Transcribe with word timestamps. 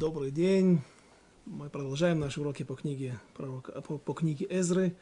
Добрый 0.00 0.30
день. 0.30 0.80
Мы 1.44 1.68
продолжаем 1.68 2.20
наши 2.20 2.40
уроки 2.40 2.62
по 2.62 2.74
книге, 2.74 3.20
пророка, 3.34 3.82
по, 3.82 3.98
по 3.98 4.14
книге 4.14 4.46
Эзры. 4.48 4.96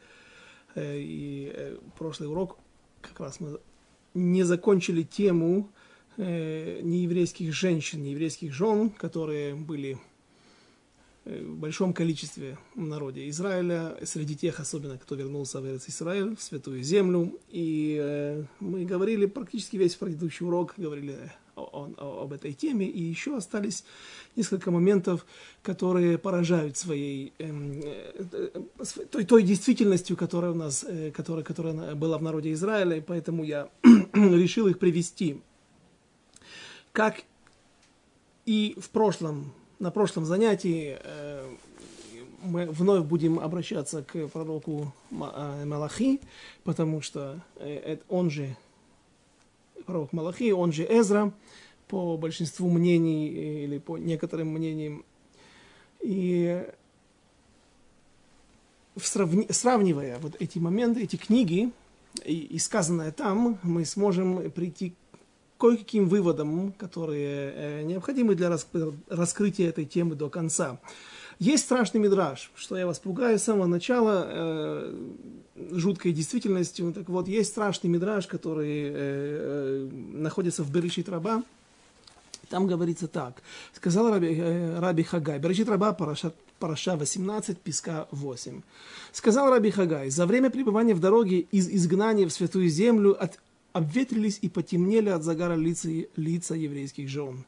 Э, 0.75 0.99
и 0.99 1.53
э, 1.55 1.77
прошлый 1.97 2.27
урок 2.27 2.57
как 2.99 3.17
раз 3.21 3.39
мы 3.39 3.61
не 4.13 4.43
закончили 4.43 5.03
тему 5.03 5.71
э, 6.17 6.81
нееврейских 6.81 7.53
женщин, 7.53 8.03
нееврейских 8.03 8.51
жен, 8.51 8.89
которые 8.89 9.55
были 9.55 9.97
в 11.23 11.55
большом 11.55 11.93
количестве 11.93 12.57
в 12.75 12.81
народе 12.81 13.29
Израиля, 13.29 13.95
среди 14.03 14.35
тех 14.35 14.59
особенно, 14.59 14.97
кто 14.97 15.15
вернулся 15.15 15.61
в 15.61 15.65
Израиль, 15.65 16.35
в 16.35 16.41
Святую 16.41 16.83
Землю. 16.83 17.39
И 17.47 18.43
мы 18.59 18.83
говорили 18.83 19.27
практически 19.27 19.77
весь 19.77 19.95
предыдущий 19.95 20.45
урок, 20.45 20.73
говорили 20.75 21.31
о, 21.59 21.91
о, 21.97 22.23
об 22.23 22.33
этой 22.33 22.53
теме, 22.53 22.85
и 22.85 23.01
еще 23.01 23.37
остались 23.37 23.83
несколько 24.35 24.71
моментов, 24.71 25.25
которые 25.61 26.17
поражают 26.17 26.77
своей 26.77 27.33
эм, 27.39 27.81
э, 27.83 28.23
э, 28.31 29.05
той, 29.11 29.25
той 29.25 29.43
действительностью, 29.43 30.17
которая 30.17 30.51
у 30.51 30.55
нас, 30.55 30.85
э, 30.87 31.11
которая, 31.11 31.43
которая 31.43 31.95
была 31.95 32.17
в 32.17 32.23
народе 32.23 32.53
Израиля, 32.53 32.97
и 32.97 33.01
поэтому 33.01 33.43
я 33.43 33.69
решил 34.13 34.67
их 34.67 34.79
привести. 34.79 35.41
Как 36.91 37.23
и 38.45 38.75
в 38.79 38.89
прошлом, 38.89 39.53
на 39.79 39.91
прошлом 39.91 40.25
занятии 40.25 40.97
мы 42.41 42.65
вновь 42.65 43.05
будем 43.05 43.37
обращаться 43.37 44.01
к 44.01 44.27
пророку 44.27 44.93
Малахи, 45.11 46.19
потому 46.63 47.01
что 47.01 47.43
он 48.07 48.31
же 48.31 48.55
пророк 49.89 50.13
Малахи, 50.13 50.51
он 50.51 50.71
же 50.71 50.83
Эзра, 50.83 51.33
по 51.87 52.15
большинству 52.15 52.69
мнений 52.69 53.27
или 53.63 53.79
по 53.79 53.97
некоторым 53.97 54.49
мнениям. 54.49 55.03
И 55.99 56.63
сравни, 59.01 59.47
сравнивая 59.49 60.19
вот 60.19 60.35
эти 60.39 60.59
моменты, 60.59 61.01
эти 61.01 61.15
книги 61.15 61.71
и, 62.23 62.35
и 62.35 62.59
сказанное 62.59 63.11
там, 63.11 63.57
мы 63.63 63.83
сможем 63.85 64.51
прийти 64.51 64.91
к 64.91 65.61
кое-каким 65.61 66.07
выводам, 66.07 66.71
которые 66.73 67.51
э, 67.55 67.81
необходимы 67.81 68.35
для 68.35 68.55
раскрытия 69.09 69.69
этой 69.69 69.85
темы 69.85 70.15
до 70.15 70.29
конца. 70.29 70.79
Есть 71.39 71.63
страшный 71.63 72.01
мидраж, 72.01 72.51
что 72.53 72.77
я 72.77 72.85
вас 72.85 72.99
пугаю 72.99 73.39
с 73.39 73.43
самого 73.43 73.65
начала 73.65 74.25
э, 74.27 74.93
жуткой 75.71 76.11
действительностью. 76.11 76.91
Так 76.91 77.07
вот, 77.07 77.29
есть 77.29 77.51
страшный 77.51 77.89
мидраж, 77.89 78.27
который 78.27 78.83
э, 78.83 78.91
э, 78.93 79.89
находится 80.13 80.63
в 80.63 80.71
Берешит 80.71 81.07
Раба. 81.07 81.43
Там 82.49 82.67
говорится 82.67 83.07
так. 83.07 83.41
Сказал 83.73 84.09
Раби, 84.09 84.35
э, 84.37 84.79
Раби 84.79 85.03
Хагай. 85.03 85.39
Берешит 85.39 85.69
Раба, 85.69 85.93
Параша, 85.93 86.33
Параша 86.59 86.97
18, 86.97 87.57
Писка 87.57 88.09
8. 88.11 88.61
Сказал 89.13 89.49
Раби 89.49 89.71
Хагай, 89.71 90.09
за 90.09 90.25
время 90.25 90.49
пребывания 90.49 90.93
в 90.93 90.99
дороге 90.99 91.39
из 91.39 91.69
изгнания 91.69 92.27
в 92.27 92.33
Святую 92.33 92.67
Землю 92.67 93.15
от 93.17 93.39
обветрились 93.79 94.39
и 94.41 94.49
потемнели 94.49 95.09
от 95.09 95.23
загара 95.23 95.55
лица, 95.55 95.89
лица 96.15 96.55
еврейских 96.55 97.09
жен. 97.09 97.45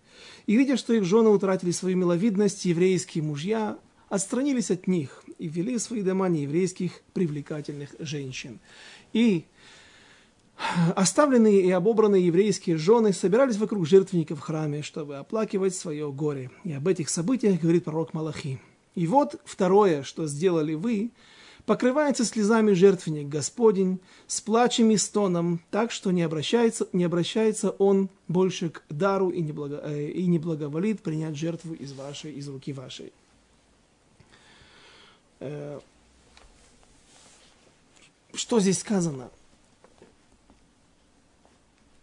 И 0.47 0.55
видя, 0.55 0.77
что 0.77 0.93
их 0.93 1.03
жены 1.03 1.29
утратили 1.29 1.71
свою 1.71 1.97
миловидность, 1.97 2.65
еврейские 2.65 3.23
мужья 3.23 3.77
отстранились 4.09 4.71
от 4.71 4.88
них 4.88 5.23
и 5.38 5.47
ввели 5.47 5.77
в 5.77 5.81
свои 5.81 6.01
дома 6.01 6.29
нееврейских 6.29 7.01
привлекательных 7.13 7.95
женщин. 7.99 8.59
И 9.13 9.45
оставленные 10.95 11.61
и 11.61 11.71
обобранные 11.71 12.25
еврейские 12.25 12.77
жены 12.77 13.13
собирались 13.13 13.57
вокруг 13.57 13.85
жертвенника 13.88 14.35
в 14.35 14.39
храме, 14.39 14.81
чтобы 14.81 15.17
оплакивать 15.17 15.75
свое 15.75 16.11
горе. 16.11 16.49
И 16.63 16.73
об 16.73 16.88
этих 16.88 17.09
событиях 17.09 17.61
говорит 17.61 17.83
пророк 17.83 18.13
Малахи. 18.13 18.59
И 18.95 19.07
вот 19.07 19.39
второе, 19.45 20.03
что 20.03 20.27
сделали 20.27 20.73
вы– 20.73 21.11
покрывается 21.66 22.25
слезами 22.25 22.73
жертвенник 22.73 23.27
Господень, 23.27 23.99
с 24.27 24.41
плачем 24.41 24.91
и 24.91 24.97
стоном, 24.97 25.61
так 25.69 25.91
что 25.91 26.11
не 26.11 26.23
обращается, 26.23 26.88
не 26.94 27.03
обращается 27.03 27.72
он 27.72 28.09
больше 28.27 28.69
к 28.69 28.83
дару 28.89 29.29
и 29.29 29.41
не, 29.41 29.51
благо, 29.51 29.81
э, 29.83 30.09
и 30.09 30.25
не 30.25 30.39
благоволит 30.39 31.01
принять 31.01 31.35
жертву 31.35 31.73
из 31.73 31.94
вашей, 31.94 32.33
из 32.33 32.47
руки 32.47 32.73
вашей. 32.73 33.11
Э, 35.39 35.79
что 38.33 38.59
здесь 38.59 38.79
сказано? 38.79 39.29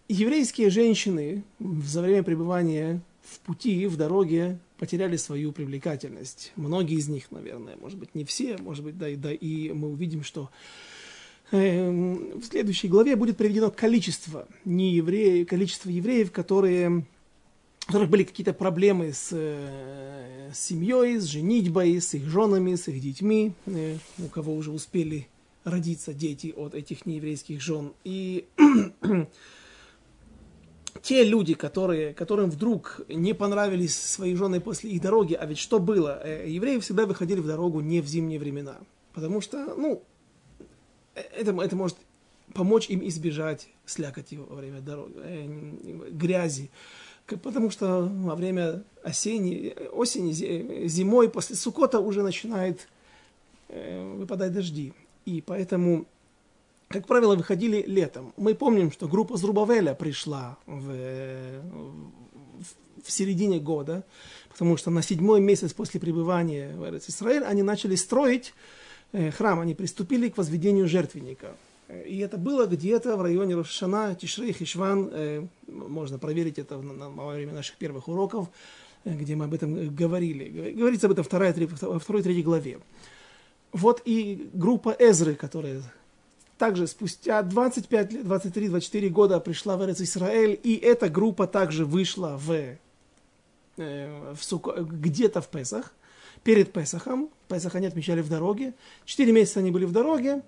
Еврейские 0.08 0.70
женщины 0.70 1.42
за 1.58 2.00
время 2.02 2.22
пребывания 2.22 3.00
в 3.22 3.40
пути, 3.40 3.86
в 3.86 3.96
дороге 3.96 4.58
потеряли 4.78 5.16
свою 5.16 5.52
привлекательность. 5.52 6.52
Многие 6.56 6.96
из 6.98 7.08
них, 7.08 7.30
наверное, 7.30 7.76
может 7.76 7.98
быть, 7.98 8.14
не 8.14 8.24
все, 8.24 8.56
может 8.58 8.84
быть, 8.84 8.96
да, 8.96 9.08
и, 9.08 9.16
да, 9.16 9.32
и 9.32 9.72
мы 9.72 9.88
увидим, 9.88 10.22
что 10.22 10.50
э, 11.50 11.90
в 11.90 12.44
следующей 12.44 12.88
главе 12.88 13.16
будет 13.16 13.36
приведено 13.36 13.70
количество 13.70 14.46
не 14.64 14.92
евреев, 14.92 15.48
количество 15.48 15.90
евреев, 15.90 16.30
которые, 16.30 16.90
у 16.90 17.86
которых 17.86 18.08
были 18.08 18.22
какие-то 18.22 18.52
проблемы 18.52 19.12
с, 19.12 19.30
э, 19.32 20.50
с 20.54 20.60
семьей, 20.60 21.18
с 21.18 21.24
женитьбой, 21.24 22.00
с 22.00 22.14
их 22.14 22.26
женами, 22.26 22.76
с 22.76 22.88
их 22.88 23.00
детьми, 23.00 23.52
э, 23.66 23.96
у 24.18 24.28
кого 24.28 24.54
уже 24.54 24.70
успели 24.70 25.26
родиться 25.64 26.14
дети 26.14 26.54
от 26.56 26.74
этих 26.74 27.04
нееврейских 27.04 27.60
жен. 27.60 27.92
И 28.04 28.46
те 31.02 31.24
люди, 31.24 31.54
которые, 31.54 32.14
которым 32.14 32.50
вдруг 32.50 33.00
не 33.08 33.32
понравились 33.32 33.96
свои 33.96 34.34
жены 34.34 34.60
после 34.60 34.90
их 34.90 35.02
дороги, 35.02 35.34
а 35.34 35.46
ведь 35.46 35.58
что 35.58 35.78
было? 35.78 36.20
Э, 36.24 36.48
евреи 36.48 36.78
всегда 36.78 37.06
выходили 37.06 37.40
в 37.40 37.46
дорогу 37.46 37.80
не 37.80 38.00
в 38.00 38.06
зимние 38.06 38.38
времена, 38.38 38.78
потому 39.12 39.40
что, 39.40 39.74
ну, 39.76 40.02
э, 41.14 41.20
это, 41.36 41.52
это 41.60 41.76
может 41.76 41.96
помочь 42.54 42.88
им 42.88 43.06
избежать 43.06 43.68
слякоти 43.86 44.36
во 44.36 44.56
время 44.56 44.80
дороги, 44.80 45.12
э, 45.16 46.08
грязи, 46.10 46.70
потому 47.42 47.70
что 47.70 48.02
во 48.02 48.34
время 48.34 48.82
осени, 49.04 49.74
осени, 49.92 50.32
зимой, 50.88 51.28
после 51.28 51.56
Сукота 51.56 52.00
уже 52.00 52.22
начинает 52.22 52.88
выпадать 53.68 54.54
дожди. 54.54 54.94
И 55.26 55.42
поэтому 55.42 56.06
как 56.88 57.06
правило, 57.06 57.36
выходили 57.36 57.84
летом. 57.86 58.32
Мы 58.36 58.54
помним, 58.54 58.90
что 58.90 59.08
группа 59.08 59.36
Зрубавеля 59.36 59.94
пришла 59.94 60.56
в, 60.66 60.90
в 63.04 63.10
середине 63.10 63.60
года, 63.60 64.04
потому 64.48 64.76
что 64.76 64.90
на 64.90 65.02
седьмой 65.02 65.40
месяц 65.40 65.72
после 65.72 66.00
пребывания 66.00 66.74
в 66.74 66.96
Израиль 67.08 67.44
они 67.44 67.62
начали 67.62 67.94
строить 67.94 68.54
э, 69.12 69.30
храм, 69.30 69.60
они 69.60 69.74
приступили 69.74 70.30
к 70.30 70.38
возведению 70.38 70.88
жертвенника. 70.88 71.56
И 72.06 72.18
это 72.18 72.36
было 72.36 72.66
где-то 72.66 73.16
в 73.16 73.22
районе 73.22 73.54
Рошана, 73.54 74.14
Тишрей, 74.14 74.52
Хишван. 74.52 75.10
Э, 75.12 75.46
можно 75.66 76.18
проверить 76.18 76.58
это 76.58 76.78
во 76.78 77.32
время 77.34 77.52
наших 77.52 77.76
первых 77.76 78.08
уроков, 78.08 78.48
э, 79.04 79.14
где 79.14 79.36
мы 79.36 79.44
об 79.44 79.54
этом 79.54 79.94
говорили. 79.94 80.72
Говорится 80.72 81.06
об 81.06 81.12
этом 81.12 81.24
во 81.24 81.98
второй, 81.98 82.22
третьей 82.22 82.42
главе. 82.42 82.78
Вот 83.72 84.00
и 84.06 84.48
группа 84.54 84.96
Эзры, 84.98 85.34
которая 85.34 85.82
также 86.58 86.86
спустя 86.86 87.42
25 87.42 88.12
лет, 88.12 88.24
23-24 88.24 89.08
года 89.08 89.40
пришла 89.40 89.76
в 89.76 89.84
Эрец 89.84 90.00
Исраэль, 90.00 90.58
и 90.62 90.74
эта 90.74 91.08
группа 91.08 91.46
также 91.46 91.84
вышла 91.84 92.36
в, 92.36 92.76
э, 93.76 94.34
в 94.34 94.42
Суко, 94.42 94.72
где-то 94.82 95.40
в 95.40 95.48
Песах, 95.48 95.94
перед 96.42 96.72
Песахом. 96.72 97.30
Песах 97.48 97.74
они 97.74 97.86
отмечали 97.86 98.20
в 98.20 98.28
дороге. 98.28 98.74
Четыре 99.04 99.32
месяца 99.32 99.60
они 99.60 99.70
были 99.70 99.84
в 99.84 99.92
дороге, 99.92 100.42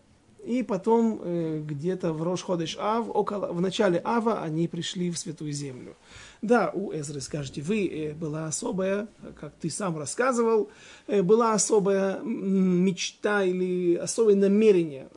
и 0.44 0.62
потом 0.62 1.20
э, 1.22 1.62
где-то 1.65 2.12
в 2.12 2.22
Рош 2.22 2.43
Ходыш 2.43 2.76
Ав, 2.78 3.06
около, 3.09 3.53
в 3.53 3.60
начале 3.60 4.00
Ава 4.04 4.43
они 4.43 4.69
пришли 4.69 5.10
в 5.10 5.19
Святую 5.19 5.53
Землю. 5.53 5.97
Да, 6.43 6.70
у 6.72 6.93
Эзры, 6.93 7.20
скажете, 7.20 7.61
вы 7.61 7.87
э, 7.87 8.14
была 8.14 8.46
особая, 8.46 9.08
как 9.38 9.52
ты 9.61 9.69
сам 9.69 9.99
рассказывал, 9.99 10.70
э, 11.06 11.23
была 11.23 11.52
особая 11.52 12.20
мечта 12.23 13.44
или 13.44 13.96
особое 13.96 14.35
намерение 14.35 15.08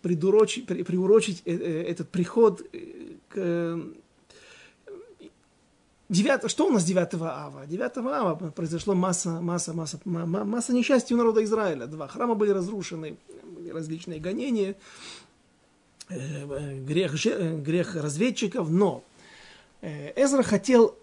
придурочить, 0.00 0.66
при, 0.66 0.82
приурочить 0.82 1.42
э, 1.44 1.52
э, 1.52 1.82
этот 1.90 2.08
приход 2.10 2.62
э, 2.72 2.78
к... 3.28 3.36
Э, 3.36 3.80
9, 6.08 6.50
что 6.50 6.66
у 6.66 6.70
нас 6.70 6.84
9 6.84 7.14
ава? 7.20 7.66
9 7.66 7.96
ава 7.98 8.34
произошло 8.34 8.94
масса, 8.94 9.40
масса, 9.40 9.72
масса, 9.72 10.00
масса 10.04 10.72
несчастья 10.72 11.14
у 11.14 11.18
народа 11.18 11.44
Израиля. 11.44 11.86
Два 11.86 12.08
храма 12.08 12.34
были 12.34 12.50
разрушены, 12.50 13.16
различные 13.72 14.18
гонения, 14.18 14.74
грех, 16.08 17.14
грех 17.62 17.94
разведчиков, 17.94 18.68
но 18.68 19.04
Эзра 19.82 20.42
хотел 20.42 20.96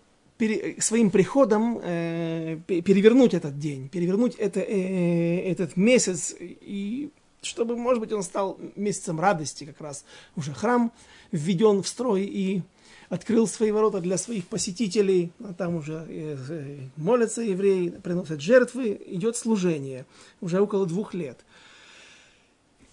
своим 0.80 1.10
приходом 1.10 1.80
перевернуть 1.80 3.34
этот 3.34 3.58
день, 3.58 3.88
перевернуть 3.88 4.36
это, 4.36 4.60
этот 4.60 5.78
месяц 5.78 6.36
и 6.38 7.12
чтобы, 7.48 7.76
может 7.76 8.00
быть, 8.02 8.12
он 8.12 8.24
стал 8.24 8.60
месяцем 8.76 9.20
радости 9.20 9.64
как 9.64 9.82
раз. 9.82 10.06
Уже 10.36 10.54
храм 10.54 10.92
введен 11.32 11.82
в 11.82 11.88
строй, 11.88 12.24
и 12.24 12.62
открыл 13.10 13.48
свои 13.48 13.72
ворота 13.72 14.00
для 14.00 14.18
своих 14.18 14.48
посетителей, 14.48 15.32
а 15.40 15.54
там 15.54 15.76
уже 15.76 16.06
э, 16.10 16.38
э, 16.50 16.78
молятся 16.98 17.42
евреи, 17.42 17.90
приносят 17.90 18.42
жертвы, 18.42 19.00
идет 19.08 19.38
служение 19.38 20.06
уже 20.42 20.60
около 20.60 20.86
двух 20.86 21.14
лет. 21.14 21.40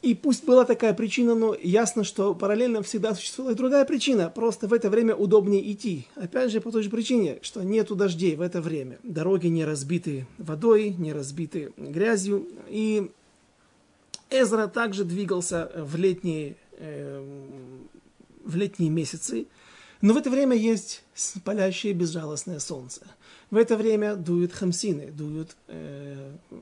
И 0.02 0.14
пусть 0.14 0.44
была 0.44 0.66
такая 0.66 0.92
причина, 0.92 1.34
но 1.34 1.56
ясно, 1.58 2.04
что 2.04 2.34
параллельно 2.34 2.82
всегда 2.82 3.14
существовала 3.14 3.54
и 3.54 3.56
другая 3.56 3.86
причина. 3.86 4.28
Просто 4.28 4.68
в 4.68 4.74
это 4.74 4.90
время 4.90 5.14
удобнее 5.14 5.72
идти. 5.72 6.06
Опять 6.14 6.50
же, 6.50 6.60
по 6.60 6.70
той 6.70 6.82
же 6.82 6.90
причине, 6.90 7.38
что 7.40 7.62
нету 7.62 7.94
дождей 7.94 8.36
в 8.36 8.42
это 8.42 8.60
время. 8.60 8.98
Дороги 9.02 9.46
не 9.46 9.64
разбиты 9.64 10.26
водой, 10.36 10.90
не 10.90 11.14
разбиты 11.14 11.72
грязью. 11.78 12.46
И 12.68 13.10
Эзра 14.40 14.66
также 14.66 15.04
двигался 15.04 15.70
в 15.76 15.96
летние, 15.96 16.56
э, 16.72 17.52
в 18.44 18.56
летние 18.56 18.90
месяцы. 18.90 19.46
Но 20.00 20.12
в 20.12 20.16
это 20.16 20.28
время 20.28 20.56
есть 20.56 21.04
палящее 21.44 21.92
безжалостное 21.92 22.58
солнце. 22.58 23.02
В 23.50 23.56
это 23.56 23.76
время 23.76 24.16
дуют 24.16 24.52
хамсины, 24.52 25.10
дуют 25.12 25.56
э, 25.68 26.32
э, 26.50 26.56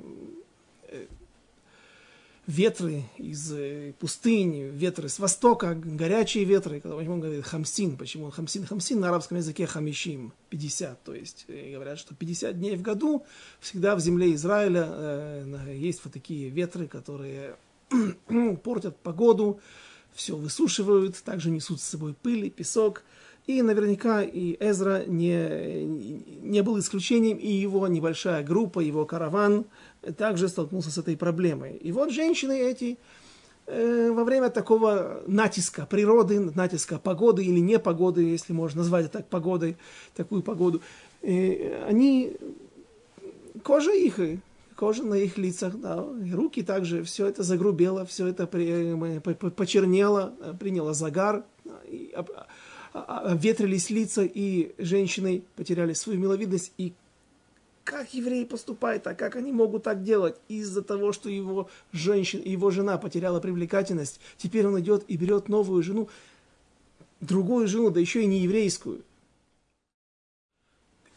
ветры 2.46 3.04
из 3.18 3.52
э, 3.52 3.94
пустыни, 3.98 4.62
ветры 4.62 5.08
с 5.08 5.18
востока, 5.18 5.74
горячие 5.74 6.44
ветры. 6.44 6.80
Почему 6.80 7.14
он 7.14 7.20
говорит 7.20 7.44
хамсин, 7.44 7.96
почему 7.96 8.30
хамсин? 8.30 8.66
Хамсин 8.66 9.00
на 9.00 9.08
арабском 9.08 9.36
языке 9.36 9.66
хамишим, 9.66 10.32
50. 10.50 11.02
То 11.04 11.14
есть 11.14 11.44
э, 11.48 11.72
говорят, 11.72 11.98
что 11.98 12.14
50 12.14 12.58
дней 12.58 12.76
в 12.76 12.82
году 12.82 13.24
всегда 13.60 13.94
в 13.94 14.00
земле 14.00 14.34
Израиля 14.34 14.86
э, 14.88 15.76
есть 15.76 16.00
вот 16.04 16.12
такие 16.12 16.48
ветры, 16.48 16.88
которые 16.88 17.56
портят 18.64 18.96
погоду, 18.98 19.60
все 20.12 20.36
высушивают, 20.36 21.22
также 21.22 21.50
несут 21.50 21.80
с 21.80 21.84
собой 21.84 22.14
пыль 22.14 22.46
и 22.46 22.50
песок. 22.50 23.04
И 23.46 23.60
наверняка 23.60 24.22
и 24.22 24.56
Эзра 24.60 25.04
не, 25.04 25.84
не 26.42 26.62
был 26.62 26.78
исключением, 26.78 27.38
и 27.38 27.48
его 27.48 27.88
небольшая 27.88 28.44
группа, 28.44 28.78
его 28.78 29.04
караван 29.04 29.64
также 30.16 30.48
столкнулся 30.48 30.92
с 30.92 30.98
этой 30.98 31.16
проблемой. 31.16 31.76
И 31.76 31.90
вот 31.90 32.12
женщины 32.12 32.52
эти 32.52 32.98
э, 33.66 34.12
во 34.12 34.22
время 34.22 34.48
такого 34.48 35.24
натиска 35.26 35.86
природы, 35.86 36.38
натиска 36.54 37.00
погоды 37.00 37.44
или 37.44 37.58
непогоды, 37.58 38.22
если 38.22 38.52
можно 38.52 38.78
назвать 38.78 39.06
это 39.06 39.18
так 39.18 39.28
погодой, 39.28 39.76
такую 40.14 40.42
погоду, 40.42 40.80
э, 41.22 41.84
они, 41.88 42.36
кожа 43.64 43.92
их, 43.92 44.20
кожа 44.76 45.02
на 45.02 45.14
их 45.14 45.36
лицах, 45.36 45.80
да, 45.80 46.04
руки 46.32 46.62
также, 46.62 47.02
все 47.02 47.26
это 47.26 47.42
загрубело, 47.42 48.06
все 48.06 48.28
это 48.28 48.46
при, 48.46 49.20
почернело, 49.50 50.32
приняло 50.60 50.94
загар, 50.94 51.44
и, 51.88 52.14
ветрились 52.94 53.90
лица, 53.90 54.22
и 54.22 54.74
женщины 54.78 55.42
потеряли 55.56 55.92
свою 55.94 56.18
миловидность. 56.18 56.72
И 56.78 56.92
как 57.84 58.14
евреи 58.14 58.44
поступают, 58.44 59.06
а 59.06 59.14
как 59.14 59.36
они 59.36 59.52
могут 59.52 59.84
так 59.84 60.02
делать? 60.02 60.36
Из-за 60.48 60.82
того, 60.82 61.12
что 61.12 61.28
его, 61.28 61.68
женщин, 61.92 62.40
его 62.44 62.70
жена 62.70 62.98
потеряла 62.98 63.40
привлекательность, 63.40 64.20
теперь 64.36 64.66
он 64.66 64.78
идет 64.80 65.04
и 65.08 65.16
берет 65.16 65.48
новую 65.48 65.82
жену, 65.82 66.08
другую 67.20 67.66
жену, 67.66 67.90
да 67.90 68.00
еще 68.00 68.22
и 68.22 68.26
не 68.26 68.40
еврейскую. 68.40 69.02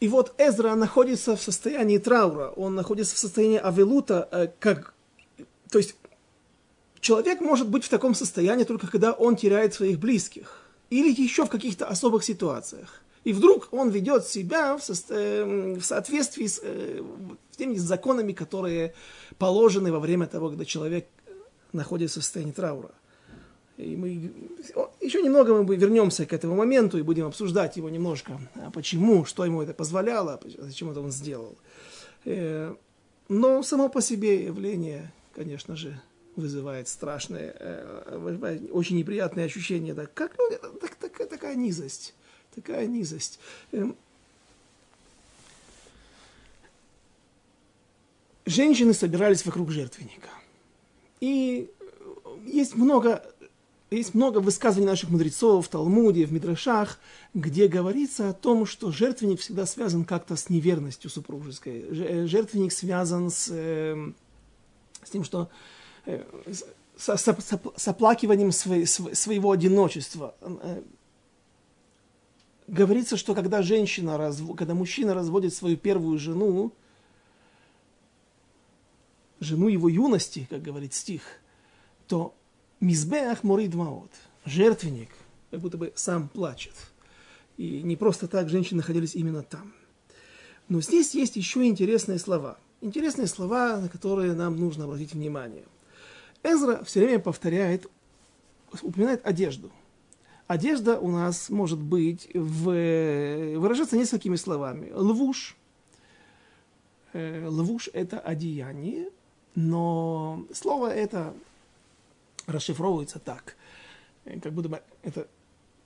И 0.00 0.08
вот 0.08 0.34
Эзра 0.38 0.74
находится 0.74 1.36
в 1.36 1.42
состоянии 1.42 1.98
траура, 1.98 2.50
он 2.50 2.74
находится 2.74 3.14
в 3.14 3.18
состоянии 3.18 3.58
авелута, 3.58 4.28
э, 4.30 4.48
как, 4.60 4.94
то 5.70 5.78
есть 5.78 5.96
человек 7.00 7.40
может 7.40 7.68
быть 7.68 7.84
в 7.84 7.88
таком 7.88 8.14
состоянии 8.14 8.64
только 8.64 8.88
когда 8.88 9.12
он 9.12 9.36
теряет 9.36 9.72
своих 9.72 9.98
близких 9.98 10.65
или 10.90 11.10
еще 11.20 11.44
в 11.44 11.50
каких-то 11.50 11.86
особых 11.86 12.24
ситуациях. 12.24 13.02
И 13.24 13.32
вдруг 13.32 13.68
он 13.72 13.90
ведет 13.90 14.26
себя 14.26 14.76
в, 14.76 14.82
со, 14.84 14.94
э, 15.08 15.76
в 15.80 15.82
соответствии 15.82 16.46
с 16.46 16.60
э, 16.62 17.02
теми 17.56 17.74
законами, 17.74 18.32
которые 18.32 18.94
положены 19.38 19.90
во 19.90 19.98
время 19.98 20.26
того, 20.26 20.48
когда 20.48 20.64
человек 20.64 21.08
находится 21.72 22.20
в 22.20 22.22
состоянии 22.22 22.52
траура. 22.52 22.92
И 23.76 23.96
мы 23.96 24.32
еще 25.00 25.22
немного 25.22 25.62
мы 25.62 25.76
вернемся 25.76 26.24
к 26.24 26.32
этому 26.32 26.54
моменту 26.54 26.98
и 26.98 27.02
будем 27.02 27.26
обсуждать 27.26 27.76
его 27.76 27.90
немножко. 27.90 28.40
А 28.54 28.70
почему, 28.70 29.24
что 29.24 29.44
ему 29.44 29.60
это 29.60 29.74
позволяло, 29.74 30.40
зачем 30.58 30.90
это 30.90 31.00
он 31.00 31.10
сделал. 31.10 31.56
Э, 32.24 32.74
но 33.28 33.62
само 33.62 33.88
по 33.88 34.00
себе 34.00 34.44
явление, 34.44 35.12
конечно 35.34 35.74
же, 35.76 36.00
вызывает 36.36 36.88
страшное, 36.88 37.56
э, 37.58 38.68
очень 38.72 38.96
неприятное 38.96 39.46
ощущение. 39.46 39.94
Да, 39.94 40.06
как 40.06 40.36
ну, 40.38 40.50
так, 40.80 40.94
так, 40.96 41.28
такая 41.28 41.56
низость, 41.56 42.14
такая 42.54 42.86
низость. 42.86 43.40
Эм, 43.72 43.96
женщины 48.44 48.92
собирались 48.94 49.44
вокруг 49.44 49.70
жертвенника. 49.70 50.28
И 51.20 51.70
есть 52.44 52.76
много, 52.76 53.24
есть 53.90 54.14
много 54.14 54.38
высказываний 54.38 54.86
наших 54.86 55.10
мудрецов 55.10 55.66
в 55.66 55.68
Талмуде, 55.68 56.26
в 56.26 56.32
Мидрашах, 56.32 56.98
где 57.34 57.66
говорится 57.66 58.30
о 58.30 58.32
том, 58.34 58.66
что 58.66 58.92
жертвенник 58.92 59.40
всегда 59.40 59.66
связан 59.66 60.04
как-то 60.04 60.36
с 60.36 60.50
неверностью 60.50 61.10
супружеской. 61.10 61.84
Э, 61.88 62.26
жертвенник 62.26 62.72
связан 62.72 63.30
с, 63.30 63.48
эм, 63.50 64.14
с 65.02 65.10
тем, 65.10 65.24
что 65.24 65.48
с, 66.06 66.64
с, 66.96 67.16
с, 67.16 67.60
с 67.76 67.88
оплакиванием 67.88 68.52
своей, 68.52 68.86
своего 68.86 69.50
одиночества. 69.50 70.34
Э, 70.40 70.82
говорится, 72.66 73.16
что 73.16 73.34
когда 73.34 73.62
женщина, 73.62 74.16
разв... 74.16 74.54
когда 74.56 74.74
мужчина 74.74 75.14
разводит 75.14 75.54
свою 75.54 75.76
первую 75.76 76.18
жену, 76.18 76.72
жену 79.40 79.68
его 79.68 79.88
юности, 79.88 80.46
как 80.48 80.62
говорит 80.62 80.94
стих, 80.94 81.22
то 82.06 82.34
мизбеах 82.80 83.42
морит 83.42 83.74
маот, 83.74 84.10
жертвенник, 84.44 85.10
как 85.50 85.60
будто 85.60 85.76
бы 85.76 85.92
сам 85.96 86.28
плачет. 86.28 86.74
И 87.56 87.82
не 87.82 87.96
просто 87.96 88.28
так 88.28 88.48
женщины 88.48 88.78
находились 88.78 89.14
именно 89.14 89.42
там. 89.42 89.74
Но 90.68 90.80
здесь 90.80 91.14
есть 91.14 91.36
еще 91.36 91.64
интересные 91.64 92.18
слова. 92.18 92.58
Интересные 92.80 93.26
слова, 93.26 93.78
на 93.80 93.88
которые 93.88 94.34
нам 94.34 94.56
нужно 94.56 94.84
обратить 94.84 95.12
внимание– 95.12 95.64
Эзра 96.46 96.84
все 96.84 97.00
время 97.04 97.18
повторяет, 97.18 97.90
упоминает 98.82 99.26
одежду. 99.26 99.70
Одежда 100.46 100.98
у 100.98 101.08
нас 101.10 101.50
может 101.50 101.80
быть 101.80 102.28
в, 102.32 103.56
выражаться 103.56 103.96
несколькими 103.96 104.36
словами. 104.36 104.92
Лвуш. 104.92 105.56
Э, 107.12 107.48
лвуш– 107.48 107.88
это 107.92 108.20
одеяние, 108.20 109.08
но 109.56 110.44
слово 110.54 110.94
это 110.94 111.34
расшифровывается 112.46 113.18
так, 113.18 113.56
э, 114.24 114.38
как 114.38 114.52
будто 114.52 114.68
бы 114.68 114.82
это 115.02 115.26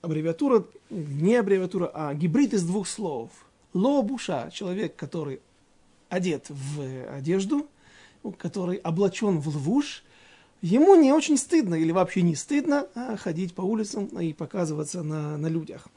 аббревиатура, 0.02 0.66
не 0.90 1.36
аббревиатура, 1.36 1.90
а 1.94 2.12
гибрид 2.12 2.52
из 2.52 2.64
двух 2.64 2.86
слов. 2.86 3.30
Лобуша– 3.72 4.50
человек, 4.52 4.94
который 4.94 5.40
одет 6.10 6.46
в 6.50 7.14
одежду, 7.16 7.66
который 8.36 8.76
облачен 8.76 9.38
в 9.38 9.48
лвуш– 9.48 10.04
ему 10.62 10.94
не 10.94 11.12
очень 11.12 11.36
стыдно 11.36 11.74
или 11.74 11.92
вообще 11.92 12.22
не 12.22 12.34
стыдно 12.34 12.86
а, 12.94 13.16
ходить 13.16 13.54
по 13.54 13.62
улицам 13.62 14.06
и 14.06 14.32
показываться 14.32 15.02
на, 15.02 15.36
на 15.36 15.46
людях. 15.46 15.88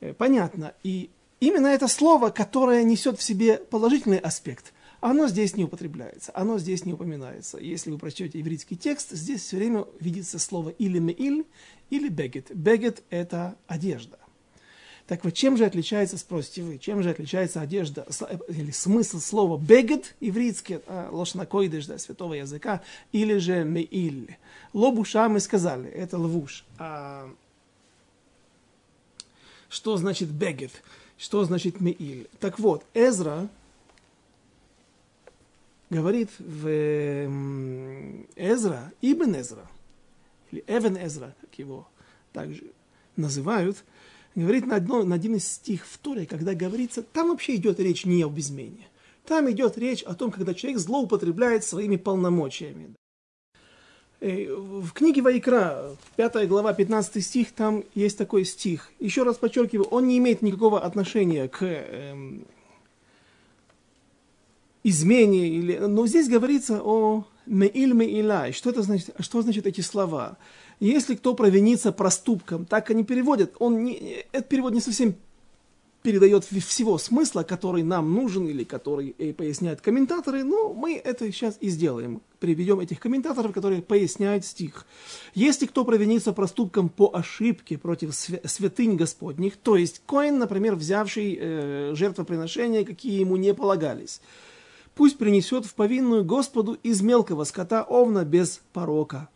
Э, 0.00 0.12
понятно. 0.12 0.74
И 0.82 1.10
именно 1.40 1.68
это 1.68 1.88
слово, 1.88 2.30
которое 2.30 2.82
несет 2.84 3.18
в 3.18 3.22
себе 3.22 3.58
положительный 3.58 4.18
аспект, 4.18 4.72
оно 5.00 5.28
здесь 5.28 5.56
не 5.56 5.64
употребляется, 5.64 6.32
оно 6.34 6.58
здесь 6.58 6.84
не 6.84 6.94
упоминается. 6.94 7.58
Если 7.58 7.90
вы 7.90 7.98
прочтете 7.98 8.38
еврейский 8.38 8.76
текст, 8.76 9.10
здесь 9.10 9.42
все 9.42 9.56
время 9.56 9.84
видится 10.00 10.38
слово 10.38 10.70
или 10.70 10.98
меиль, 10.98 11.46
или 11.90 12.08
бегет. 12.08 12.54
Бегет– 12.54 13.02
это 13.10 13.56
одежда. 13.66 14.18
Так 15.06 15.24
вот, 15.24 15.34
чем 15.34 15.56
же 15.56 15.64
отличается, 15.64 16.18
спросите 16.18 16.62
вы, 16.62 16.78
чем 16.78 17.02
же 17.02 17.10
отличается 17.10 17.60
одежда, 17.60 18.06
э, 18.28 18.38
или 18.48 18.72
смысл 18.72 19.20
слова 19.20 19.56
бегет, 19.56 20.16
ивритский, 20.18 20.80
а, 20.86 21.08
лошнакойдыш, 21.12 21.86
да, 21.86 21.98
святого 21.98 22.34
языка, 22.34 22.82
или 23.12 23.38
же 23.38 23.62
меиль. 23.62 24.36
Лобуша 24.72 25.28
мы 25.28 25.38
сказали, 25.38 25.88
это 25.88 26.18
лвуш. 26.18 26.64
А 26.78 27.30
что 29.68 29.96
значит 29.96 30.28
бегет? 30.28 30.82
Что 31.16 31.44
значит 31.44 31.80
меиль? 31.80 32.28
Так 32.40 32.58
вот, 32.58 32.84
Эзра 32.92 33.48
говорит 35.88 36.30
в 36.40 36.66
Эзра, 38.34 38.92
Ибн 39.00 39.36
Эзра, 39.36 39.70
или 40.50 40.64
Эвен 40.66 40.96
Эзра, 40.96 41.32
как 41.42 41.56
его 41.60 41.86
также 42.32 42.64
называют– 43.14 43.84
говорит 44.36 44.66
на, 44.66 44.76
одно, 44.76 45.02
на 45.02 45.16
один 45.16 45.34
из 45.34 45.48
стих 45.48 45.86
в 45.86 45.98
Торе, 45.98 46.26
когда 46.26 46.54
говорится, 46.54 47.02
там 47.02 47.30
вообще 47.30 47.56
идет 47.56 47.80
речь 47.80 48.04
не 48.04 48.22
об 48.22 48.38
измене. 48.38 48.86
Там 49.24 49.50
идет 49.50 49.76
речь 49.78 50.02
о 50.02 50.14
том, 50.14 50.30
когда 50.30 50.54
человек 50.54 50.78
злоупотребляет 50.78 51.64
своими 51.64 51.96
полномочиями. 51.96 52.94
Э, 54.20 54.54
в 54.54 54.92
книге 54.92 55.22
Вайкра, 55.22 55.96
5 56.16 56.48
глава, 56.48 56.72
15 56.74 57.24
стих, 57.24 57.52
там 57.52 57.82
есть 57.94 58.18
такой 58.18 58.44
стих. 58.44 58.92
Еще 59.00 59.24
раз 59.24 59.36
подчеркиваю, 59.36 59.88
он 59.88 60.06
не 60.06 60.18
имеет 60.18 60.42
никакого 60.42 60.80
отношения 60.80 61.48
к 61.48 61.62
эм, 61.62 62.46
измене. 64.84 65.48
Или... 65.48 65.78
Но 65.78 66.06
здесь 66.06 66.28
говорится 66.28 66.80
о 66.82 67.24
меиль 67.46 67.94
меилай. 67.94 68.52
Что 68.52 68.70
это 68.70 68.82
значит? 68.82 69.14
Что 69.18 69.42
значит 69.42 69.66
эти 69.66 69.80
слова? 69.80 70.36
Если 70.80 71.14
кто 71.14 71.34
провинится 71.34 71.90
проступком, 71.92 72.66
так 72.66 72.90
они 72.90 73.04
переводят. 73.04 73.54
Он 73.58 73.82
не, 73.84 74.24
этот 74.32 74.48
перевод 74.48 74.74
не 74.74 74.80
совсем 74.80 75.16
передает 76.06 76.44
всего 76.44 76.98
смысла, 76.98 77.42
который 77.42 77.82
нам 77.82 78.14
нужен 78.14 78.46
или 78.46 78.62
который 78.62 79.08
и 79.08 79.32
поясняют 79.32 79.80
комментаторы, 79.80 80.44
но 80.44 80.72
мы 80.72 80.94
это 80.94 81.26
сейчас 81.32 81.56
и 81.60 81.68
сделаем. 81.68 82.22
Приведем 82.38 82.78
этих 82.78 83.00
комментаторов, 83.00 83.52
которые 83.52 83.82
поясняют 83.82 84.44
стих. 84.44 84.86
Если 85.34 85.66
кто 85.66 85.84
провинится 85.84 86.32
проступком 86.32 86.90
по 86.90 87.10
ошибке 87.12 87.76
против 87.76 88.14
святынь 88.14 88.94
Господних, 88.94 89.56
то 89.56 89.76
есть 89.76 90.00
Коин, 90.06 90.38
например, 90.38 90.76
взявший 90.76 91.38
э, 91.40 91.92
жертвоприношения, 91.96 92.84
какие 92.84 93.18
ему 93.18 93.36
не 93.36 93.52
полагались, 93.52 94.20
пусть 94.94 95.18
принесет 95.18 95.66
в 95.66 95.74
повинную 95.74 96.24
Господу 96.24 96.78
из 96.84 97.00
мелкого 97.00 97.42
скота 97.42 97.82
овна 97.82 98.24
без 98.24 98.60
порока, 98.72 99.28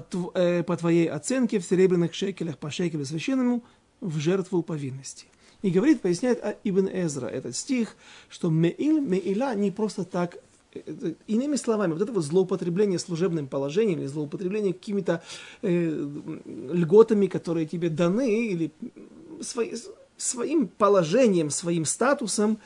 по, 0.00 0.30
э, 0.34 0.62
по 0.62 0.76
твоей 0.76 1.08
оценке 1.08 1.58
в 1.58 1.64
серебряных 1.64 2.14
шекелях 2.14 2.58
по 2.58 2.70
шекелю 2.70 3.04
священному 3.04 3.62
в 4.00 4.18
жертву 4.18 4.62
повинности. 4.62 5.26
И 5.62 5.70
говорит, 5.70 6.02
поясняет 6.02 6.40
а 6.42 6.56
Ибн 6.64 6.88
Эзра 6.92 7.26
этот 7.26 7.56
стих, 7.56 7.96
что 8.28 8.50
меил, 8.50 9.00
меила 9.00 9.54
не 9.54 9.70
просто 9.70 10.04
так 10.04 10.38
э, 10.74 11.14
Иными 11.26 11.56
словами, 11.56 11.92
вот 11.92 12.02
это 12.02 12.12
вот 12.12 12.24
злоупотребление 12.24 12.98
служебным 12.98 13.46
положением 13.46 14.00
или 14.00 14.06
злоупотребление 14.06 14.72
какими-то 14.72 15.22
э, 15.62 16.08
льготами, 16.72 17.26
которые 17.26 17.66
тебе 17.66 17.88
даны, 17.88 18.48
или 18.48 18.72
свои, 19.40 19.74
своим 20.16 20.68
положением, 20.68 21.50
своим 21.50 21.84
статусом, 21.84 22.58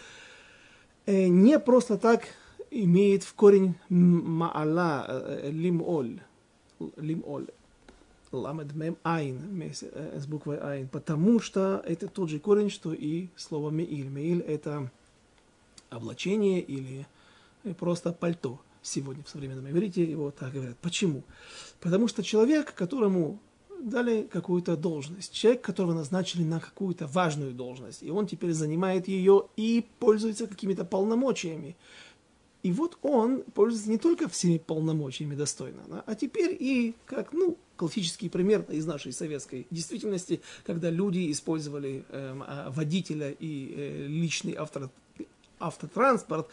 э, 1.06 1.26
не 1.28 1.58
просто 1.58 1.98
так 1.98 2.22
имеет 2.70 3.22
в 3.22 3.34
корень 3.34 3.74
маала, 3.88 5.06
э, 5.08 5.50
лимоль, 5.50 6.20
лимоль 6.96 7.46
ламед 8.30 8.74
мем 8.74 8.96
айн, 9.02 9.72
с 9.72 10.26
буквой 10.26 10.58
айн, 10.58 10.88
потому 10.88 11.40
что 11.40 11.82
это 11.86 12.08
тот 12.08 12.28
же 12.28 12.38
корень, 12.38 12.70
что 12.70 12.92
и 12.92 13.28
слово 13.36 13.70
меиль. 13.70 14.08
Меиль 14.08 14.40
это 14.40 14.90
облачение 15.90 16.60
или 16.60 17.06
просто 17.78 18.12
пальто. 18.12 18.60
Сегодня 18.82 19.24
в 19.24 19.28
современном 19.28 19.68
иврите 19.70 20.04
его 20.04 20.30
так 20.30 20.52
говорят. 20.52 20.76
Почему? 20.78 21.22
Потому 21.80 22.06
что 22.06 22.22
человек, 22.22 22.74
которому 22.74 23.38
дали 23.82 24.22
какую-то 24.22 24.76
должность, 24.76 25.32
человек, 25.32 25.62
которого 25.62 25.94
назначили 25.94 26.42
на 26.42 26.60
какую-то 26.60 27.06
важную 27.06 27.52
должность, 27.52 28.02
и 28.02 28.10
он 28.10 28.26
теперь 28.26 28.52
занимает 28.52 29.08
ее 29.08 29.46
и 29.56 29.86
пользуется 29.98 30.46
какими-то 30.46 30.84
полномочиями. 30.84 31.76
И 32.62 32.72
вот 32.72 32.98
он 33.02 33.42
пользуется 33.54 33.90
не 33.90 33.98
только 33.98 34.28
всеми 34.28 34.58
полномочиями 34.58 35.34
достойно, 35.34 36.02
а 36.06 36.14
теперь 36.14 36.56
и 36.58 36.94
как, 37.06 37.32
ну, 37.32 37.56
классический 37.76 38.28
пример 38.28 38.64
из 38.68 38.84
нашей 38.84 39.12
советской 39.12 39.66
действительности, 39.70 40.40
когда 40.66 40.90
люди 40.90 41.30
использовали 41.30 42.04
э, 42.08 42.68
водителя 42.70 43.30
и 43.30 43.74
э, 43.76 44.06
личный 44.08 44.52
авто, 44.52 44.90
автотранспорт, 45.60 46.48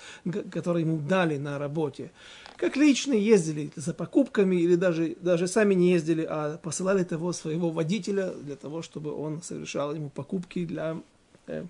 который 0.52 0.84
ему 0.84 0.98
дали 0.98 1.38
на 1.38 1.58
работе. 1.60 2.12
Как 2.58 2.76
личные 2.78 3.24
ездили 3.24 3.72
за 3.76 3.94
покупками 3.94 4.56
или 4.56 4.76
даже, 4.76 5.16
даже 5.22 5.48
сами 5.48 5.74
не 5.74 5.92
ездили, 5.92 6.26
а 6.28 6.58
посылали 6.58 7.04
того 7.04 7.34
своего 7.34 7.70
водителя 7.70 8.32
для 8.32 8.56
того, 8.56 8.82
чтобы 8.82 9.14
он 9.14 9.42
совершал 9.42 9.94
ему 9.94 10.10
покупки 10.10 10.66
для, 10.66 11.02
э, 11.48 11.66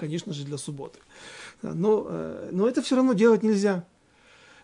конечно 0.00 0.32
же, 0.32 0.44
для 0.44 0.58
субботы. 0.58 0.98
Но, 1.62 2.06
э, 2.08 2.48
но 2.52 2.66
это 2.66 2.80
все 2.80 2.96
равно 2.96 3.12
делать 3.12 3.42
нельзя. 3.42 3.84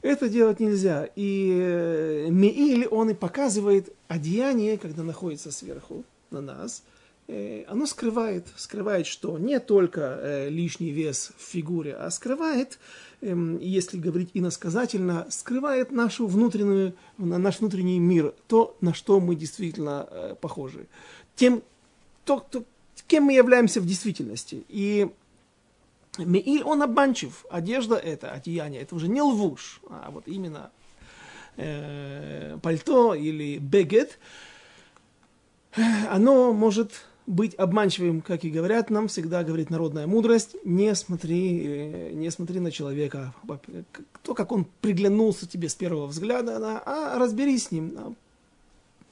Это 0.03 0.29
делать 0.29 0.61
нельзя. 0.61 1.09
И 1.15 1.53
э, 1.53 2.27
Меиль, 2.31 2.87
он 2.87 3.11
и 3.11 3.15
показывает 3.15 3.93
одеяние, 4.09 4.79
когда 4.79 5.03
находится 5.03 5.51
сверху 5.51 6.05
на 6.31 6.41
нас, 6.41 6.85
э, 7.29 7.65
оно 7.69 7.87
скрывает, 7.87 8.47
скрывает 8.57 9.07
что? 9.07 9.39
Не 9.39 9.61
только 9.61 10.47
лишний 10.49 10.91
вес 10.91 11.33
в 11.37 11.43
фигуре, 11.43 11.95
а 11.95 12.11
скрывает, 12.11 12.79
э, 13.21 13.59
если 13.61 13.99
говорить 13.99 14.31
иносказательно, 14.33 15.27
скрывает 15.29 15.93
нашу 15.93 16.27
внутреннюю, 16.27 16.95
наш 17.19 17.61
внутренний 17.61 17.99
мир, 17.99 18.33
то, 18.47 18.77
на 18.81 18.95
что 18.95 19.21
мы 19.21 19.35
действительно 19.35 20.37
похожи. 20.41 20.87
Тем, 21.35 21.63
то, 22.25 22.45
то, 22.51 22.65
кем 23.07 23.25
мы 23.25 23.35
являемся 23.35 23.81
в 23.81 23.87
действительности. 23.87 24.65
И 24.69 25.11
Меиль, 26.19 26.63
он 26.63 26.83
обманчив. 26.83 27.45
Одежда 27.51 27.97
это, 27.97 28.31
одеяние, 28.31 28.83
это 28.83 28.95
уже 28.95 29.09
не 29.09 29.23
лвуш, 29.23 29.81
а 29.89 30.11
вот 30.11 30.27
именно 30.27 30.71
э, 31.57 32.59
пальто 32.63 33.15
или 33.15 33.59
бегет. 33.59 34.19
Оно 36.11 36.53
может 36.53 36.93
быть 37.27 37.55
обманчивым, 37.57 38.21
как 38.21 38.45
и 38.45 38.51
говорят 38.51 38.89
нам, 38.89 39.09
всегда 39.09 39.43
говорит 39.43 39.69
народная 39.69 40.07
мудрость, 40.07 40.57
не 40.65 40.95
смотри, 40.95 41.63
э, 41.65 42.13
не 42.13 42.31
смотри 42.31 42.61
на 42.61 42.71
человека, 42.71 43.35
то, 44.23 44.35
как 44.35 44.53
он 44.53 44.67
приглянулся 44.81 45.49
тебе 45.49 45.69
с 45.69 45.75
первого 45.75 46.07
взгляда, 46.07 46.83
а 46.85 47.19
разберись 47.19 47.65
с 47.65 47.71
ним, 47.73 48.17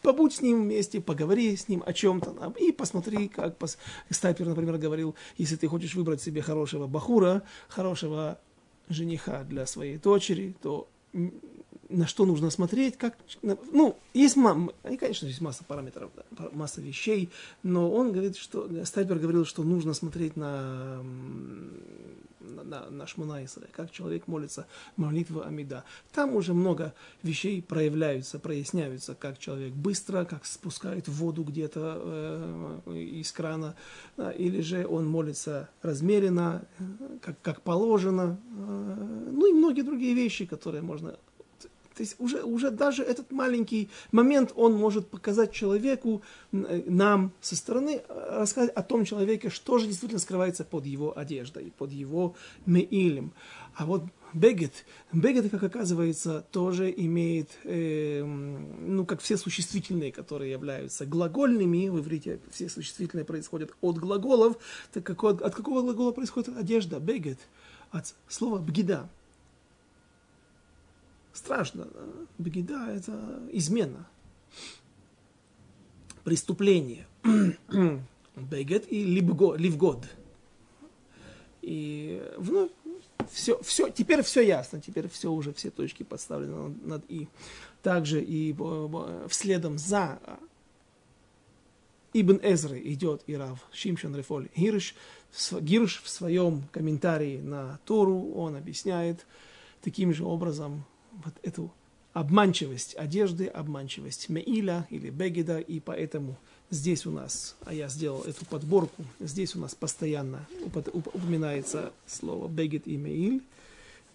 побудь 0.04 0.34
с 0.34 0.42
ним 0.42 0.62
вместе, 0.62 1.00
поговори 1.00 1.56
с 1.56 1.68
ним 1.68 1.82
о 1.84 1.92
чем-то, 1.92 2.54
и 2.61 2.70
посмотри, 2.70 3.26
как 3.28 3.56
пос... 3.56 3.78
Стайпер, 4.11 4.46
например, 4.46 4.76
говорил, 4.76 5.16
если 5.38 5.56
ты 5.56 5.66
хочешь 5.66 5.94
выбрать 5.94 6.23
себе 6.23 6.42
хорошего 6.42 6.87
бахура, 6.87 7.42
хорошего 7.68 8.38
жениха 8.88 9.42
для 9.44 9.66
своей 9.66 9.96
дочери, 9.96 10.54
то 10.62 10.88
на 11.88 12.06
что 12.06 12.26
нужно 12.26 12.50
смотреть, 12.50 12.96
как, 12.96 13.16
ну, 13.42 13.96
есть, 14.12 14.37
и, 14.37 14.96
конечно, 14.96 15.26
есть 15.26 15.40
масса 15.40 15.64
параметров, 15.64 16.11
масса 16.52 16.80
вещей, 16.80 17.30
но 17.62 17.90
он 17.90 18.12
говорит, 18.12 18.37
что, 18.37 18.68
Стайпер 18.84 19.18
говорил, 19.18 19.44
что 19.44 19.62
нужно 19.62 19.94
смотреть 19.94 20.37
на, 20.37 21.02
на, 22.64 22.80
на, 22.80 22.90
на 22.90 23.06
Шмунайсера, 23.06 23.66
как 23.73 23.90
человек 23.90 24.26
молится 24.26 24.66
молитву 24.97 25.42
Амида. 25.42 25.85
Там 26.12 26.35
уже 26.35 26.54
много 26.54 26.94
вещей 27.23 27.62
проявляются, 27.62 28.38
проясняются, 28.38 29.14
как 29.14 29.38
человек 29.38 29.73
быстро, 29.73 30.25
как 30.25 30.44
спускает 30.44 31.09
воду 31.09 31.44
где-то 31.44 32.83
э, 32.87 32.97
из 32.97 33.33
крана, 33.33 33.75
да, 34.16 34.30
или 34.30 34.61
же 34.61 34.87
он 34.87 35.06
молится 35.06 35.68
размеренно, 35.83 36.64
как, 37.21 37.40
как 37.42 37.62
положено, 37.62 38.38
э, 38.56 39.28
ну 39.33 39.47
и 39.47 39.52
многие 39.52 39.83
другие 39.83 40.14
вещи, 40.14 40.47
которые 40.47 40.83
можно 40.83 41.16
то 41.94 42.02
есть 42.02 42.16
уже, 42.18 42.42
уже 42.42 42.70
даже 42.70 43.02
этот 43.02 43.30
маленький 43.30 43.88
момент, 44.10 44.52
он 44.56 44.74
может 44.74 45.08
показать 45.08 45.52
человеку, 45.52 46.22
э, 46.52 46.82
нам 46.86 47.32
со 47.40 47.54
стороны, 47.56 48.02
э, 48.06 48.38
рассказать 48.40 48.70
о 48.70 48.82
том 48.82 49.04
человеке, 49.04 49.48
что 49.48 49.78
же 49.78 49.86
действительно 49.86 50.20
скрывается 50.20 50.64
под 50.64 50.86
его 50.86 51.16
одеждой, 51.16 51.72
под 51.78 51.92
его 51.92 52.34
меилем. 52.66 53.32
А 53.76 53.86
вот 53.86 54.04
бегет, 54.32 54.84
бегет, 55.12 55.50
как 55.50 55.62
оказывается, 55.62 56.44
тоже 56.50 56.92
имеет, 56.96 57.50
э, 57.62 58.24
ну, 58.24 59.06
как 59.06 59.20
все 59.20 59.36
существительные, 59.36 60.10
которые 60.10 60.50
являются 60.50 61.06
глагольными, 61.06 61.88
в 61.88 62.00
иврите 62.00 62.40
все 62.50 62.68
существительные 62.68 63.24
происходят 63.24 63.72
от 63.80 63.98
глаголов, 63.98 64.56
так 64.92 65.04
как 65.04 65.22
от, 65.22 65.42
от 65.42 65.54
какого 65.54 65.82
глагола 65.82 66.10
происходит 66.10 66.56
одежда, 66.56 66.98
бегет? 66.98 67.38
От 67.92 68.14
слова 68.26 68.58
бгида, 68.58 69.08
страшно. 71.34 71.88
Бегида– 72.38 72.86
это 72.94 73.42
измена, 73.52 74.08
преступление. 76.24 77.06
Бегет 78.36 78.90
и 78.90 79.04
ливгод. 79.04 80.08
И 81.60 82.22
вновь 82.36 82.70
все, 83.30 83.60
все, 83.62 83.88
теперь 83.88 84.22
все 84.22 84.42
ясно, 84.42 84.80
теперь 84.80 85.08
все 85.08 85.30
уже, 85.30 85.52
все 85.52 85.70
точки 85.70 86.02
подставлены 86.02 86.74
над 86.82 87.04
«и». 87.08 87.28
Также 87.82 88.22
и 88.22 88.54
вследом 89.28 89.76
за 89.78 90.18
Ибн 92.14 92.38
Эзры 92.42 92.80
идет 92.80 93.22
и 93.26 93.34
Рав 93.36 93.58
Шимшон 93.72 94.16
Рефоль 94.16 94.48
Гирш, 94.56 94.94
Гирш 95.60 96.00
в 96.02 96.08
своем 96.08 96.62
комментарии 96.72 97.40
на 97.40 97.78
Тору, 97.84 98.32
он 98.32 98.56
объясняет 98.56 99.26
таким 99.82 100.14
же 100.14 100.24
образом 100.24 100.84
вот 101.25 101.35
эту 101.42 101.73
обманчивость 102.12 102.97
одежды, 102.97 103.47
обманчивость 103.47 104.28
меиля 104.28 104.87
или 104.90 105.11
бегеда, 105.11 105.61
и 105.61 105.80
поэтому 105.80 106.37
здесь 106.71 107.06
у 107.06 107.11
нас, 107.11 107.56
а 107.64 107.75
я 107.75 107.88
сделал 107.88 108.23
эту 108.23 108.44
подборку, 108.47 109.04
здесь 109.21 109.54
у 109.56 109.61
нас 109.61 109.75
постоянно 109.75 110.47
упоминается 110.64 111.92
слово 112.06 112.49
бегет 112.49 112.87
и 112.87 112.97
меиль, 112.97 113.42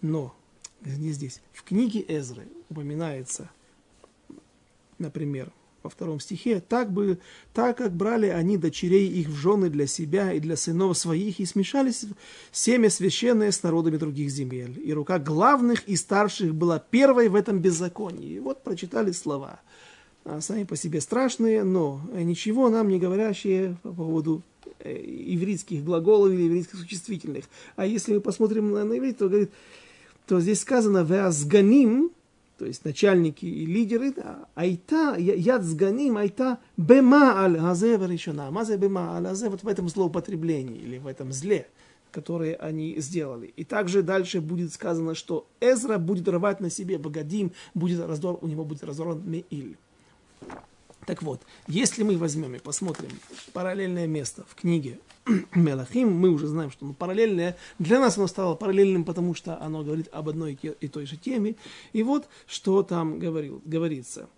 но 0.00 0.34
не 0.84 1.12
здесь, 1.12 1.40
в 1.52 1.62
книге 1.62 2.04
Эзры 2.08 2.48
упоминается 2.70 3.50
например, 5.00 5.50
во 5.82 5.90
втором 5.90 6.20
стихе, 6.20 6.60
так, 6.60 6.92
бы, 6.92 7.18
так 7.54 7.78
как 7.78 7.92
брали 7.92 8.26
они 8.26 8.56
дочерей 8.56 9.08
их 9.08 9.28
в 9.28 9.34
жены 9.34 9.70
для 9.70 9.86
себя 9.86 10.32
и 10.32 10.40
для 10.40 10.56
сынов 10.56 10.96
своих, 10.98 11.40
и 11.40 11.46
смешались 11.46 12.04
семя 12.52 12.90
священное 12.90 13.50
с 13.50 13.62
народами 13.62 13.96
других 13.96 14.30
земель. 14.30 14.80
И 14.84 14.92
рука 14.92 15.18
главных 15.18 15.88
и 15.88 15.96
старших 15.96 16.54
была 16.54 16.78
первой 16.78 17.28
в 17.28 17.34
этом 17.34 17.60
беззаконии. 17.60 18.34
И 18.34 18.40
вот 18.40 18.62
прочитали 18.62 19.12
слова. 19.12 19.60
А 20.24 20.40
сами 20.40 20.64
по 20.64 20.76
себе 20.76 21.00
страшные, 21.00 21.64
но 21.64 22.00
ничего 22.12 22.68
нам 22.68 22.88
не 22.88 22.98
говорящие 22.98 23.76
по 23.82 23.90
поводу 23.90 24.42
э, 24.80 24.94
ивритских 25.02 25.82
глаголов 25.82 26.32
или 26.32 26.46
ивритских 26.46 26.78
существительных. 26.78 27.46
А 27.76 27.86
если 27.86 28.14
мы 28.14 28.20
посмотрим 28.20 28.70
на, 28.70 28.84
на 28.84 28.98
иврит, 28.98 29.16
то, 29.16 29.28
говорит, 29.28 29.50
то 30.26 30.40
здесь 30.40 30.60
сказано 30.60 30.98
«веазганим», 30.98 32.12
то 32.60 32.66
есть 32.66 32.84
начальники 32.84 33.46
и 33.46 33.64
лидеры, 33.64 34.12
айта, 34.54 35.16
яд 35.16 35.62
сганим, 35.62 36.18
айта 36.18 36.58
бема 36.76 37.42
аль 37.42 37.56
газева 37.56 38.04
решена. 38.04 38.50
Мазе 38.50 38.76
бема 38.76 39.16
аль 39.16 39.22
газе 39.22 39.48
вот 39.48 39.62
в 39.62 39.66
этом 39.66 39.88
злоупотреблении 39.88 40.76
или 40.76 40.98
в 40.98 41.06
этом 41.06 41.32
зле, 41.32 41.68
которое 42.12 42.56
они 42.56 43.00
сделали. 43.00 43.46
И 43.56 43.64
также 43.64 44.02
дальше 44.02 44.42
будет 44.42 44.74
сказано, 44.74 45.14
что 45.14 45.46
Эзра 45.60 45.96
будет 45.96 46.28
рвать 46.28 46.60
на 46.60 46.68
себе 46.68 46.98
богадим, 46.98 47.52
будет 47.72 48.06
раздор, 48.06 48.38
у 48.42 48.46
него 48.46 48.66
будет 48.66 48.84
разорван 48.84 49.22
Меиль. 49.24 49.78
Так 51.06 51.22
вот, 51.22 51.40
если 51.66 52.02
мы 52.02 52.18
возьмем 52.18 52.56
и 52.56 52.58
посмотрим 52.58 53.08
параллельное 53.54 54.06
место 54.06 54.44
в 54.46 54.54
книге 54.54 54.98
Мелахим, 55.54 56.12
мы 56.12 56.30
уже 56.30 56.46
знаем, 56.46 56.70
что 56.70 56.84
оно 56.84 56.94
параллельное. 56.94 57.56
Для 57.78 58.00
нас 58.00 58.16
оно 58.16 58.26
стало 58.26 58.54
параллельным, 58.54 59.04
потому 59.04 59.34
что 59.34 59.60
оно 59.60 59.82
говорит 59.82 60.08
об 60.12 60.28
одной 60.28 60.58
и 60.62 60.88
той 60.88 61.06
же 61.06 61.16
теме. 61.16 61.56
И 61.92 62.02
вот, 62.02 62.28
что 62.46 62.82
там 62.82 63.18
говорил, 63.18 63.62
говорится. 63.64 64.28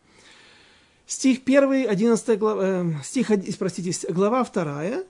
Стих 1.07 1.41
1, 1.45 1.89
11 1.89 2.39
глава, 2.39 2.63
э, 2.65 2.93
стих, 3.05 3.31
простите, 3.59 4.13
глава 4.13 4.45
2, 4.45 4.85
э, 4.85 5.03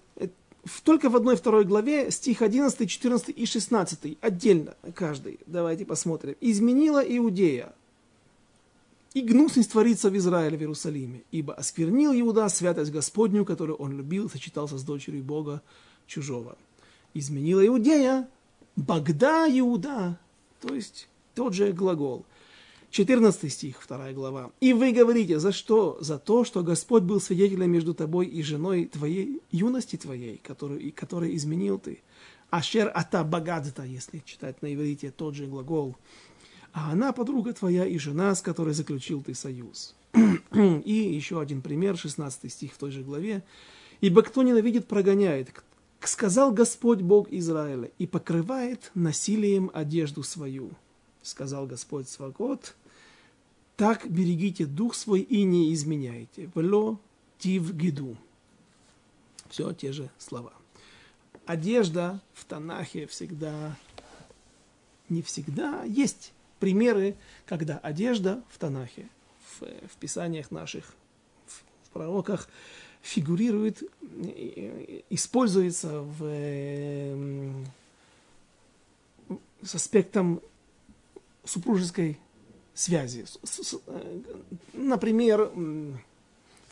только 0.85 1.11
в 1.11 1.17
одной 1.17 1.37
второй 1.37 1.65
главе 1.65 2.11
стих 2.11 2.43
11, 2.43 2.89
14 2.89 3.29
и 3.29 3.47
16, 3.47 4.19
отдельно 4.21 4.75
каждый. 4.95 5.39
Давайте 5.47 5.85
посмотрим. 5.85 6.37
«Изменила 6.41 7.01
Иудея, 7.01 7.73
и 9.15 9.21
гнусность 9.21 9.73
творится 9.73 10.11
в 10.11 10.17
Израиле, 10.17 10.57
в 10.57 10.61
Иерусалиме, 10.61 11.23
ибо 11.31 11.55
осквернил 11.55 12.13
Иуда 12.13 12.49
святость 12.49 12.91
Господню, 12.91 13.45
которую 13.45 13.77
он 13.77 13.97
любил, 13.97 14.31
сочетался 14.31 14.79
с 14.79 14.83
дочерью 14.83 15.23
Бога 15.23 15.63
чужого. 16.07 16.57
Изменила 17.15 17.67
Иудея, 17.67 18.29
Богда 18.77 19.47
Иуда, 19.49 20.19
то 20.61 20.75
есть 20.75 21.09
тот 21.35 21.55
же 21.55 21.73
глагол. 21.73 22.25
14 22.91 23.51
стих, 23.51 23.83
2 23.89 24.13
глава. 24.13 24.51
«И 24.61 24.75
вы 24.75 24.93
говорите, 24.93 25.39
за 25.39 25.51
что? 25.51 25.97
За 26.01 26.19
то, 26.19 26.45
что 26.45 26.63
Господь 26.63 27.03
был 27.03 27.23
свидетелем 27.23 27.71
между 27.71 27.95
тобой 27.95 28.27
и 28.27 28.43
женой 28.43 28.85
твоей, 28.85 29.41
юности 29.51 29.97
твоей, 29.97 30.39
которую, 30.45 30.93
которой 30.93 31.35
изменил 31.35 31.79
ты. 31.79 32.03
Ашер 32.51 32.93
ата 32.95 33.25
багадта, 33.25 33.85
если 33.85 34.23
читать 34.27 34.61
на 34.61 34.75
иврите 34.75 35.11
тот 35.11 35.35
же 35.35 35.47
глагол 35.47 35.97
а 36.73 36.93
она 36.93 37.13
подруга 37.13 37.53
твоя 37.53 37.85
и 37.85 37.99
жена, 37.99 38.35
с 38.35 38.41
которой 38.41 38.75
заключил 38.75 39.23
ты 39.23 39.35
союз. 39.35 39.95
и 40.53 40.93
еще 40.93 41.41
один 41.41 41.61
пример, 41.61 41.97
16 41.97 42.51
стих 42.51 42.73
в 42.73 42.79
той 42.79 42.91
же 42.91 43.03
главе. 43.03 43.43
«Ибо 44.01 44.23
кто 44.23 44.43
ненавидит, 44.43 44.89
прогоняет, 44.89 45.53
сказал 46.01 46.53
Господь 46.53 47.01
Бог 47.01 47.29
Израиля, 47.31 47.91
и 47.99 48.07
покрывает 48.07 48.91
насилием 48.95 49.71
одежду 49.73 50.23
свою, 50.23 50.71
сказал 51.23 51.67
Господь 51.67 52.09
Свакот, 52.09 52.75
так 53.77 54.09
берегите 54.11 54.67
дух 54.67 54.95
свой 54.95 55.21
и 55.21 55.45
не 55.45 55.73
изменяйте. 55.73 56.51
Вло 56.55 57.01
тив 57.39 57.73
гиду. 57.73 58.17
Все 59.49 59.73
те 59.73 59.93
же 59.93 60.11
слова. 60.19 60.53
Одежда 61.47 62.21
в 62.33 62.45
Танахе 62.45 63.07
всегда, 63.07 63.77
не 65.09 65.23
всегда, 65.23 65.83
есть 65.85 66.33
примеры, 66.63 67.17
когда 67.45 67.79
одежда 67.79 68.41
в 68.49 68.57
Танахе, 68.57 69.09
в, 69.59 69.63
в 69.63 69.97
писаниях 69.99 70.53
наших, 70.53 70.95
в, 71.45 71.65
в 71.89 71.91
пророках, 71.91 72.49
фигурирует, 73.01 73.83
используется 75.11 76.03
в, 76.03 76.23
с 79.61 79.75
аспектом 79.75 80.41
супружеской 81.45 82.17
связи. 82.75 83.25
Например, 84.73 85.51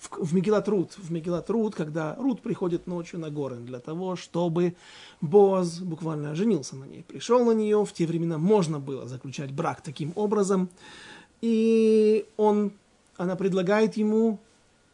в, 0.00 0.34
Мегилат 0.34 0.68
Рут, 0.68 0.92
в 0.96 1.10
Мегилат 1.12 1.50
Рут, 1.50 1.74
когда 1.74 2.14
Рут 2.16 2.40
приходит 2.40 2.86
ночью 2.86 3.20
на 3.20 3.30
горы 3.30 3.56
для 3.56 3.80
того, 3.80 4.16
чтобы 4.16 4.74
Боз 5.20 5.80
буквально 5.80 6.34
женился 6.34 6.76
на 6.76 6.84
ней, 6.84 7.02
пришел 7.02 7.44
на 7.44 7.52
нее, 7.52 7.84
в 7.84 7.92
те 7.92 8.06
времена 8.06 8.38
можно 8.38 8.78
было 8.78 9.06
заключать 9.06 9.52
брак 9.52 9.82
таким 9.82 10.12
образом, 10.14 10.70
и 11.40 12.26
он, 12.36 12.72
она 13.16 13.36
предлагает 13.36 13.96
ему, 13.96 14.38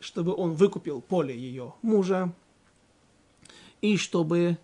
чтобы 0.01 0.35
он 0.35 0.53
выкупил 0.53 1.01
поле 1.01 1.37
ее 1.37 1.75
мужа, 1.83 2.33
и 3.81 3.97
чтобы 3.97 4.59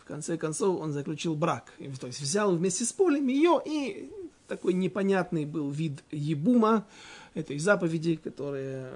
в 0.00 0.04
конце 0.04 0.36
концов 0.36 0.80
он 0.80 0.92
заключил 0.92 1.34
брак, 1.34 1.72
то 2.00 2.06
есть 2.06 2.20
взял 2.20 2.54
вместе 2.54 2.84
с 2.84 2.92
полем 2.92 3.26
ее, 3.28 3.60
и 3.64 4.10
такой 4.48 4.74
непонятный 4.74 5.46
был 5.46 5.70
вид 5.70 6.04
ебума, 6.10 6.86
этой 7.34 7.58
заповеди, 7.58 8.16
которые 8.16 8.90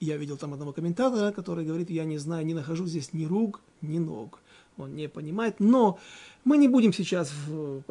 я 0.00 0.16
видел 0.16 0.36
там 0.36 0.52
одного 0.52 0.72
комментатора, 0.72 1.32
который 1.32 1.64
говорит, 1.64 1.90
я 1.90 2.04
не 2.04 2.18
знаю, 2.18 2.46
не 2.46 2.54
нахожу 2.54 2.86
здесь 2.86 3.12
ни 3.12 3.24
рук, 3.24 3.60
ни 3.80 3.98
ног. 3.98 4.40
Он 4.76 4.94
не 4.96 5.08
понимает, 5.08 5.60
но 5.60 6.00
мы 6.44 6.58
не 6.58 6.66
будем 6.66 6.92
сейчас, 6.92 7.32
в, 7.46 7.82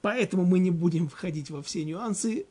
поэтому 0.00 0.44
мы 0.44 0.60
не 0.60 0.70
будем 0.70 1.08
входить 1.08 1.50
во 1.50 1.62
все 1.62 1.84
нюансы. 1.84 2.46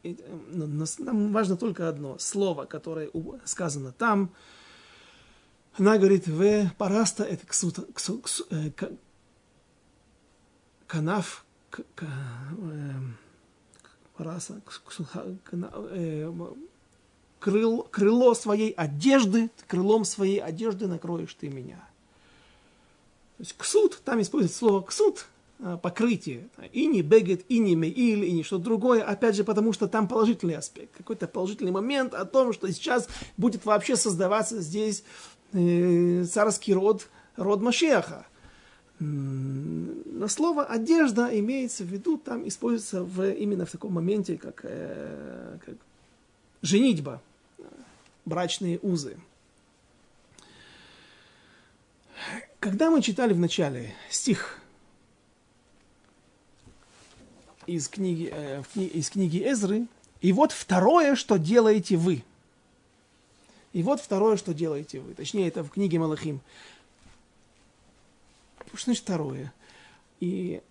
Нам 0.52 1.32
важно 1.32 1.56
только 1.56 1.88
одно 1.88 2.18
слово, 2.20 2.66
которое 2.66 3.10
сказано 3.46 3.94
там. 3.94 4.34
Она 5.78 5.98
говорит, 5.98 6.28
в 6.28 6.70
параста 6.78 7.24
это 7.24 7.48
ксута, 7.48 7.86
ксу, 7.94 8.20
ксу, 8.20 8.46
э, 8.50 8.72
канав, 10.86 11.46
к, 11.70 11.84
к, 11.96 12.04
э, 12.04 12.94
раса, 14.20 14.62
э, 15.52 16.32
крыл, 17.40 17.84
крыло 17.84 18.34
своей 18.34 18.72
одежды, 18.72 19.50
крылом 19.68 20.06
своей 20.06 20.40
одежды 20.40 20.88
накроешь 20.88 21.34
ты 21.34 21.50
меня. 21.50 21.78
То 23.38 23.44
есть 23.44 23.56
ксут, 23.58 24.02
там 24.04 24.22
используется 24.22 24.58
слово 24.58 24.82
ксут, 24.82 25.28
э, 25.60 25.78
покрытие. 25.82 26.50
И 26.74 26.88
не 26.88 27.02
бегет, 27.02 27.46
и 27.50 27.60
не 27.60 27.76
меиль, 27.76 28.26
и 28.26 28.32
не 28.32 28.44
что-то 28.44 28.64
другое. 28.64 29.04
Опять 29.04 29.36
же, 29.36 29.44
потому 29.44 29.74
что 29.74 29.88
там 29.88 30.08
положительный 30.08 30.56
аспект. 30.56 30.96
Какой-то 30.98 31.28
положительный 31.28 31.72
момент 31.72 32.14
о 32.14 32.26
том, 32.26 32.54
что 32.54 32.72
сейчас 32.72 33.08
будет 33.38 33.66
вообще 33.66 33.96
создаваться 33.96 34.60
здесь 34.62 35.04
э, 35.54 36.24
царский 36.24 36.74
род, 36.74 37.08
род 37.36 37.62
Машеха 37.62 38.26
но 39.00 40.28
слово 40.28 40.66
одежда 40.66 41.30
имеется 41.40 41.84
в 41.84 41.88
виду, 41.88 42.18
там 42.18 42.48
используется 42.48 43.04
в, 43.04 43.32
именно 43.32 43.66
в 43.66 43.72
таком 43.72 43.94
моменте, 43.94 44.38
как, 44.38 44.62
э, 44.64 45.58
как 45.64 45.76
женитьба, 46.64 47.22
брачные 48.26 48.80
узы. 48.82 49.18
Когда 52.60 52.90
мы 52.90 53.04
читали 53.04 53.34
в 53.34 53.40
начале 53.40 53.94
стих 54.10 54.60
из 57.68 57.88
книги, 57.88 58.32
э, 58.34 58.64
из 58.76 59.12
книги 59.12 59.48
Эзры, 59.48 59.86
и 60.22 60.34
вот 60.34 60.52
второе, 60.52 61.16
что 61.16 61.38
делаете 61.38 61.98
вы. 61.98 62.24
И 63.74 63.84
вот 63.84 64.02
второе, 64.02 64.38
что 64.38 64.56
делаете 64.56 65.00
вы. 65.00 65.14
Точнее, 65.14 65.48
это 65.48 65.64
в 65.64 65.70
книге 65.70 66.00
Малахим. 66.00 66.42
Что 68.78 68.86
значит 68.86 69.04
второе? 69.04 69.54
И 70.20 70.62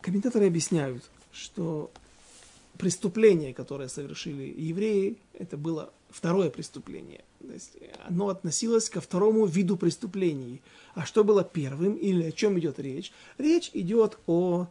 комментаторы 0.00 0.46
объясняют, 0.46 1.02
что 1.32 1.90
преступление, 2.78 3.52
которое 3.52 3.88
совершили 3.88 4.54
евреи, 4.56 5.16
это 5.34 5.56
было 5.56 5.92
второе 6.08 6.48
преступление. 6.50 7.24
То 7.40 7.52
есть 7.52 7.76
оно 8.06 8.28
относилось 8.28 8.88
ко 8.88 9.00
второму 9.00 9.46
виду 9.46 9.76
преступлений. 9.76 10.62
А 10.94 11.04
что 11.04 11.24
было 11.24 11.42
первым 11.42 11.94
или 11.94 12.24
о 12.24 12.32
чем 12.32 12.58
идет 12.58 12.78
речь? 12.78 13.12
Речь 13.36 13.70
идет 13.72 14.18
о 14.26 14.68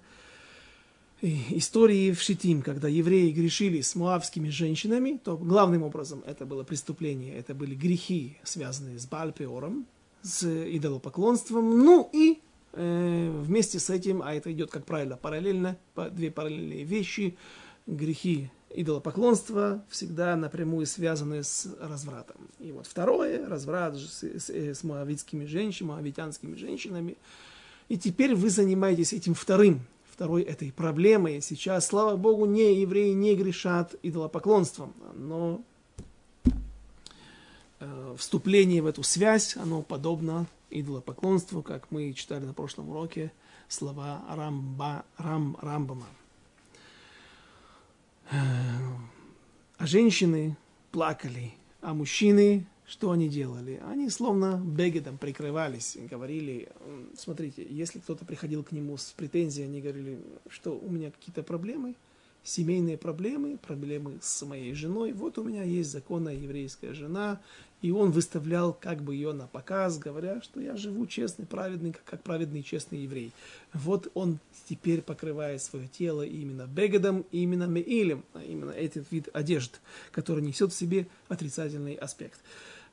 э, 1.21 1.27
истории 1.49 2.13
в 2.13 2.21
Шитим, 2.21 2.61
когда 2.61 2.87
евреи 2.87 3.31
грешили 3.31 3.81
с 3.81 3.95
муавскими 3.95 4.49
женщинами, 4.49 5.19
то 5.23 5.37
главным 5.37 5.83
образом 5.83 6.23
это 6.25 6.45
было 6.45 6.63
преступление, 6.63 7.35
это 7.35 7.53
были 7.53 7.75
грехи, 7.75 8.37
связанные 8.43 8.99
с 8.99 9.05
Бальпеором, 9.05 9.85
с 10.21 10.43
идолопоклонством, 10.45 11.79
ну 11.79 12.09
и 12.11 12.39
вместе 12.75 13.79
с 13.79 13.89
этим, 13.89 14.21
а 14.21 14.33
это 14.33 14.51
идет, 14.51 14.69
как 14.71 14.85
правило, 14.85 15.15
параллельно, 15.15 15.77
две 16.11 16.29
параллельные 16.29 16.83
вещи, 16.83 17.37
грехи 17.87 18.49
идолопоклонство 18.75 19.83
всегда 19.89 20.35
напрямую 20.35 20.85
связано 20.85 21.43
с 21.43 21.67
развратом. 21.79 22.37
И 22.59 22.71
вот 22.71 22.87
второе, 22.87 23.47
разврат 23.47 23.95
с, 23.95 24.23
с, 24.23 24.49
с 24.49 24.83
моавитскими 24.83 25.45
женщинами, 25.45 25.93
моавитянскими 25.93 26.55
женщинами. 26.55 27.17
И 27.87 27.97
теперь 27.97 28.35
вы 28.35 28.49
занимаетесь 28.49 29.13
этим 29.13 29.33
вторым, 29.33 29.81
второй 30.11 30.43
этой 30.43 30.71
проблемой. 30.71 31.41
Сейчас, 31.41 31.87
слава 31.87 32.17
Богу, 32.17 32.45
не 32.45 32.81
евреи 32.81 33.13
не 33.13 33.35
грешат 33.35 33.95
идолопоклонством, 34.01 34.93
но 35.13 35.61
э, 37.79 38.15
вступление 38.17 38.81
в 38.81 38.87
эту 38.87 39.03
связь, 39.03 39.55
оно 39.55 39.81
подобно 39.81 40.47
идолопоклонству, 40.79 41.61
как 41.61 41.91
мы 41.91 42.13
читали 42.13 42.45
на 42.45 42.53
прошлом 42.53 42.89
уроке 42.89 43.31
слова 43.67 44.23
Рамба, 44.29 45.05
Рам, 45.17 45.57
Рамбама. 45.61 46.07
А 48.31 49.85
женщины 49.85 50.57
плакали, 50.91 51.53
а 51.81 51.93
мужчины, 51.93 52.65
что 52.87 53.11
они 53.11 53.29
делали? 53.29 53.81
Они 53.87 54.09
словно 54.09 54.61
бегедом 54.63 55.17
прикрывались 55.17 55.95
и 55.95 56.05
говорили, 56.05 56.69
смотрите, 57.17 57.65
если 57.69 57.99
кто-то 57.99 58.25
приходил 58.25 58.63
к 58.63 58.71
нему 58.71 58.97
с 58.97 59.11
претензией, 59.11 59.67
они 59.67 59.81
говорили, 59.81 60.19
что 60.49 60.77
у 60.77 60.89
меня 60.89 61.11
какие-то 61.11 61.43
проблемы, 61.43 61.95
семейные 62.45 62.97
проблемы, 62.97 63.57
проблемы 63.57 64.19
с 64.21 64.45
моей 64.45 64.73
женой, 64.75 65.11
вот 65.11 65.37
у 65.39 65.43
меня 65.43 65.63
есть 65.63 65.91
законная 65.91 66.35
еврейская 66.35 66.93
жена, 66.93 67.41
и 67.81 67.91
он 67.91 68.11
выставлял 68.11 68.71
как 68.71 69.01
бы 69.01 69.15
ее 69.15 69.33
на 69.33 69.47
показ, 69.47 69.97
говоря, 69.97 70.41
что 70.41 70.61
я 70.61 70.77
живу 70.77 71.07
честный, 71.07 71.45
праведный, 71.45 71.95
как, 72.05 72.21
праведный, 72.21 72.63
честный 72.63 72.99
еврей. 72.99 73.31
Вот 73.73 74.09
он 74.13 74.39
теперь 74.69 75.01
покрывает 75.01 75.61
свое 75.61 75.87
тело 75.87 76.21
именно 76.21 76.67
бегадом, 76.67 77.25
именно 77.31 77.65
меилем, 77.65 78.23
а 78.33 78.43
именно 78.43 78.71
этот 78.71 79.11
вид 79.11 79.29
одежды, 79.33 79.77
который 80.11 80.43
несет 80.43 80.71
в 80.71 80.77
себе 80.77 81.07
отрицательный 81.27 81.95
аспект. 81.95 82.39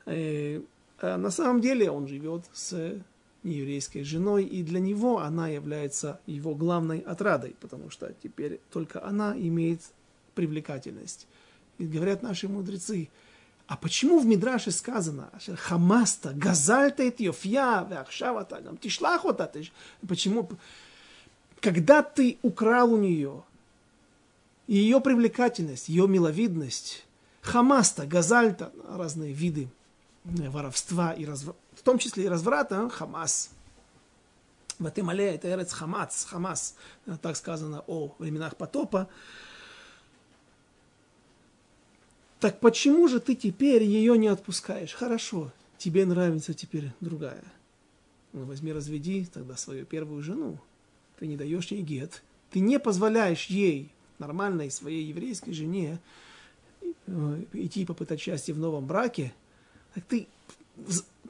Э, 0.05 0.61
а 0.99 1.17
на 1.17 1.29
самом 1.29 1.61
деле 1.61 1.91
он 1.91 2.07
живет 2.07 2.43
с 2.53 2.99
нееврейской 3.43 4.03
женой, 4.03 4.45
и 4.45 4.63
для 4.63 4.79
него 4.79 5.19
она 5.19 5.47
является 5.47 6.19
его 6.25 6.55
главной 6.55 6.99
отрадой, 6.99 7.55
потому 7.59 7.89
что 7.89 8.13
теперь 8.23 8.59
только 8.71 9.03
она 9.03 9.37
имеет 9.37 9.81
привлекательность. 10.35 11.27
И 11.77 11.85
говорят 11.85 12.23
наши 12.23 12.47
мудрецы– 12.47 13.09
а 13.67 13.77
почему 13.77 14.19
в 14.19 14.25
Мидраше 14.25 14.71
сказано, 14.71 15.29
חמסת, 15.55 16.33
גזלת 16.33 17.03
את 17.03 17.23
יופיה, 17.23 17.83
ועכשיו 17.83 18.35
אתה, 18.35 18.61
תם, 18.61 18.77
תשלח 18.77 19.14
אותה, 19.14 19.51
почему? 20.07 20.49
Когда 21.61 22.03
ты 22.03 22.37
украл 22.41 22.93
у 22.93 22.97
нее 22.97 23.43
ее 24.67 24.99
привлекательность, 24.99 25.87
ее 25.87 26.07
миловидность, 26.07 27.05
חמסת, 27.41 28.05
גזלת, 28.05 28.71
разные 28.87 29.31
виды 29.31 29.69
воровства, 30.25 31.13
и 31.13 31.25
разврата, 31.25 31.57
в 31.75 31.81
том 31.83 31.97
числе 31.97 32.25
и 32.25 32.27
разврата, 32.27 32.89
חמס. 32.89 33.51
ותמלא 34.79 35.35
הארץ 35.35 35.71
חמס, 35.71 36.25
חמס, 36.25 36.75
так 37.21 37.37
сказано 37.37 37.83
о 37.87 38.15
временах 38.19 38.55
потопа. 38.57 39.07
Так 42.39 42.59
почему 42.59 43.07
же 43.07 43.19
ты 43.19 43.35
теперь 43.35 43.83
ее 43.83 44.17
не 44.17 44.27
отпускаешь? 44.27 44.93
Хорошо, 44.93 45.51
тебе 45.77 46.05
нравится 46.05 46.53
теперь 46.53 46.91
другая. 46.99 47.43
Ну, 48.33 48.45
возьми, 48.45 48.73
разведи 48.73 49.25
тогда 49.25 49.55
свою 49.55 49.85
первую 49.85 50.21
жену. 50.23 50.57
Ты 51.19 51.27
не 51.27 51.37
даешь 51.37 51.67
ей 51.67 51.81
гет. 51.81 52.23
Ты 52.49 52.59
не 52.59 52.79
позволяешь 52.79 53.45
ей, 53.45 53.91
нормальной 54.19 54.71
своей 54.71 55.05
еврейской 55.05 55.53
жене, 55.53 55.99
э, 57.07 57.43
идти 57.53 57.85
попытать 57.85 58.19
счастье 58.19 58.53
в 58.53 58.59
новом 58.59 58.85
браке. 58.85 59.33
Так 59.93 60.03
ты, 60.05 60.27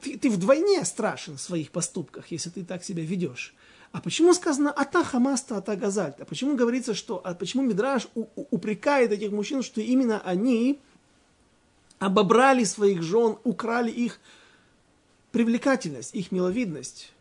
ты, 0.00 0.18
ты 0.18 0.30
вдвойне 0.30 0.84
страшен 0.84 1.36
в 1.36 1.40
своих 1.40 1.70
поступках, 1.70 2.30
если 2.30 2.50
ты 2.50 2.64
так 2.64 2.84
себя 2.84 3.02
ведешь. 3.02 3.54
А 3.92 4.00
почему 4.00 4.34
сказано 4.34 4.72
«ата 4.72 5.04
хамаста, 5.04 5.56
ата 5.56 5.76
газальта»? 5.76 6.24
Почему 6.24 6.56
говорится, 6.56 6.94
что, 6.94 7.20
а 7.24 7.34
почему 7.34 7.62
Мидраш 7.62 8.08
упрекает 8.14 9.12
этих 9.12 9.30
мужчин, 9.30 9.62
что 9.62 9.80
именно 9.80 10.20
они 10.20 10.80
обобрали 12.00 12.64
своих 12.64 13.02
жен, 13.02 13.38
украли 13.44 13.90
их 13.90 14.20
привлекательность, 15.30 16.14
их 16.14 16.32
миловидность. 16.32 17.12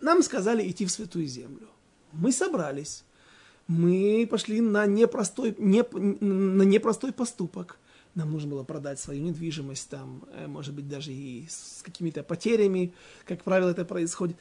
Нам 0.00 0.22
сказали 0.22 0.68
идти 0.68 0.86
в 0.86 0.90
святую 0.90 1.26
землю. 1.26 1.68
Мы 2.12 2.32
собрались. 2.32 3.04
Мы 3.68 4.26
пошли 4.30 4.60
на 4.60 4.86
непростой, 4.86 5.54
не, 5.58 5.84
на 5.92 6.62
непростой 6.62 7.12
поступок. 7.12 7.78
Нам 8.14 8.32
нужно 8.32 8.50
было 8.50 8.62
продать 8.62 9.00
свою 9.00 9.22
недвижимость, 9.22 9.88
там, 9.88 10.24
э, 10.32 10.46
может 10.46 10.74
быть, 10.74 10.88
даже 10.88 11.12
и 11.12 11.46
с 11.48 11.82
какими-то 11.82 12.22
потерями, 12.22 12.92
как 13.24 13.42
правило, 13.42 13.70
это 13.70 13.84
происходит. 13.84 14.36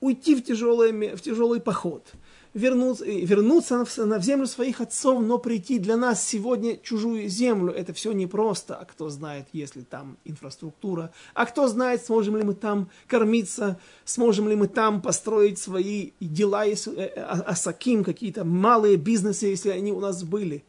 Уйти 0.00 0.34
в, 0.34 0.42
тяжелый, 0.42 1.14
в 1.14 1.20
тяжелый 1.20 1.60
поход– 1.60 2.04
вернуться, 2.54 3.04
вернуться 3.04 3.84
в 3.84 4.22
землю 4.22 4.46
своих 4.46 4.80
отцов, 4.80 5.22
но 5.22 5.38
прийти 5.38 5.78
для 5.78 5.96
нас 5.96 6.26
сегодня 6.26 6.76
чужую 6.76 7.28
землю, 7.28 7.72
это 7.72 7.92
все 7.92 8.12
непросто. 8.12 8.76
А 8.76 8.84
кто 8.84 9.08
знает, 9.08 9.46
есть 9.52 9.76
ли 9.76 9.82
там 9.82 10.16
инфраструктура, 10.24 11.12
а 11.34 11.46
кто 11.46 11.68
знает, 11.68 12.04
сможем 12.04 12.36
ли 12.36 12.42
мы 12.42 12.54
там 12.54 12.90
кормиться, 13.06 13.78
сможем 14.04 14.48
ли 14.48 14.56
мы 14.56 14.68
там 14.68 15.00
построить 15.00 15.58
свои 15.58 16.10
дела, 16.20 16.64
если, 16.64 16.94
э, 16.96 17.12
э, 17.14 17.20
а, 17.20 17.40
асаким, 17.46 18.04
какие-то 18.04 18.44
малые 18.44 18.96
бизнесы, 18.96 19.46
если 19.46 19.70
они 19.70 19.92
у 19.92 20.00
нас 20.00 20.22
были. 20.24 20.64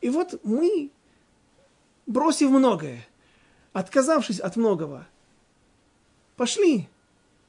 И 0.00 0.10
вот 0.10 0.40
мы, 0.44 0.90
бросив 2.06 2.50
многое, 2.50 3.06
отказавшись 3.72 4.40
от 4.40 4.56
многого, 4.56 5.06
пошли 6.36 6.88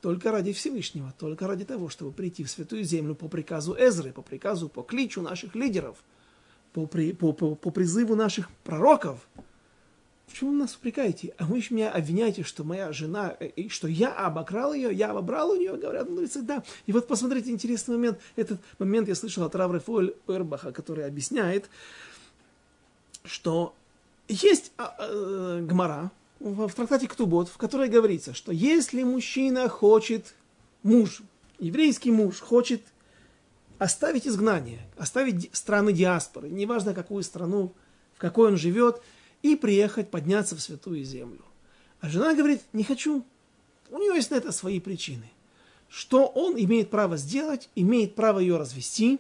только 0.02 0.32
ради 0.32 0.54
Всевышнего, 0.54 1.14
только 1.18 1.48
ради 1.48 1.66
того, 1.66 1.90
чтобы 1.90 2.12
прийти 2.12 2.44
в 2.44 2.50
Святую 2.50 2.84
Землю 2.84 3.16
по 3.16 3.28
приказу 3.28 3.76
Эзры, 3.78 4.12
по 4.12 4.22
приказу, 4.22 4.70
по 4.70 4.84
кличу 4.84 5.22
наших 5.22 5.56
лидеров, 5.56 5.98
по, 6.74 6.86
при, 6.86 7.14
по, 7.14 7.34
по, 7.34 7.56
по 7.56 7.72
призыву 7.72 8.16
наших 8.16 8.50
пророков. 8.64 9.28
Почему 10.28 10.52
вы 10.52 10.58
нас 10.58 10.76
упрекаете? 10.76 11.34
А 11.38 11.46
вы 11.46 11.64
меня 11.70 11.92
обвиняете, 11.92 12.44
что 12.44 12.64
моя 12.64 12.92
жена, 12.92 13.36
э, 13.40 13.48
и 13.48 13.70
что 13.70 13.88
я 13.88 14.12
обокрал 14.12 14.74
ее, 14.74 14.94
я 14.94 15.12
обобрал 15.12 15.52
у 15.52 15.56
нее, 15.56 15.78
говорят, 15.78 16.10
ну, 16.10 16.26
да. 16.42 16.64
И 16.86 16.92
вот 16.92 17.08
посмотрите, 17.08 17.52
интересный 17.52 17.96
момент. 17.96 18.20
Этот 18.36 18.60
момент 18.80 19.08
я 19.08 19.16
слышал 19.16 19.44
от 19.44 19.56
Равры 19.56 19.80
Фоль 19.80 20.16
Эрбаха, 20.28 20.72
который 20.72 21.06
объясняет, 21.06 21.70
что 23.24 23.76
есть 24.28 24.72
а, 24.78 24.96
а, 24.98 25.62
Гмара, 25.62 26.12
в, 26.40 26.68
в 26.68 26.74
трактате 26.74 27.08
Ктубот, 27.08 27.50
в 27.50 27.58
которой 27.58 27.90
говорится, 27.90 28.34
что 28.34 28.52
если 28.52 29.04
мужчина 29.04 29.70
хочет, 29.70 30.34
муж, 30.84 31.22
еврейский 31.60 32.12
муж, 32.12 32.40
хочет 32.40 32.82
оставить 33.78 34.28
изгнание, 34.28 34.82
оставить 34.98 35.50
страны 35.56 35.94
диаспоры, 35.94 36.50
неважно 36.50 36.94
какую 36.94 37.24
страну, 37.24 37.74
в 38.14 38.20
какой 38.20 38.50
он 38.50 38.58
живет, 38.58 39.02
и 39.42 39.56
приехать 39.56 40.10
подняться 40.10 40.56
в 40.56 40.62
святую 40.62 41.04
землю. 41.04 41.44
А 42.02 42.10
жена 42.10 42.34
говорит, 42.34 42.62
не 42.74 42.84
хочу. 42.84 43.26
У 43.90 43.98
нее 43.98 44.16
есть 44.16 44.32
на 44.32 44.36
это 44.36 44.52
свои 44.52 44.80
причины. 44.80 45.30
Что 45.90 46.26
он 46.26 46.56
имеет 46.58 46.90
право 46.90 47.18
сделать, 47.18 47.70
имеет 47.76 48.16
право 48.16 48.40
ее 48.40 48.58
развести 48.58 49.20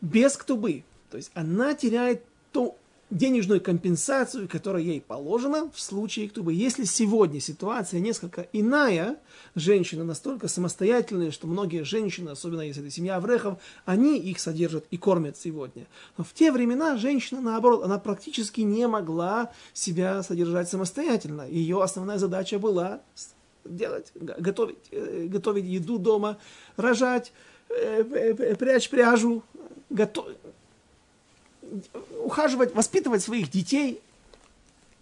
без 0.00 0.36
ктубы. 0.36 0.84
То 1.10 1.16
есть 1.16 1.30
она 1.34 1.74
теряет 1.74 2.24
то 2.52 2.76
денежную 3.10 3.60
компенсацию, 3.60 4.48
которая 4.48 4.82
ей 4.82 5.00
положена 5.00 5.70
в 5.72 5.80
случае, 5.80 6.28
кто 6.28 6.42
бы, 6.42 6.52
если 6.52 6.84
сегодня 6.84 7.40
ситуация 7.40 8.00
несколько 8.00 8.46
иная, 8.52 9.16
женщина 9.54 10.04
настолько 10.04 10.48
самостоятельная, 10.48 11.30
что 11.30 11.46
многие 11.46 11.84
женщины, 11.84 12.30
особенно 12.30 12.60
если 12.60 12.82
это 12.82 12.90
семья 12.90 13.16
Аврехов, 13.16 13.58
они 13.86 14.18
их 14.18 14.38
содержат 14.40 14.84
и 14.90 14.98
кормят 14.98 15.36
сегодня. 15.36 15.86
Но 16.18 16.24
в 16.24 16.32
те 16.34 16.52
времена 16.52 16.96
женщина, 16.96 17.40
наоборот, 17.40 17.82
она 17.84 17.98
практически 17.98 18.60
не 18.60 18.86
могла 18.86 19.52
себя 19.72 20.22
содержать 20.22 20.68
самостоятельно. 20.68 21.48
Ее 21.48 21.82
основная 21.82 22.18
задача 22.18 22.58
была 22.58 23.00
делать, 23.64 24.12
готовить, 24.14 24.78
э, 24.90 25.26
готовить 25.28 25.64
еду 25.64 25.98
дома, 25.98 26.38
рожать, 26.76 27.32
э, 27.70 28.02
э, 28.02 28.54
прячь 28.56 28.90
пряжу, 28.90 29.42
готовить 29.90 30.36
ухаживать, 32.24 32.74
воспитывать 32.74 33.22
своих 33.22 33.50
детей. 33.50 34.00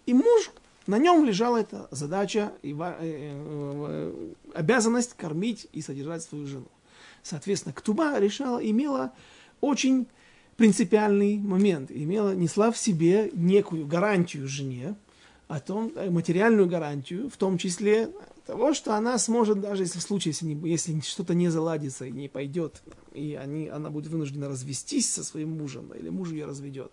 И 0.05 0.13
муж, 0.13 0.51
на 0.87 0.97
нем 0.97 1.25
лежала 1.25 1.57
эта 1.57 1.87
задача 1.91 2.51
и 2.61 2.73
э, 2.73 2.93
э, 2.99 4.31
обязанность 4.53 5.15
кормить 5.15 5.67
и 5.73 5.81
содержать 5.81 6.23
свою 6.23 6.47
жену. 6.47 6.67
Соответственно, 7.23 7.73
Ктуба 7.73 8.17
решала, 8.19 8.59
имела 8.59 9.11
очень 9.59 10.07
принципиальный 10.55 11.37
момент, 11.37 11.91
имела, 11.91 12.33
несла 12.33 12.71
в 12.71 12.77
себе 12.77 13.29
некую 13.33 13.85
гарантию 13.85 14.47
жене, 14.47 14.95
о 15.47 15.59
том, 15.59 15.91
э, 15.95 16.09
материальную 16.09 16.67
гарантию, 16.67 17.29
в 17.29 17.37
том 17.37 17.57
числе 17.57 18.09
того, 18.47 18.73
что 18.73 18.95
она 18.95 19.17
сможет, 19.17 19.59
даже 19.59 19.83
если 19.83 19.99
в 19.99 20.01
случае, 20.01 20.31
если, 20.31 20.45
не, 20.45 20.69
если 20.69 20.99
что-то 21.01 21.33
не 21.33 21.49
заладится 21.49 22.05
и 22.05 22.11
не 22.11 22.29
пойдет, 22.29 22.81
и 23.13 23.35
они, 23.35 23.67
она 23.67 23.89
будет 23.89 24.07
вынуждена 24.07 24.47
развестись 24.47 25.11
со 25.11 25.23
своим 25.23 25.57
мужем, 25.57 25.93
или 25.93 26.09
муж 26.09 26.31
ее 26.31 26.45
разведет, 26.45 26.91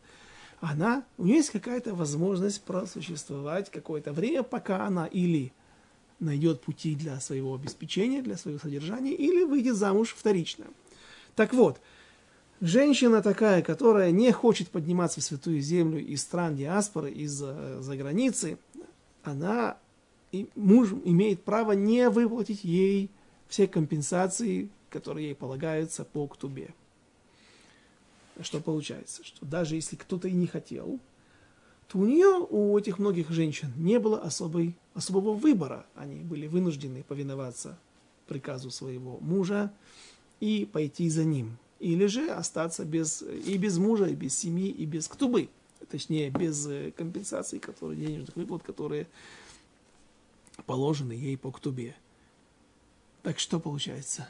она, 0.60 1.04
у 1.16 1.24
нее 1.24 1.36
есть 1.36 1.50
какая-то 1.50 1.94
возможность 1.94 2.62
просуществовать 2.62 3.70
какое-то 3.70 4.12
время, 4.12 4.42
пока 4.42 4.86
она 4.86 5.06
или 5.06 5.52
найдет 6.18 6.60
пути 6.60 6.94
для 6.94 7.20
своего 7.20 7.54
обеспечения, 7.54 8.20
для 8.20 8.36
своего 8.36 8.58
содержания, 8.58 9.14
или 9.14 9.44
выйдет 9.44 9.76
замуж 9.76 10.14
вторично. 10.16 10.66
Так 11.36 11.54
вот, 11.54 11.80
женщина 12.60 13.22
такая, 13.22 13.62
которая 13.62 14.10
не 14.10 14.32
хочет 14.32 14.70
подниматься 14.70 15.20
в 15.20 15.24
святую 15.24 15.60
землю 15.60 16.04
из 16.04 16.22
стран 16.22 16.56
диаспоры, 16.56 17.12
из-за 17.12 17.80
за 17.80 17.96
границы, 17.96 18.58
она, 19.22 19.78
и 20.34 20.48
муж 20.56 20.90
имеет 21.04 21.44
право 21.44 21.72
не 21.72 22.10
выплатить 22.10 22.64
ей 22.64 23.08
все 23.46 23.68
компенсации, 23.68 24.68
которые 24.90 25.28
ей 25.28 25.34
полагаются 25.34 26.04
по 26.04 26.26
ктубе. 26.26 26.74
Что 28.40 28.60
получается? 28.60 29.22
Что 29.24 29.46
даже 29.46 29.76
если 29.76 29.94
кто-то 29.94 30.26
и 30.26 30.32
не 30.32 30.48
хотел, 30.48 30.98
то 31.86 31.98
у 31.98 32.04
нее, 32.04 32.44
у 32.50 32.76
этих 32.76 32.98
многих 32.98 33.30
женщин, 33.30 33.72
не 33.76 34.00
было 34.00 34.20
особой, 34.20 34.74
особого 34.94 35.34
выбора. 35.34 35.86
Они 35.94 36.16
были 36.24 36.48
вынуждены 36.48 37.04
повиноваться 37.04 37.78
приказу 38.26 38.72
своего 38.72 39.18
мужа 39.20 39.72
и 40.40 40.68
пойти 40.72 41.08
за 41.10 41.24
ним. 41.24 41.58
Или 41.78 42.06
же 42.06 42.28
остаться 42.30 42.84
без, 42.84 43.22
и 43.22 43.56
без 43.56 43.78
мужа, 43.78 44.06
и 44.06 44.14
без 44.14 44.36
семьи, 44.36 44.68
и 44.68 44.84
без 44.84 45.06
ктубы. 45.06 45.48
Точнее, 45.90 46.30
без 46.30 46.66
э, 46.66 46.92
компенсаций, 46.96 47.60
которые, 47.60 48.04
денежных 48.04 48.34
выплат, 48.34 48.62
которые 48.62 49.06
положены 50.66 51.12
ей 51.12 51.36
по 51.36 51.50
ктубе. 51.50 51.94
Так 53.22 53.38
что 53.38 53.58
получается? 53.58 54.28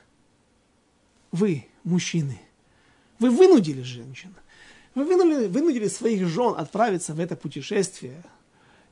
Вы, 1.33 1.67
мужчины, 1.83 2.41
вы 3.19 3.31
вынудили 3.31 3.83
женщин, 3.83 4.35
вы 4.95 5.05
вынудили, 5.05 5.49
вынудили 5.49 5.89
своих 5.89 6.27
жен 6.29 6.55
отправиться 6.57 7.15
в 7.15 7.21
это 7.21 7.35
путешествие. 7.35 8.23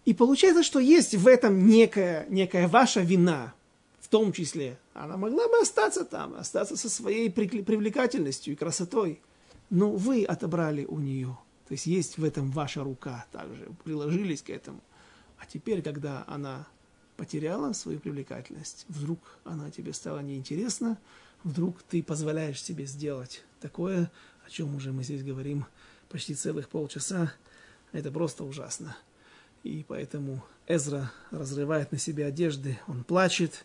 И 0.05 0.14
получается, 0.14 0.64
что 0.64 0.81
есть 0.81 1.14
в 1.14 1.29
этом 1.29 1.66
некая, 1.66 2.27
некая 2.29 2.66
ваша 2.66 3.01
вина, 3.01 3.55
в 4.01 4.09
том 4.09 4.33
числе. 4.33 4.79
Она 4.95 5.16
могла 5.16 5.49
бы 5.49 5.61
остаться 5.61 6.05
там, 6.05 6.35
остаться 6.35 6.77
со 6.77 6.88
своей 6.88 7.31
привлекательностью 7.31 8.55
и 8.55 8.57
красотой. 8.57 9.21
Но 9.71 9.92
вы 9.92 10.25
отобрали 10.25 10.85
у 10.85 10.99
нее. 10.99 11.38
То 11.68 11.73
есть 11.73 11.87
есть 11.87 12.18
в 12.18 12.25
этом 12.25 12.51
ваша 12.51 12.83
рука 12.83 13.25
также, 13.31 13.68
приложились 13.85 14.42
к 14.42 14.51
этому. 14.51 14.81
А 15.38 15.47
теперь, 15.47 15.81
когда 15.83 16.25
она 16.27 16.66
потеряла 17.16 17.72
свою 17.72 18.01
привлекательность, 18.01 18.85
вдруг 18.88 19.20
она 19.44 19.70
тебе 19.70 19.92
стала 19.92 20.20
неинтересна, 20.20 20.98
вдруг 21.44 21.83
ты 21.83 22.03
позволяешь 22.03 22.62
себе 22.62 22.87
сделать 22.87 23.42
такое, 23.61 24.11
о 24.46 24.51
чем 24.51 24.75
уже 24.75 24.92
мы 24.92 25.05
здесь 25.05 25.22
говорим 25.22 25.66
почти 26.09 26.35
целых 26.35 26.68
полчаса, 26.68 27.33
это 27.92 28.11
просто 28.11 28.44
ужасно. 28.44 28.96
И 29.62 29.85
поэтому 29.87 30.44
Эзра 30.66 31.12
разрывает 31.31 31.92
на 31.92 31.98
себе 31.98 32.27
одежды, 32.27 32.79
он 32.87 33.05
плачет, 33.05 33.64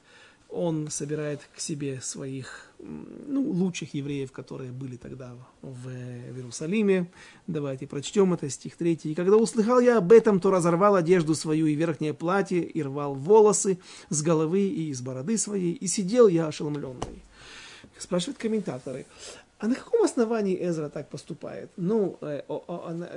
он 0.50 0.90
собирает 0.90 1.42
к 1.56 1.60
себе 1.60 2.00
своих 2.02 2.72
ну, 2.80 3.42
лучших 3.42 3.94
евреев, 3.94 4.32
которые 4.32 4.72
были 4.72 4.96
тогда 4.96 5.34
в, 5.62 5.88
в 5.88 5.90
Иерусалиме. 5.90 7.08
Давайте 7.48 7.88
прочтем 7.88 8.34
это, 8.34 8.50
стих 8.50 8.78
3. 8.78 9.00
«И 9.04 9.16
когда 9.16 9.38
услыхал 9.38 9.80
я 9.80 9.98
об 9.98 10.12
этом, 10.12 10.40
то 10.40 10.52
разорвал 10.52 10.96
одежду 10.96 11.36
свою 11.36 11.68
и 11.68 11.76
верхнее 11.76 12.14
платье, 12.14 12.62
и 12.64 12.82
рвал 12.82 13.16
волосы 13.16 13.80
с 14.10 14.22
головы 14.22 14.62
и 14.62 14.90
из 14.90 15.02
бороды 15.02 15.38
своей, 15.38 15.74
и 15.74 15.88
сидел 15.88 16.28
я 16.28 16.48
ошеломленный». 16.48 17.24
Спрашивают 17.98 18.38
комментаторы, 18.38 19.06
а 19.60 19.68
на 19.68 19.76
каком 19.76 20.04
основании 20.04 20.56
Эзра 20.56 20.90
так 20.90 21.10
поступает? 21.10 21.72
Ну, 21.78 22.18
э, 22.22 22.42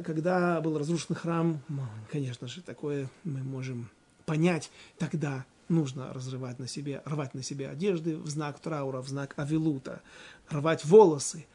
когда 0.04 0.60
был 0.62 0.78
разрушен 0.78 1.14
храм, 1.14 1.60
конечно 2.10 2.48
же, 2.48 2.62
такое 2.62 3.08
мы 3.24 3.42
можем 3.42 3.90
понять. 4.24 4.70
Тогда 4.96 5.44
нужно 5.70 6.12
разрывать 6.12 6.58
на 6.58 6.68
себе, 6.68 7.02
рвать 7.04 7.34
на 7.34 7.42
себе 7.42 7.68
одежды 7.68 8.16
в 8.16 8.28
знак 8.28 8.58
траура, 8.58 9.00
в 9.00 9.08
знак 9.08 9.34
авилута, 9.36 10.00
рвать 10.50 10.84
волосы. 10.84 11.46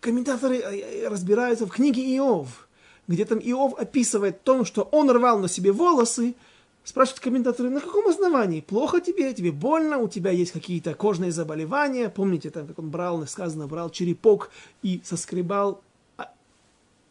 Комментаторы 0.00 0.58
э, 0.58 1.04
э, 1.04 1.08
разбираются 1.08 1.66
в 1.66 1.70
книге 1.70 2.02
Иов, 2.16 2.68
где 3.08 3.24
там 3.24 3.38
Иов 3.38 3.74
описывает 3.78 4.42
то, 4.42 4.64
что 4.64 4.82
он 4.82 5.10
рвал 5.10 5.38
на 5.38 5.48
себе 5.48 5.72
волосы, 5.72 6.34
Спрашивают 6.82 7.20
комментаторы, 7.20 7.68
на 7.68 7.80
каком 7.80 8.08
основании? 8.08 8.62
Плохо 8.62 9.00
тебе, 9.00 9.34
тебе 9.34 9.52
больно, 9.52 9.98
у 9.98 10.08
тебя 10.08 10.30
есть 10.30 10.50
какие-то 10.50 10.94
кожные 10.94 11.30
заболевания. 11.30 12.08
Помните, 12.08 12.50
там, 12.50 12.66
как 12.66 12.78
он 12.78 12.90
брал, 12.90 13.26
сказано, 13.26 13.66
брал 13.66 13.90
черепок 13.90 14.50
и 14.82 15.00
соскребал 15.04 15.82
а, 16.16 16.32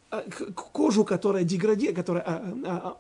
а, 0.10 0.24
кожу, 0.56 1.06
которая 1.06 1.44
деградирует, 1.44 1.96
которая 1.96 2.24
а, 2.26 2.98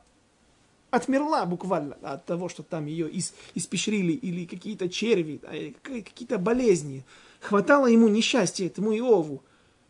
отмерла 0.92 1.46
буквально 1.46 1.96
от 2.02 2.26
того, 2.26 2.50
что 2.50 2.64
там 2.64 2.86
ее 2.86 3.10
испещрили 3.56 4.14
или 4.14 4.46
какие-то 4.46 4.90
черви, 4.90 5.42
какие-то 5.82 6.38
болезни. 6.38 7.06
Хватало 7.42 7.88
ему 7.88 8.08
несчастья, 8.08 8.66
этому 8.66 8.94
Иову. 8.94 9.44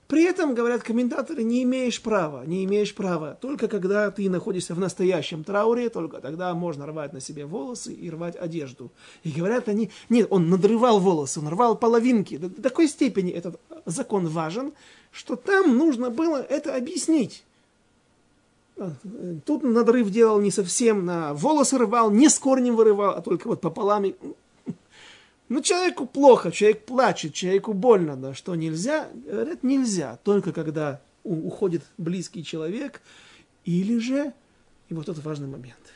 При 0.08 0.24
этом, 0.24 0.56
говорят 0.56 0.82
комментаторы, 0.82 1.44
не 1.44 1.62
имеешь 1.62 2.02
права, 2.02 2.44
не 2.44 2.66
имеешь 2.66 2.96
права. 2.96 3.38
Только 3.40 3.68
когда 3.68 4.10
ты 4.10 4.28
находишься 4.28 4.74
в 4.74 4.80
настоящем 4.80 5.44
трауре, 5.44 5.90
только 5.90 6.20
тогда 6.20 6.52
можно 6.56 6.88
рвать 6.88 7.14
на 7.14 7.20
себе 7.20 7.46
волосы 7.46 7.94
и 7.94 8.10
рвать 8.10 8.36
одежду. 8.36 8.92
И 9.24 9.30
говорят 9.30 9.70
они, 9.70 9.92
нет, 10.10 10.26
он 10.32 10.50
надрывал 10.50 11.00
волосы, 11.00 11.42
он 11.42 11.50
рвал 11.50 11.78
половинки. 11.78 12.38
До 12.38 12.50
такой 12.50 12.88
степени 12.88 13.32
этот 13.32 13.62
закон 13.86 14.28
важен, 14.28 14.74
что 15.12 15.36
там 15.36 15.78
нужно 15.78 16.10
было 16.10 16.38
это 16.38 16.76
объяснить. 16.76 17.44
Тут 19.46 19.64
надрыв 19.64 20.10
делал 20.10 20.40
не 20.40 20.52
совсем 20.52 21.06
на 21.06 21.34
волосы 21.34 21.78
рвал, 21.78 22.12
не 22.12 22.30
с 22.30 22.40
корнем 22.40 22.76
вырывал, 22.76 23.16
а 23.16 23.22
только 23.22 23.48
вот 23.48 23.62
пополам 23.62 24.06
ну, 25.50 25.62
человеку 25.62 26.06
плохо, 26.06 26.52
человек 26.52 26.86
плачет, 26.86 27.34
человеку 27.34 27.74
больно, 27.74 28.16
да, 28.16 28.34
что 28.34 28.56
нельзя? 28.56 29.10
Говорят, 29.14 29.64
нельзя, 29.64 30.20
только 30.24 30.54
когда 30.54 31.02
уходит 31.24 31.84
близкий 31.98 32.44
человек, 32.44 33.02
или 33.66 33.98
же, 33.98 34.34
и 34.90 34.94
вот 34.94 35.10
этот 35.10 35.24
важный 35.26 35.48
момент, 35.48 35.94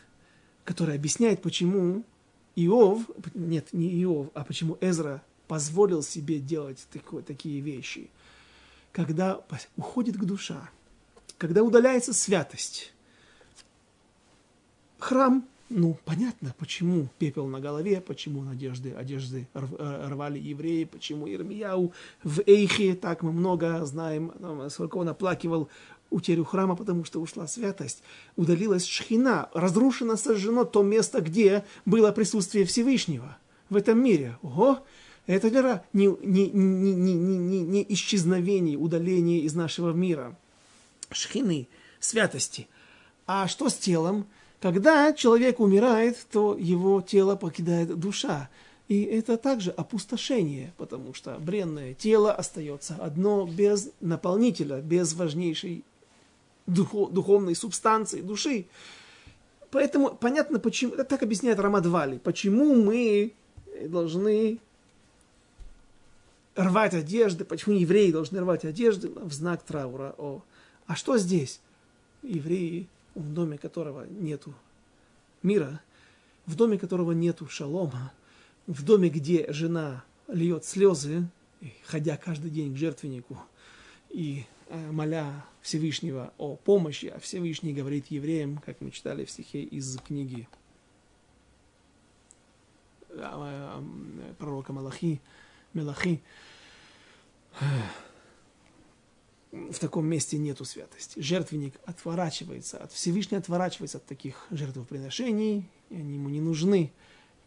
который 0.63 0.95
объясняет, 0.95 1.41
почему 1.41 2.03
Иов, 2.55 3.03
нет, 3.35 3.67
не 3.73 4.03
Иов, 4.03 4.27
а 4.33 4.43
почему 4.43 4.77
Эзра 4.81 5.21
позволил 5.47 6.01
себе 6.01 6.39
делать 6.39 6.85
такое, 6.91 7.21
такие 7.21 7.61
вещи. 7.61 8.09
Когда 8.91 9.41
уходит 9.77 10.17
к 10.17 10.23
душа, 10.23 10.69
когда 11.43 11.61
удаляется 11.61 12.13
святость, 12.13 12.93
храм 14.97 15.45
ну, 15.67 15.97
понятно, 16.05 16.55
почему 16.57 17.09
пепел 17.17 17.47
на 17.47 17.59
голове, 17.59 17.99
почему 17.99 18.43
надежды, 18.43 18.93
одежды 18.93 19.49
э, 19.53 20.07
рвали 20.07 20.39
евреи, 20.39 20.85
почему 20.85 21.27
Ирмияу 21.27 21.91
в 22.23 22.41
Эйхе, 22.45 22.95
так 22.95 23.23
мы 23.23 23.33
много 23.33 23.83
знаем, 23.85 24.31
сколько 24.69 24.97
он 24.97 25.09
оплакивал 25.09 25.67
утерю 26.11 26.45
храма, 26.45 26.77
потому 26.77 27.03
что 27.03 27.19
ушла 27.19 27.45
святость. 27.47 28.03
Удалилась 28.37 28.85
шхина, 28.85 29.49
разрушено, 29.53 30.15
сожжено 30.15 30.63
то 30.63 30.81
место, 30.81 31.19
где 31.19 31.65
было 31.85 32.13
присутствие 32.13 32.63
Всевышнего 32.63 33.35
в 33.69 33.75
этом 33.75 34.01
мире. 34.01 34.37
Ого! 34.43 34.79
Это 35.25 35.49
вера 35.49 35.83
не, 35.91 36.05
не, 36.21 36.49
не, 36.51 36.93
не, 36.93 37.13
не, 37.13 37.37
не, 37.37 37.61
не 37.61 37.85
исчезновение, 37.89 38.77
удаление 38.77 39.39
из 39.39 39.55
нашего 39.55 39.91
мира. 39.91 40.37
Шхины, 41.13 41.67
святости. 41.99 42.67
А 43.25 43.47
что 43.47 43.69
с 43.69 43.75
телом? 43.75 44.25
Когда 44.61 45.13
человек 45.13 45.59
умирает, 45.59 46.17
то 46.31 46.55
его 46.57 47.01
тело 47.01 47.35
покидает 47.35 47.97
душа. 47.99 48.49
И 48.87 49.03
это 49.03 49.37
также 49.37 49.71
опустошение, 49.71 50.73
потому 50.77 51.13
что 51.13 51.37
бренное 51.39 51.93
тело 51.93 52.33
остается 52.33 52.95
одно 52.95 53.45
без 53.45 53.89
наполнителя, 54.01 54.81
без 54.81 55.13
важнейшей 55.13 55.83
духовной 56.67 57.55
субстанции 57.55 58.21
души. 58.21 58.65
Поэтому 59.71 60.15
понятно, 60.15 60.59
почему, 60.59 60.95
так 61.03 61.23
объясняет 61.23 61.59
Рамадвали, 61.59 62.19
почему 62.19 62.75
мы 62.75 63.33
должны 63.87 64.59
рвать 66.55 66.93
одежды, 66.93 67.45
почему 67.45 67.75
евреи 67.75 68.11
должны 68.11 68.39
рвать 68.39 68.65
одежды 68.65 69.09
в 69.09 69.33
знак 69.33 69.63
траура. 69.63 70.13
О. 70.17 70.41
А 70.87 70.95
что 70.95 71.17
здесь? 71.17 71.61
Евреи 72.21 72.87
в 73.15 73.33
доме 73.33 73.57
которого 73.57 74.05
нету 74.05 74.53
мира, 75.41 75.81
в 76.45 76.55
доме 76.55 76.77
которого 76.77 77.11
нету 77.11 77.47
шалома, 77.47 78.11
в 78.67 78.83
доме, 78.83 79.09
где 79.09 79.51
жена 79.51 80.03
льет 80.27 80.65
слезы, 80.65 81.27
ходя 81.85 82.17
каждый 82.17 82.49
день 82.49 82.73
к 82.73 82.77
жертвеннику 82.77 83.37
и 84.09 84.45
э, 84.69 84.91
моля 84.91 85.45
Всевышнего 85.61 86.33
о 86.37 86.55
помощи, 86.55 87.07
а 87.07 87.19
Всевышний 87.19 87.73
говорит 87.73 88.07
евреям, 88.07 88.57
как 88.57 88.81
мы 88.81 88.91
читали 88.91 89.25
в 89.25 89.31
стихе 89.31 89.63
из 89.63 89.97
книги 89.97 90.47
пророка 94.39 94.73
Малахи, 94.73 95.21
Мелахи, 95.73 96.21
в 99.53 99.77
таком 99.79 100.07
месте 100.07 100.37
нету 100.37 100.65
святости. 100.65 101.19
Жертвенник 101.19 101.75
отворачивается, 101.85 102.77
от 102.77 102.91
Всевышний 102.91 103.37
отворачивается 103.37 103.99
от 103.99 104.05
таких 104.05 104.47
жертвоприношений, 104.49 105.69
и 105.89 105.95
они 105.95 106.15
ему 106.15 106.29
не 106.29 106.41
нужны, 106.41 106.91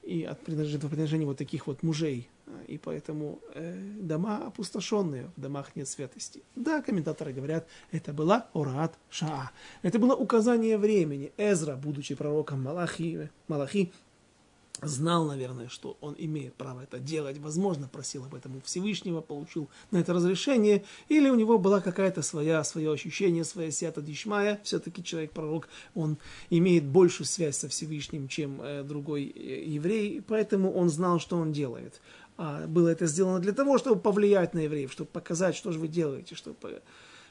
и 0.03 0.23
от 0.23 0.39
жертвоприношений 0.47 1.27
вот 1.27 1.37
таких 1.37 1.67
вот 1.67 1.83
мужей. 1.83 2.29
И 2.69 2.79
поэтому 2.79 3.41
э, 3.55 3.77
дома 4.01 4.47
опустошенные, 4.47 5.33
в 5.37 5.41
домах 5.41 5.75
нет 5.75 5.89
святости. 5.89 6.45
Да, 6.55 6.81
комментаторы 6.81 7.33
говорят, 7.33 7.67
это 7.91 8.13
была 8.13 8.49
Орат 8.55 8.97
Шаа. 9.11 9.51
Это 9.83 9.99
было 9.99 10.15
указание 10.15 10.79
времени. 10.79 11.33
Эзра, 11.37 11.75
будучи 11.75 12.15
пророком 12.15 12.63
Малахи, 12.63 13.31
Малахи 13.49 13.93
знал, 14.83 15.25
наверное, 15.25 15.69
что 15.69 15.97
он 16.01 16.15
имеет 16.19 16.55
право 16.55 16.83
это 16.83 16.99
делать, 16.99 17.39
возможно, 17.39 17.89
просил 17.89 18.25
об 18.25 18.35
этом 18.35 18.57
у 18.57 18.61
Всевышнего, 18.61 19.21
получил 19.21 19.69
на 19.91 19.99
это 19.99 20.13
разрешение, 20.13 20.85
или 21.09 21.29
у 21.31 21.35
него 21.35 21.59
была 21.59 21.81
какая-то 21.81 22.23
своя, 22.23 22.63
свое 22.65 22.93
ощущение, 22.93 23.45
своя 23.45 23.71
сята 23.71 24.03
дишмая, 24.03 24.61
все-таки 24.65 25.03
человек-пророк, 25.03 25.69
он 25.95 26.19
имеет 26.51 26.85
большую 26.85 27.27
связь 27.27 27.57
со 27.57 27.69
Всевышним, 27.69 28.29
чем 28.29 28.61
э, 28.61 28.83
другой 28.83 29.33
э, 29.35 29.65
еврей, 29.65 30.23
поэтому 30.27 30.73
он 30.73 30.89
знал, 30.91 31.21
что 31.21 31.37
он 31.37 31.53
делает. 31.53 32.01
А 32.39 32.67
было 32.67 32.89
это 32.89 33.07
сделано 33.07 33.39
для 33.39 33.53
того, 33.53 33.79
чтобы 33.79 34.01
повлиять 34.01 34.53
на 34.53 34.61
евреев, 34.61 34.93
чтобы 34.93 35.09
показать, 35.11 35.57
что 35.57 35.73
же 35.73 35.79
вы 35.79 35.89
делаете, 35.89 36.35
чтобы 36.35 36.83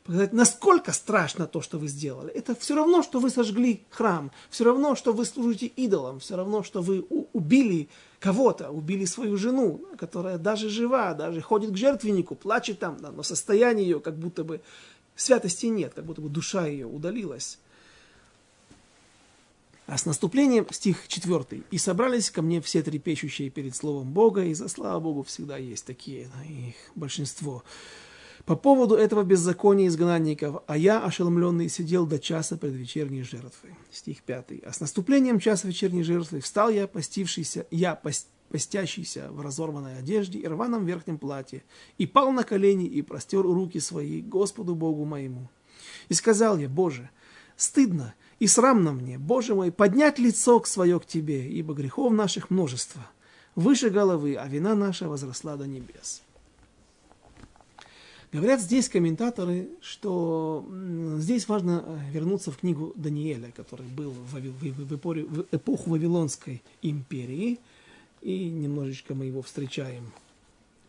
показать, 0.06 0.34
насколько 0.34 0.94
страшно 0.94 1.48
то, 1.48 1.62
что 1.62 1.80
вы 1.80 1.88
сделали. 1.88 2.32
Это 2.32 2.56
все 2.56 2.76
равно, 2.76 3.02
что 3.02 3.20
вы 3.20 3.30
сожгли 3.30 3.84
храм, 3.90 4.32
все 4.50 4.64
равно, 4.64 4.96
что 4.96 5.14
вы 5.14 5.26
служите 5.26 5.66
идолам, 5.66 6.20
все 6.20 6.36
равно, 6.36 6.64
что 6.64 6.82
вы 6.82 7.02
убили 7.34 7.90
кого-то, 8.20 8.70
убили 8.70 9.06
свою 9.06 9.36
жену, 9.38 9.82
которая 9.98 10.38
даже 10.38 10.70
жива, 10.70 11.14
даже 11.14 11.42
ходит 11.42 11.72
к 11.72 11.78
жертвеннику, 11.78 12.36
плачет 12.36 12.80
там, 12.80 12.98
но 13.02 13.24
состояние 13.24 13.88
ее 13.88 14.00
как 14.00 14.16
будто 14.18 14.44
бы 14.44 14.62
святости 15.16 15.66
нет, 15.66 15.94
как 15.96 16.06
будто 16.06 16.22
бы 16.22 16.30
душа 16.30 16.68
ее 16.68 16.86
удалилась. 16.86 17.58
А 19.88 19.98
с 19.98 20.06
наступлением, 20.06 20.66
стих 20.72 21.08
4, 21.08 21.64
«И 21.70 21.78
собрались 21.78 22.32
ко 22.32 22.42
мне 22.42 22.60
все 22.60 22.82
трепещущие 22.82 23.52
перед 23.52 23.76
Словом 23.76 24.12
Бога, 24.12 24.44
и 24.44 24.54
за 24.56 24.68
слава 24.68 25.00
Богу 25.00 25.24
всегда 25.24 25.58
есть 25.58 25.86
такие, 25.86 26.28
их 26.48 26.76
большинство, 26.96 27.64
по 28.46 28.56
поводу 28.56 28.96
этого 28.96 29.24
беззакония 29.24 29.88
изгнанников, 29.88 30.62
а 30.68 30.78
я, 30.78 31.04
ошеломленный, 31.04 31.68
сидел 31.68 32.06
до 32.06 32.20
часа 32.20 32.58
предвечерней 32.58 33.24
жертвы. 33.24 33.76
Стих 33.92 34.22
5. 34.22 34.64
А 34.64 34.72
с 34.72 34.80
наступлением 34.80 35.40
часа 35.40 35.68
вечерней 35.68 36.04
жертвы 36.04 36.42
встал 36.42 36.70
я, 36.70 36.86
постившийся, 36.86 37.66
я, 37.72 38.00
постящийся 38.50 39.32
в 39.32 39.42
разорванной 39.42 39.98
одежде 39.98 40.38
и 40.38 40.48
рваном 40.48 40.86
верхнем 40.86 41.18
платье, 41.18 41.64
и 41.98 42.06
пал 42.06 42.32
на 42.32 42.44
колени 42.44 42.86
и 42.86 43.02
простер 43.02 43.42
руки 43.42 43.80
свои 43.80 44.22
Господу 44.22 44.76
Богу 44.76 45.06
моему. 45.06 45.50
И 46.10 46.14
сказал 46.14 46.60
я, 46.60 46.70
Боже, 46.70 47.10
стыдно 47.58 48.14
и 48.38 48.46
срамно 48.46 48.92
мне, 48.92 49.18
Боже 49.18 49.56
мой, 49.56 49.72
поднять 49.72 50.20
лицо 50.20 50.60
к 50.60 50.68
свое 50.68 51.00
к 51.00 51.08
Тебе, 51.08 51.50
ибо 51.50 51.74
грехов 51.74 52.14
наших 52.14 52.52
множество. 52.52 53.02
Выше 53.56 53.90
головы, 53.90 54.36
а 54.36 54.48
вина 54.48 54.76
наша 54.76 55.10
возросла 55.10 55.56
до 55.56 55.66
небес. 55.66 56.22
Говорят 58.36 58.60
здесь 58.60 58.90
комментаторы, 58.90 59.70
что 59.80 60.68
здесь 61.20 61.48
важно 61.48 61.86
э, 61.86 62.12
вернуться 62.12 62.52
в 62.52 62.58
книгу 62.58 62.92
Даниэля, 62.98 63.54
который 63.56 63.86
был 63.86 64.12
в, 64.12 64.34
в 64.34 65.46
эпоху 65.54 65.92
Вавилонской 65.92 66.62
империи, 66.82 67.60
и 68.22 68.50
немножечко 68.50 69.16
мы 69.16 69.26
его 69.26 69.42
встречаем 69.42 70.12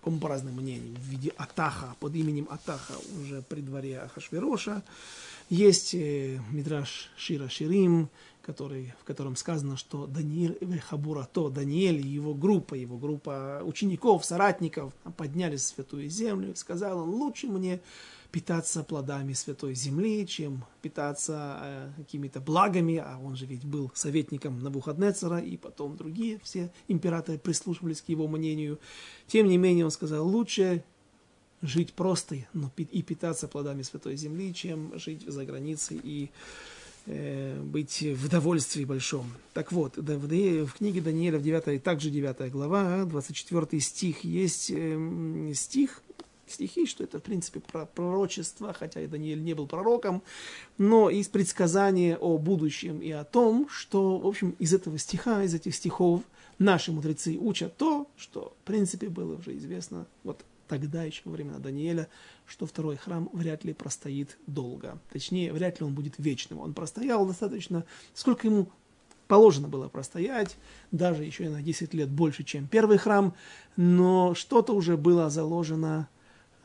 по 0.02 0.28
разным 0.28 0.56
мнениям 0.56 0.96
в 0.96 1.06
виде 1.08 1.32
Атаха, 1.36 1.94
под 2.00 2.16
именем 2.16 2.48
Атаха 2.50 2.94
уже 3.22 3.42
при 3.42 3.60
дворе 3.60 4.00
Ахашвероша. 4.00 4.82
Есть 5.48 5.94
э, 5.94 6.40
Мидраш 6.50 7.12
Шира 7.16 7.48
Ширим, 7.48 8.08
который, 8.46 8.94
в 9.00 9.04
котором 9.04 9.34
сказано, 9.34 9.76
что 9.76 10.06
Даниэль 10.06 10.78
Хабура, 10.78 11.28
то 11.30 11.50
Даниэль 11.50 12.06
и 12.06 12.08
его 12.08 12.32
группа, 12.32 12.74
его 12.74 12.96
группа 12.96 13.60
учеников, 13.64 14.24
соратников 14.24 14.94
поднялись 15.16 15.62
в 15.62 15.74
святую 15.74 16.08
землю. 16.08 16.54
Сказал 16.54 17.00
он, 17.00 17.10
лучше 17.10 17.48
мне 17.48 17.80
питаться 18.30 18.84
плодами 18.84 19.32
святой 19.32 19.74
земли, 19.74 20.26
чем 20.26 20.64
питаться 20.80 21.58
э, 21.60 21.92
какими-то 21.96 22.40
благами, 22.40 22.98
а 22.98 23.18
он 23.18 23.34
же 23.34 23.46
ведь 23.46 23.64
был 23.64 23.90
советником 23.94 24.62
Навуходнецера, 24.62 25.38
и 25.38 25.56
потом 25.56 25.96
другие 25.96 26.38
все 26.44 26.70
императоры 26.86 27.38
прислушивались 27.38 28.00
к 28.00 28.08
его 28.08 28.28
мнению. 28.28 28.78
Тем 29.26 29.48
не 29.48 29.58
менее, 29.58 29.86
он 29.86 29.90
сказал, 29.90 30.26
лучше 30.26 30.84
жить 31.62 31.94
просто 31.94 32.36
но 32.52 32.70
и 32.76 33.02
питаться 33.02 33.48
плодами 33.48 33.82
святой 33.82 34.16
земли, 34.16 34.54
чем 34.54 34.96
жить 34.98 35.24
за 35.26 35.44
границей 35.44 36.00
и 36.02 36.30
быть 37.06 38.02
в 38.02 38.28
довольстве 38.28 38.84
большом. 38.84 39.26
Так 39.54 39.70
вот, 39.70 39.96
в 39.96 40.72
книге 40.72 41.00
Даниэля 41.00 41.38
в 41.38 41.42
9, 41.42 41.82
также 41.82 42.10
9 42.10 42.50
глава, 42.50 43.04
24 43.04 43.80
стих, 43.80 44.24
есть 44.24 44.70
эм, 44.72 45.52
стих, 45.54 46.02
стихи, 46.48 46.86
что 46.86 47.04
это, 47.04 47.18
в 47.18 47.22
принципе, 47.22 47.60
пророчество, 47.94 48.72
хотя 48.72 49.00
и 49.00 49.06
Даниэль 49.06 49.42
не 49.42 49.54
был 49.54 49.66
пророком, 49.66 50.22
но 50.78 51.10
из 51.10 51.28
предсказания 51.28 52.16
о 52.16 52.38
будущем 52.38 53.00
и 53.00 53.10
о 53.10 53.24
том, 53.24 53.68
что, 53.68 54.18
в 54.18 54.26
общем, 54.26 54.54
из 54.58 54.72
этого 54.72 54.98
стиха, 54.98 55.42
из 55.42 55.54
этих 55.54 55.74
стихов 55.74 56.22
наши 56.58 56.92
мудрецы 56.92 57.36
учат 57.36 57.76
то, 57.76 58.08
что, 58.16 58.54
в 58.62 58.66
принципе, 58.66 59.08
было 59.08 59.36
уже 59.36 59.56
известно 59.56 60.06
вот 60.24 60.44
тогда, 60.66 61.04
еще 61.04 61.22
во 61.24 61.32
времена 61.32 61.58
Даниэля, 61.58 62.08
что 62.46 62.66
второй 62.66 62.96
храм 62.96 63.28
вряд 63.32 63.64
ли 63.64 63.72
простоит 63.72 64.38
долго. 64.46 64.98
Точнее, 65.12 65.52
вряд 65.52 65.80
ли 65.80 65.86
он 65.86 65.94
будет 65.94 66.14
вечным. 66.18 66.60
Он 66.60 66.74
простоял 66.74 67.26
достаточно, 67.26 67.84
сколько 68.14 68.46
ему 68.46 68.68
положено 69.28 69.68
было 69.68 69.88
простоять, 69.88 70.56
даже 70.92 71.24
еще 71.24 71.46
и 71.46 71.48
на 71.48 71.62
10 71.62 71.94
лет 71.94 72.08
больше, 72.08 72.44
чем 72.44 72.66
первый 72.66 72.98
храм, 72.98 73.34
но 73.76 74.34
что-то 74.34 74.72
уже 74.72 74.96
было 74.96 75.30
заложено, 75.30 76.08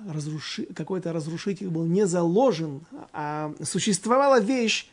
разруши... 0.08 0.66
какой-то 0.66 1.14
разрушитель 1.14 1.70
был 1.70 1.86
не 1.86 2.06
заложен, 2.06 2.86
а 3.14 3.54
существовала 3.64 4.40
вещь, 4.40 4.90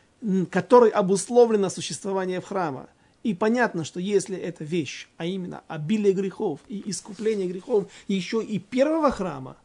которой 0.51 0.91
обусловлено 0.91 1.69
существование 1.69 2.41
храма. 2.41 2.89
И 3.23 3.35
понятно, 3.35 3.85
что 3.85 4.01
если 4.01 4.37
эта 4.37 4.65
вещь, 4.65 5.09
а 5.17 5.27
именно 5.27 5.63
обилие 5.67 6.13
грехов 6.13 6.61
и 6.69 6.89
искупление 6.89 7.49
грехов 7.49 7.91
еще 8.07 8.43
и 8.43 8.59
первого 8.59 9.11
храма, 9.11 9.57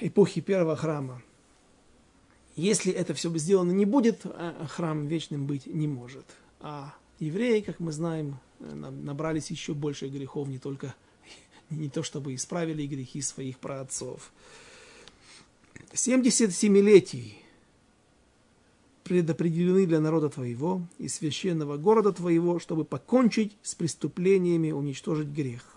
эпохи 0.00 0.40
первого 0.40 0.76
храма, 0.76 1.22
если 2.54 2.92
это 2.92 3.14
все 3.14 3.34
сделано 3.38 3.72
не 3.72 3.86
будет, 3.86 4.20
а 4.24 4.66
храм 4.68 5.06
вечным 5.06 5.46
быть 5.46 5.66
не 5.66 5.88
может. 5.88 6.26
А 6.60 6.94
евреи, 7.18 7.60
как 7.60 7.80
мы 7.80 7.92
знаем, 7.92 8.38
набрались 8.58 9.50
еще 9.50 9.72
больше 9.72 10.08
грехов, 10.08 10.48
не 10.48 10.58
только 10.58 10.94
не 11.70 11.88
то 11.88 12.02
чтобы 12.02 12.34
исправили 12.34 12.86
грехи 12.86 13.22
своих 13.22 13.58
праотцов. 13.58 14.32
77-летий 15.92 17.38
предопределены 19.10 19.86
для 19.86 19.98
народа 19.98 20.28
твоего 20.28 20.82
и 21.00 21.08
священного 21.08 21.76
города 21.76 22.12
твоего, 22.12 22.60
чтобы 22.60 22.84
покончить 22.84 23.56
с 23.60 23.74
преступлениями, 23.74 24.70
уничтожить 24.70 25.26
грех. 25.26 25.74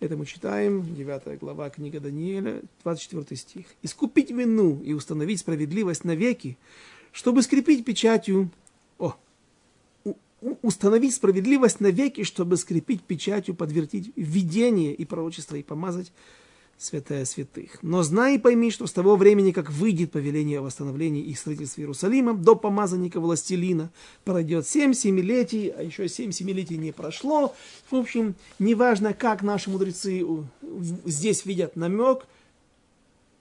Это 0.00 0.16
мы 0.16 0.24
читаем, 0.24 0.94
9 0.94 1.38
глава 1.38 1.68
книга 1.68 2.00
Даниэля, 2.00 2.62
24 2.82 3.36
стих. 3.36 3.66
«Искупить 3.82 4.30
вину 4.30 4.80
и 4.82 4.94
установить 4.94 5.40
справедливость 5.40 6.04
навеки, 6.04 6.56
чтобы 7.12 7.42
скрепить 7.42 7.84
печатью...» 7.84 8.48
О, 8.98 9.14
установить 10.62 11.14
справедливость 11.14 11.80
навеки, 11.80 12.24
чтобы 12.24 12.56
скрепить 12.56 13.02
печатью, 13.02 13.54
подтвердить 13.54 14.12
видение 14.16 14.94
и 14.94 15.04
пророчество 15.04 15.56
и 15.56 15.62
помазать 15.62 16.10
святая 16.80 17.26
святых. 17.26 17.82
Но 17.82 18.02
знай 18.02 18.36
и 18.36 18.38
пойми, 18.38 18.70
что 18.70 18.86
с 18.86 18.92
того 18.92 19.16
времени, 19.16 19.52
как 19.52 19.70
выйдет 19.70 20.12
повеление 20.12 20.60
о 20.60 20.62
восстановлении 20.62 21.22
и 21.22 21.34
строительстве 21.34 21.82
Иерусалима, 21.82 22.32
до 22.32 22.56
помазанника 22.56 23.20
властелина 23.20 23.90
пройдет 24.24 24.66
семь 24.66 24.94
семилетий, 24.94 25.68
а 25.68 25.82
еще 25.82 26.08
семь 26.08 26.32
семилетий 26.32 26.78
не 26.78 26.90
прошло. 26.90 27.54
В 27.90 27.96
общем, 27.96 28.34
неважно, 28.58 29.12
как 29.12 29.42
наши 29.42 29.68
мудрецы 29.68 30.26
здесь 31.04 31.44
видят 31.44 31.76
намек 31.76 32.26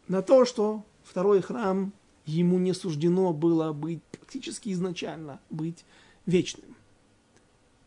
на 0.10 0.22
то, 0.22 0.44
что 0.44 0.84
второй 1.06 1.42
храм 1.42 1.94
ему 2.26 2.60
не 2.60 2.74
суждено 2.74 3.32
было 3.32 3.72
быть 3.72 4.04
практически 4.12 4.70
изначально 4.74 5.40
быть 5.50 5.86
вечным. 6.26 6.76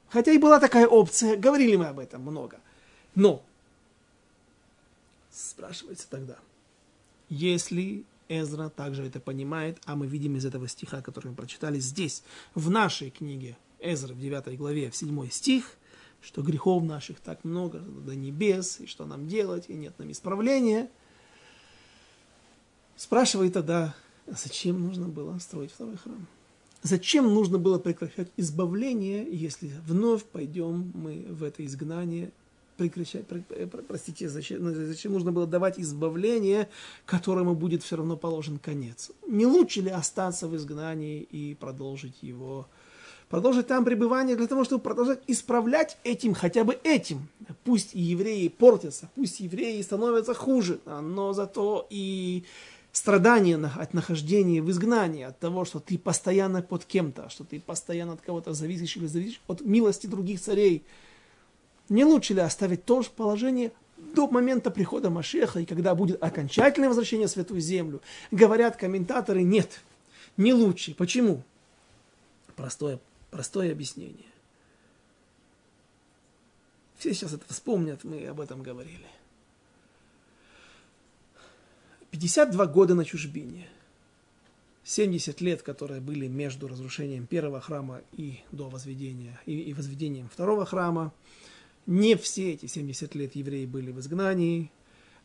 Хотя 0.09 0.33
и 0.33 0.39
была 0.39 0.59
такая 0.61 0.87
опция, 0.87 1.37
говорили 1.37 1.77
мы 1.77 1.87
об 1.87 1.99
этом 1.99 2.23
много. 2.23 2.59
Но 3.15 3.45
Спрашивается 5.33 6.09
тогда, 6.11 6.37
если 7.31 8.05
Эзра 8.29 8.69
также 8.69 9.05
это 9.05 9.19
понимает, 9.19 9.79
а 9.87 9.97
мы 9.97 10.07
видим 10.07 10.37
из 10.37 10.45
этого 10.45 10.69
стиха, 10.69 11.01
который 11.01 11.29
мы 11.29 11.35
прочитали 11.35 11.81
здесь, 11.81 12.23
в 12.55 12.69
нашей 12.69 13.11
книге 13.11 13.57
Эзры 13.81 14.15
в 14.15 14.21
9 14.21 14.59
главе, 14.59 14.91
в 14.91 14.97
7 14.97 15.31
стих, 15.31 15.77
что 16.21 16.43
грехов 16.43 16.85
наших 16.85 17.19
так 17.21 17.45
много 17.45 17.79
до 17.81 18.15
небес, 18.15 18.81
и 18.81 18.87
что 18.87 19.07
нам 19.07 19.27
делать, 19.27 19.65
и 19.69 19.75
нет 19.75 19.99
нам 19.99 20.13
исправления. 20.13 20.91
Спрашивает 22.97 23.55
тогда, 23.55 23.95
а 24.27 24.33
зачем 24.35 24.83
нужно 24.83 25.09
было 25.09 25.39
строить 25.39 25.73
второй 25.73 25.97
храм? 25.97 26.27
Зачем 26.83 27.33
нужно 27.33 27.59
было 27.59 27.79
прекращать 27.79 28.31
избавление, 28.37 29.27
если 29.31 29.73
вновь 29.87 30.25
пойдем 30.25 30.93
мы 30.95 31.25
в 31.31 31.43
это 31.43 31.65
изгнание 31.65 32.33
прекращать, 32.77 33.25
э, 33.51 33.67
простите, 33.67 34.29
зачем, 34.29 34.63
ну, 34.65 34.75
зачем 34.75 35.13
нужно 35.13 35.33
было 35.33 35.47
давать 35.47 35.79
избавление, 35.79 36.69
которому 37.07 37.55
будет 37.55 37.83
все 37.83 37.97
равно 37.97 38.17
положен 38.17 38.59
конец? 38.59 39.11
Не 39.27 39.47
лучше 39.47 39.81
ли 39.81 39.91
остаться 39.91 40.49
в 40.49 40.57
изгнании 40.57 41.23
и 41.23 41.55
продолжить 41.55 42.23
его, 42.23 42.67
продолжить 43.29 43.67
там 43.67 43.85
пребывание 43.85 44.37
для 44.37 44.47
того, 44.47 44.65
чтобы 44.65 44.83
продолжать 44.83 45.21
исправлять 45.27 45.99
этим, 46.05 46.35
хотя 46.35 46.65
бы 46.65 46.79
этим? 46.85 47.29
Пусть 47.65 47.95
и 47.95 48.01
евреи 48.01 48.49
портятся, 48.49 49.11
пусть 49.15 49.41
евреи 49.41 49.81
становятся 49.83 50.35
хуже, 50.35 50.81
но 50.87 51.33
зато 51.33 51.87
и 51.91 52.45
страдания 52.93 53.57
от 53.57 53.95
нахождения 53.95 54.63
в 54.63 54.71
изгнании, 54.71 55.25
от 55.25 55.39
того, 55.39 55.65
что 55.65 55.81
ты 55.81 55.99
постоянно 55.99 56.63
под 56.63 56.85
кем-то, 56.85 57.29
что 57.31 57.45
ты 57.45 57.59
постоянно 57.59 58.13
от 58.13 58.21
кого-то 58.21 58.53
зависишь 58.53 58.97
или 58.97 59.07
зависишь 59.07 59.41
от 59.47 59.63
милости 59.63 60.07
других 60.07 60.41
царей, 60.41 60.85
не 61.93 62.05
лучше 62.05 62.35
ли 62.35 62.41
оставить 62.41 62.85
то 62.85 63.03
же 63.03 63.11
положение 63.11 63.71
до 63.97 64.27
момента 64.27 64.71
прихода 64.71 65.11
Машеха, 65.11 65.61
и 65.61 65.67
когда 65.67 65.95
будет 65.95 66.23
окончательное 66.23 66.89
возвращение 66.89 67.29
в 67.29 67.31
Святую 67.31 67.61
Землю? 67.61 68.01
Говорят 68.31 68.77
комментаторы, 68.77 69.43
нет, 69.43 69.81
не 70.37 70.55
лучше. 70.55 70.95
Почему? 70.95 71.45
Простое, 72.57 72.99
простое 73.31 73.73
объяснение. 73.73 74.27
Все 76.97 77.13
сейчас 77.13 77.35
это 77.35 77.45
вспомнят, 77.53 78.05
мы 78.05 78.27
об 78.27 78.41
этом 78.41 78.63
говорили. 78.63 79.07
52 82.11 82.67
года 82.67 82.95
на 82.95 83.05
чужбине. 83.05 83.69
70 84.85 85.41
лет, 85.43 85.63
которые 85.63 86.01
были 86.01 86.27
между 86.27 86.69
разрушением 86.69 87.27
первого 87.27 87.61
храма 87.61 88.01
и 88.13 88.41
до 88.51 88.69
возведения, 88.69 89.39
и, 89.47 89.61
и 89.61 89.75
возведением 89.75 90.29
второго 90.31 90.65
храма– 90.65 91.13
не 91.87 92.17
все 92.17 92.53
эти 92.53 92.67
70 92.67 93.15
лет 93.15 93.35
евреи 93.35 93.67
были 93.67 93.91
в 93.91 94.01
изгнании. 94.01 94.71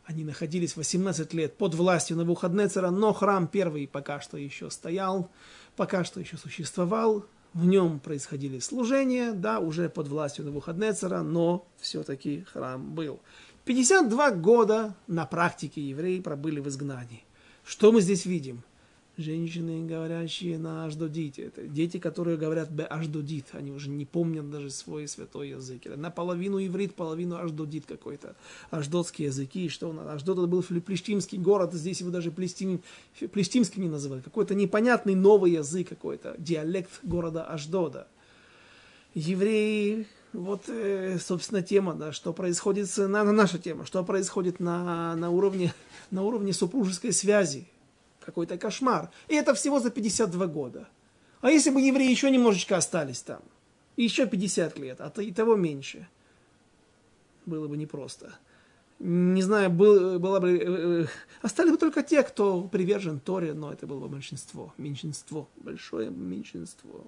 Они 0.04 0.24
находились 0.24 0.76
18 0.76 1.34
лет 1.34 1.56
под 1.56 1.74
властью 1.74 2.16
Навуходнецера, 2.16 2.90
но 2.90 3.12
храм 3.12 3.46
первый 3.46 3.86
пока 3.86 4.20
что 4.20 4.38
еще 4.38 4.70
стоял, 4.70 5.30
пока 5.76 6.04
что 6.04 6.20
еще 6.20 6.36
существовал. 6.36 7.26
В 7.52 7.64
нем 7.64 8.00
происходили 8.00 8.58
служения, 8.58 9.32
да, 9.32 9.58
уже 9.58 9.88
под 9.88 10.08
властью 10.08 10.46
Навуходнецера, 10.46 11.22
но 11.22 11.66
все-таки 11.78 12.44
храм 12.52 12.94
был. 12.94 13.20
52 13.64 14.30
года 14.32 14.96
на 15.06 15.26
практике 15.26 15.80
евреи 15.82 16.20
пробыли 16.20 16.60
в 16.60 16.68
изгнании. 16.68 17.24
Что 17.64 17.92
мы 17.92 18.00
здесь 18.00 18.24
видим? 18.24 18.62
Женщины, 19.18 19.84
говорящие 19.84 20.58
на 20.58 20.84
аждодите. 20.84 21.42
Это 21.42 21.62
дети, 21.66 21.98
которые 21.98 22.36
говорят 22.36 22.70
бе 22.70 22.84
аждодит. 22.84 23.46
Они 23.52 23.70
уже 23.70 23.90
не 23.90 24.06
помнят 24.06 24.50
даже 24.50 24.70
свой 24.70 25.08
святой 25.08 25.50
язык. 25.50 25.84
Это 25.84 25.96
наполовину 25.96 26.64
иврит, 26.64 26.94
половину 26.94 27.36
аждодит 27.36 27.84
какой-то. 27.86 28.36
Аждотские 28.70 29.26
языки. 29.26 29.68
Что 29.68 29.90
у 29.90 29.92
нас? 29.92 30.06
Аждот 30.08 30.38
это 30.38 30.46
был 30.46 30.62
плештимский 30.62 31.38
город. 31.38 31.74
Здесь 31.74 32.00
его 32.00 32.10
даже 32.10 32.30
плештим, 32.30 32.80
плештимским 33.32 33.82
не 33.82 33.88
называют. 33.88 34.24
Какой-то 34.24 34.54
непонятный 34.54 35.14
новый 35.14 35.52
язык 35.52 35.88
какой-то. 35.88 36.36
Диалект 36.38 37.00
города 37.02 37.44
Аждода. 37.44 38.06
Евреи 39.14 40.06
вот, 40.32 40.64
э, 40.68 41.18
собственно, 41.18 41.62
тема, 41.62 41.94
да, 41.94 42.12
что 42.12 42.32
происходит, 42.32 42.94
на 42.98 43.24
наша 43.24 43.58
тема, 43.58 43.86
что 43.86 44.04
происходит 44.04 44.60
на, 44.60 45.16
на, 45.16 45.30
уровне, 45.30 45.72
на 46.10 46.22
уровне 46.22 46.52
супружеской 46.52 47.12
связи 47.12 47.66
какой-то 48.28 48.58
кошмар. 48.58 49.10
И 49.28 49.34
это 49.34 49.54
всего 49.54 49.80
за 49.80 49.90
52 49.90 50.46
года. 50.48 50.86
А 51.40 51.50
если 51.50 51.70
бы 51.70 51.80
евреи 51.80 52.10
еще 52.10 52.30
немножечко 52.30 52.76
остались 52.76 53.22
там, 53.22 53.40
еще 53.96 54.26
50 54.26 54.78
лет, 54.78 55.00
а 55.00 55.08
то 55.08 55.22
и 55.22 55.32
того 55.32 55.56
меньше, 55.56 56.06
было 57.46 57.68
бы 57.68 57.78
непросто. 57.78 58.34
Не 58.98 59.40
знаю, 59.40 59.70
был, 59.70 60.18
было 60.18 60.40
бы, 60.40 60.58
э, 60.58 61.04
э, 61.04 61.06
остались 61.40 61.70
бы 61.70 61.78
только 61.78 62.02
те, 62.02 62.22
кто 62.22 62.62
привержен 62.64 63.18
Торе, 63.18 63.54
но 63.54 63.72
это 63.72 63.86
было 63.86 64.06
бы 64.06 64.16
меньшинство, 64.16 64.74
меньшинство, 64.76 65.48
большое 65.56 66.10
меньшинство. 66.10 67.06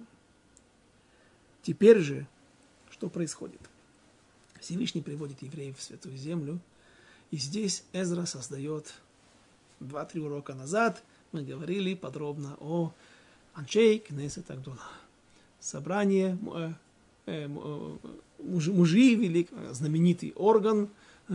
Теперь 1.61 1.99
же, 1.99 2.25
что 2.89 3.09
происходит? 3.09 3.61
Всевышний 4.59 5.01
приводит 5.01 5.43
евреев 5.43 5.77
в 5.77 5.83
Святую 5.83 6.17
Землю, 6.17 6.59
и 7.29 7.37
здесь 7.37 7.83
Эзра 7.93 8.25
создает 8.25 8.95
два-три 9.79 10.21
урока 10.21 10.55
назад 10.55 11.03
мы 11.31 11.43
говорили 11.43 11.93
подробно 11.93 12.57
о 12.59 12.91
Анчей 13.53 13.99
Кнесет 13.99 14.49
Агдула. 14.51 14.77
Собрание 15.59 16.37
э, 16.55 16.73
э, 17.25 17.47
э 17.47 17.97
муж, 18.39 18.67
мужей 18.67 19.15
великого, 19.15 19.73
знаменитый 19.73 20.33
орган 20.35 20.89
э, 21.29 21.33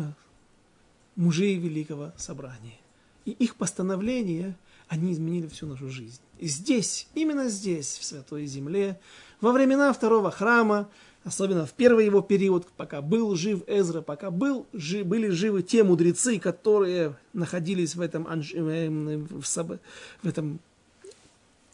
мужей 1.15 1.57
великого 1.57 2.13
собрания. 2.17 2.79
И 3.25 3.31
их 3.31 3.57
постановления, 3.57 4.57
они 4.89 5.13
изменили 5.13 5.47
всю 5.49 5.67
нашу 5.67 5.89
жизнь. 5.89 6.21
И 6.39 6.47
здесь, 6.47 7.09
именно 7.15 7.49
здесь, 7.49 7.99
в 7.99 8.05
Святой 8.05 8.47
Земле, 8.47 9.01
во 9.41 9.53
времена 9.53 9.93
второго 9.93 10.31
храма, 10.31 10.89
особенно 11.27 11.67
в 11.67 11.73
первый 11.73 12.07
его 12.07 12.23
период, 12.23 12.69
пока 12.77 13.03
был 13.03 13.35
жив 13.35 13.63
Эзра, 13.67 14.01
пока 14.01 14.31
был, 14.31 14.65
жив, 14.73 15.05
были 15.05 15.29
живы 15.29 15.65
те 15.65 15.83
мудрецы, 15.83 16.39
которые 16.39 17.17
находились 17.33 17.97
в 17.97 18.01
этом, 18.01 18.25
в, 18.25 19.43
в 19.43 20.29
этом 20.29 20.61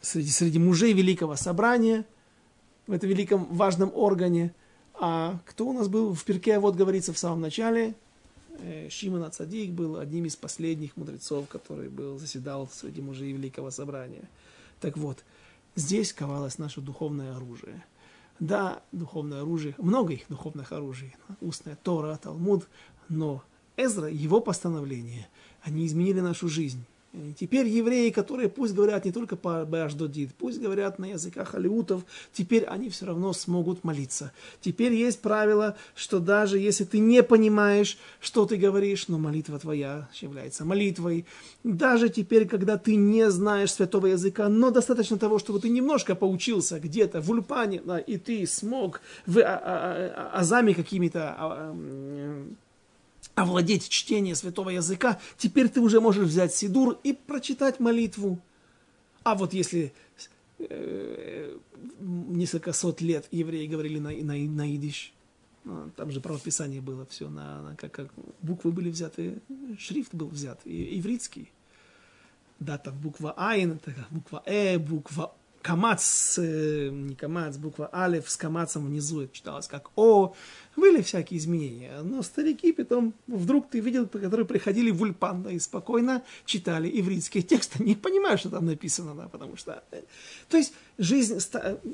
среди, 0.01 0.31
среди 0.31 0.59
мужей 0.59 0.95
великого 0.95 1.37
собрания, 1.37 2.07
в 2.87 2.93
этом 2.93 3.11
великом 3.11 3.45
важном 3.55 3.93
органе. 3.95 4.55
А 4.95 5.39
кто 5.45 5.69
у 5.69 5.75
нас 5.75 5.87
был 5.87 6.15
в 6.15 6.25
Перке, 6.25 6.59
вот 6.59 6.75
говорится 6.75 7.13
в 7.13 7.19
самом 7.19 7.43
начале, 7.43 7.95
э, 8.59 8.89
Шимон 8.89 9.23
Ацадик 9.23 9.73
был 9.73 9.99
одним 9.99 10.25
из 10.25 10.35
последних 10.35 10.97
мудрецов, 10.97 11.47
который 11.49 11.91
был, 11.91 12.19
заседал 12.19 12.71
среди 12.73 13.03
мужей 13.03 13.33
великого 13.33 13.71
собрания. 13.71 14.27
Так 14.81 14.97
вот, 14.97 15.19
здесь 15.77 16.15
ковалось 16.15 16.57
наше 16.57 16.81
духовное 16.81 17.37
оружие– 17.37 17.85
да, 18.41 18.83
духовное 18.93 19.43
оружие, 19.43 19.75
много 19.79 20.15
их 20.15 20.23
духовных 20.29 20.73
оружий, 20.73 21.15
устная 21.41 21.77
Тора, 21.77 22.17
Талмуд, 22.17 22.69
но 23.09 23.43
Эзра, 23.77 24.09
его 24.09 24.41
постановления, 24.41 25.29
они 25.63 25.87
изменили 25.87 26.21
нашу 26.21 26.49
жизнь. 26.49 26.85
И 27.13 27.35
теперь 27.35 27.69
евреи, 27.69 28.09
которые 28.09 28.49
пусть 28.49 28.73
говорят 28.73 29.05
не 29.05 29.13
только 29.13 29.37
по 29.37 29.67
Башдодит, 29.67 30.35
пусть 30.35 30.59
говорят 30.59 30.99
на 30.99 31.11
языках 31.11 31.55
алиутов, 31.55 32.05
теперь 32.33 32.65
они 32.65 32.89
все 32.89 33.05
равно 33.05 33.35
смогут 33.35 33.85
молиться. 33.85 34.33
Теперь 34.63 34.95
есть 34.95 35.21
правило, 35.21 35.77
что 35.95 36.21
даже 36.21 36.59
если 36.59 36.85
ты 36.85 37.01
не 37.01 37.23
понимаешь, 37.23 37.99
что 38.19 38.47
ты 38.47 38.57
говоришь, 38.57 39.09
но 39.09 39.19
молитва 39.19 39.59
твоя 39.59 40.09
является 40.23 40.65
молитвой. 40.65 41.27
Даже 41.65 42.09
теперь, 42.09 42.49
когда 42.49 42.79
ты 42.79 42.97
не 42.97 43.31
знаешь 43.31 43.73
святого 43.73 44.07
языка, 44.07 44.49
но 44.49 44.71
достаточно 44.71 45.19
того, 45.19 45.39
чтобы 45.39 45.61
ты 45.61 45.69
немножко 45.69 46.15
поучился 46.15 46.81
где-то 46.81 47.21
в 47.21 47.31
Ульпане, 47.31 47.83
и 48.07 48.17
ты 48.17 48.47
смог 48.47 49.03
в 49.27 49.39
а, 49.39 49.43
а, 49.43 50.31
а, 50.33 50.41
азами 50.41 50.73
какими-то 50.73 51.75
овладеть 53.35 53.89
чтением 53.89 54.37
святого 54.37 54.71
языка, 54.71 55.19
теперь 55.39 55.69
ты 55.69 55.81
уже 55.81 56.01
можешь 56.01 56.27
взять 56.27 56.55
сидур 56.55 56.99
и 57.03 57.13
прочитать 57.13 57.81
молитву. 57.81 58.39
А 59.23 59.35
вот 59.35 59.53
если 59.55 59.93
э, 60.59 61.57
несколько 62.01 62.73
сот 62.73 63.01
лет 63.01 63.27
евреи 63.31 63.67
говорили 63.67 63.99
на, 63.99 64.11
на, 64.11 64.35
на 64.35 64.75
идиш, 64.75 65.13
ну, 65.65 65.91
там 65.97 66.11
же 66.11 66.21
правописание 66.21 66.81
было 66.81 67.07
все, 67.07 67.29
на, 67.29 67.63
на, 67.63 67.77
как, 67.77 67.93
как 67.93 68.13
буквы 68.41 68.73
были 68.73 68.91
взяты, 68.91 69.41
шрифт 69.79 70.13
был 70.13 70.29
взят, 70.29 70.61
и, 70.65 70.99
ивритский. 70.99 71.51
Да, 72.59 72.79
там 72.79 72.97
буква 72.99 73.33
Айн, 73.37 73.81
буква 74.11 74.43
Э, 74.47 74.79
буква 74.79 75.35
Камац, 75.63 76.39
э, 76.39 76.91
не 76.91 77.15
Камац, 77.15 77.57
буква 77.57 77.87
Алев 77.93 78.29
с 78.29 78.37
Камацем 78.37 78.87
внизу, 78.87 79.23
это 79.23 79.35
читалось 79.35 79.69
как 79.69 79.91
О. 79.97 80.35
Были 80.77 81.03
всякие 81.03 81.39
изменения. 81.39 82.03
Но 82.03 82.23
старики 82.23 82.73
потом, 82.73 83.15
вдруг 83.27 83.71
ты 83.71 83.81
видел, 83.81 84.07
которые 84.07 84.47
приходили 84.47 84.91
в 84.91 85.01
Ульпан, 85.03 85.43
да, 85.43 85.51
и 85.51 85.59
спокойно 85.59 86.23
читали 86.45 86.91
ивритские 86.93 87.43
тексты, 87.43 87.83
не 87.83 87.95
понимая, 87.95 88.37
что 88.37 88.51
там 88.51 88.67
написано, 88.67 89.15
да, 89.15 89.29
потому 89.29 89.57
что... 89.57 89.83
Э, 89.93 90.03
то 90.49 90.57
есть 90.57 90.75
жизнь 90.99 91.39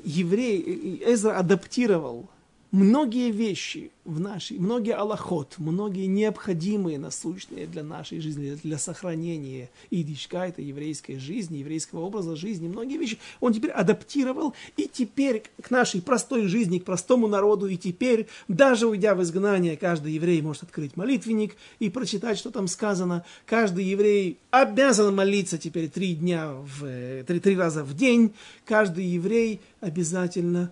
еврей, 0.03 1.03
Эзра 1.05 1.37
адаптировал 1.37 2.29
многие 2.71 3.31
вещи 3.31 3.91
в 4.05 4.19
нашей, 4.19 4.59
многие 4.59 4.95
аллахот, 4.95 5.55
многие 5.57 6.05
необходимые, 6.05 6.99
насущные 6.99 7.67
для 7.67 7.83
нашей 7.83 8.19
жизни, 8.19 8.57
для 8.63 8.77
сохранения 8.77 9.69
идишка, 9.89 10.47
это 10.47 10.61
еврейской 10.61 11.17
жизни, 11.17 11.57
еврейского 11.57 12.01
образа 12.01 12.35
жизни, 12.35 12.67
многие 12.67 12.97
вещи 12.97 13.17
он 13.39 13.53
теперь 13.53 13.71
адаптировал, 13.71 14.53
и 14.77 14.89
теперь 14.91 15.43
к 15.61 15.71
нашей 15.71 16.01
простой 16.01 16.47
жизни, 16.47 16.79
к 16.79 16.85
простому 16.85 17.27
народу, 17.27 17.67
и 17.67 17.77
теперь, 17.77 18.27
даже 18.47 18.87
уйдя 18.87 19.15
в 19.15 19.23
изгнание, 19.23 19.77
каждый 19.77 20.13
еврей 20.13 20.41
может 20.41 20.63
открыть 20.63 20.95
молитвенник 20.95 21.55
и 21.79 21.89
прочитать, 21.89 22.37
что 22.37 22.51
там 22.51 22.67
сказано. 22.67 23.25
Каждый 23.45 23.85
еврей 23.85 24.37
обязан 24.51 25.15
молиться 25.15 25.57
теперь 25.57 25.89
три 25.89 26.15
дня, 26.15 26.53
в, 26.53 26.85
э, 26.85 27.23
три, 27.25 27.39
три 27.39 27.55
раза 27.55 27.83
в 27.83 27.95
день. 27.95 28.33
Каждый 28.65 29.05
еврей 29.05 29.59
обязательно 29.81 30.71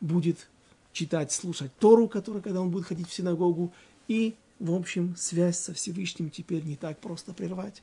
будет 0.00 0.48
читать, 0.96 1.30
слушать 1.30 1.70
Тору, 1.78 2.08
который, 2.08 2.40
когда 2.40 2.62
он 2.62 2.70
будет 2.70 2.86
ходить 2.86 3.08
в 3.08 3.12
синагогу, 3.12 3.72
и, 4.08 4.34
в 4.58 4.72
общем, 4.72 5.14
связь 5.16 5.58
со 5.58 5.74
Всевышним 5.74 6.30
теперь 6.30 6.64
не 6.64 6.74
так 6.74 6.98
просто 7.00 7.34
прервать. 7.34 7.82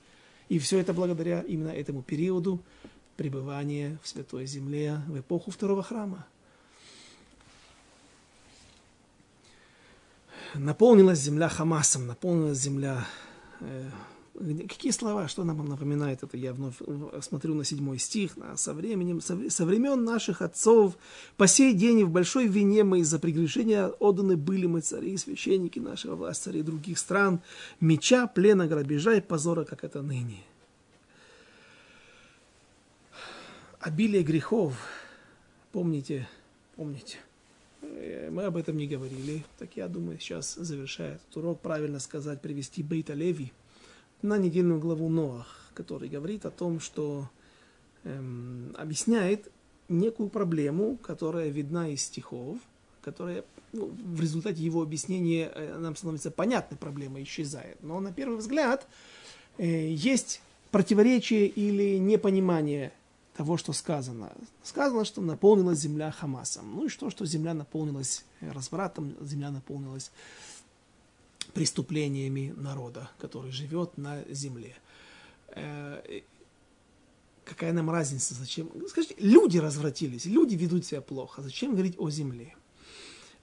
И 0.49 0.57
все 0.57 0.79
это 0.79 0.93
благодаря 0.93 1.41
именно 1.41 1.69
этому 1.69 2.01
периоду 2.01 2.59
пребывания 3.15 3.99
в 4.01 4.07
Святой 4.07 4.47
Земле 4.47 4.99
в 5.07 5.19
эпоху 5.19 5.51
второго 5.51 5.83
храма. 5.83 6.25
Наполнилась 10.55 11.19
земля 11.19 11.49
Хамасом, 11.49 12.07
наполнилась 12.07 12.57
земля 12.57 13.07
э, 13.59 13.89
Какие 14.33 14.91
слова, 14.91 15.27
что 15.27 15.43
нам 15.43 15.63
напоминает 15.63 16.23
это? 16.23 16.37
Я 16.37 16.53
вновь 16.53 16.77
смотрю 17.21 17.53
на 17.53 17.63
седьмой 17.63 17.99
стих. 17.99 18.35
На, 18.35 18.57
со, 18.57 18.73
временем, 18.73 19.21
со, 19.21 19.37
со 19.49 19.63
времен 19.63 20.03
наших 20.03 20.41
отцов 20.41 20.97
по 21.37 21.45
сей 21.45 21.73
день 21.73 21.99
и 21.99 22.03
в 22.03 22.09
большой 22.09 22.47
вине 22.47 22.83
мы 22.83 23.01
из-за 23.01 23.19
прегрешения 23.19 23.87
отданы 23.87 24.35
были 24.35 24.65
мы 24.65 24.81
цари, 24.81 25.17
священники 25.17 25.77
нашего 25.77 26.15
власть, 26.15 26.41
цари 26.41 26.63
других 26.63 26.97
стран, 26.97 27.41
меча, 27.79 28.25
плена, 28.25 28.67
грабежа 28.67 29.13
и 29.13 29.21
позора, 29.21 29.65
как 29.65 29.83
это 29.83 30.01
ныне. 30.01 30.43
Обилие 33.79 34.23
грехов, 34.23 34.75
помните, 35.71 36.27
помните, 36.75 37.17
э, 37.81 38.31
мы 38.31 38.45
об 38.45 38.57
этом 38.57 38.77
не 38.77 38.87
говорили, 38.87 39.45
так 39.59 39.75
я 39.75 39.87
думаю, 39.87 40.17
сейчас 40.19 40.55
завершает 40.55 41.21
урок, 41.35 41.59
правильно 41.59 41.99
сказать, 41.99 42.41
привести 42.41 42.81
Бейта 42.81 43.13
Леви– 43.13 43.53
на 44.23 44.37
недельную 44.37 44.79
главу 44.79 45.09
Ноах, 45.09 45.71
который 45.73 46.09
говорит 46.09 46.45
о 46.45 46.51
том, 46.51 46.79
что 46.79 47.29
эм, 48.03 48.73
объясняет 48.77 49.51
некую 49.89 50.29
проблему, 50.29 50.97
которая 50.97 51.49
видна 51.49 51.89
из 51.89 52.03
стихов, 52.03 52.57
которая 53.01 53.43
ну, 53.73 53.87
в 53.87 54.21
результате 54.21 54.63
его 54.63 54.81
объяснения 54.81 55.51
э, 55.53 55.77
нам 55.77 55.95
становится 55.95 56.31
понятной, 56.31 56.77
проблема 56.77 57.21
исчезает. 57.21 57.83
Но 57.83 57.99
на 57.99 58.13
первый 58.13 58.37
взгляд 58.37 58.87
э, 59.57 59.89
есть 59.91 60.41
противоречие 60.71 61.47
или 61.47 61.97
непонимание 61.97 62.93
того, 63.35 63.57
что 63.57 63.73
сказано. 63.73 64.31
Сказано, 64.63 65.05
что 65.05 65.21
наполнилась 65.21 65.79
земля 65.79 66.11
Хамасом. 66.11 66.75
Ну 66.75 66.85
и 66.85 66.89
что, 66.89 67.09
что 67.09 67.25
земля 67.25 67.53
наполнилась 67.53 68.25
развратом, 68.41 69.15
земля 69.21 69.51
наполнилась 69.51 70.11
преступлениями 71.53 72.53
народа, 72.57 73.09
который 73.19 73.51
живет 73.51 73.97
на 73.97 74.23
земле. 74.29 74.75
Э, 75.49 76.01
какая 77.45 77.73
нам 77.73 77.89
разница, 77.89 78.33
зачем? 78.33 78.69
Скажите, 78.87 79.15
люди 79.17 79.57
развратились, 79.57 80.25
люди 80.25 80.55
ведут 80.55 80.85
себя 80.85 81.01
плохо, 81.01 81.41
зачем 81.41 81.73
говорить 81.73 81.95
о 81.97 82.09
земле? 82.09 82.55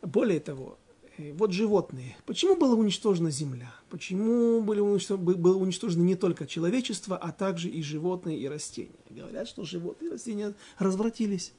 Более 0.03 0.41
того, 0.41 0.79
э, 1.19 1.33
вот 1.33 1.53
животные. 1.53 2.17
Почему 2.27 2.57
была 2.57 2.75
уничтожена 2.75 3.31
земля? 3.31 3.73
Почему 3.89 4.63
были 4.63 4.81
уничтожены, 4.81 5.35
было 5.35 5.57
уничтожено 5.57 6.03
не 6.03 6.17
только 6.17 6.47
человечество, 6.47 7.17
а 7.17 7.33
также 7.33 7.69
и 7.69 7.83
животные, 7.83 8.39
и 8.39 8.49
растения? 8.49 8.91
Говорят, 9.09 9.49
что 9.49 9.65
животные 9.65 10.11
и 10.11 10.13
растения 10.13 10.55
развратились. 10.79 11.53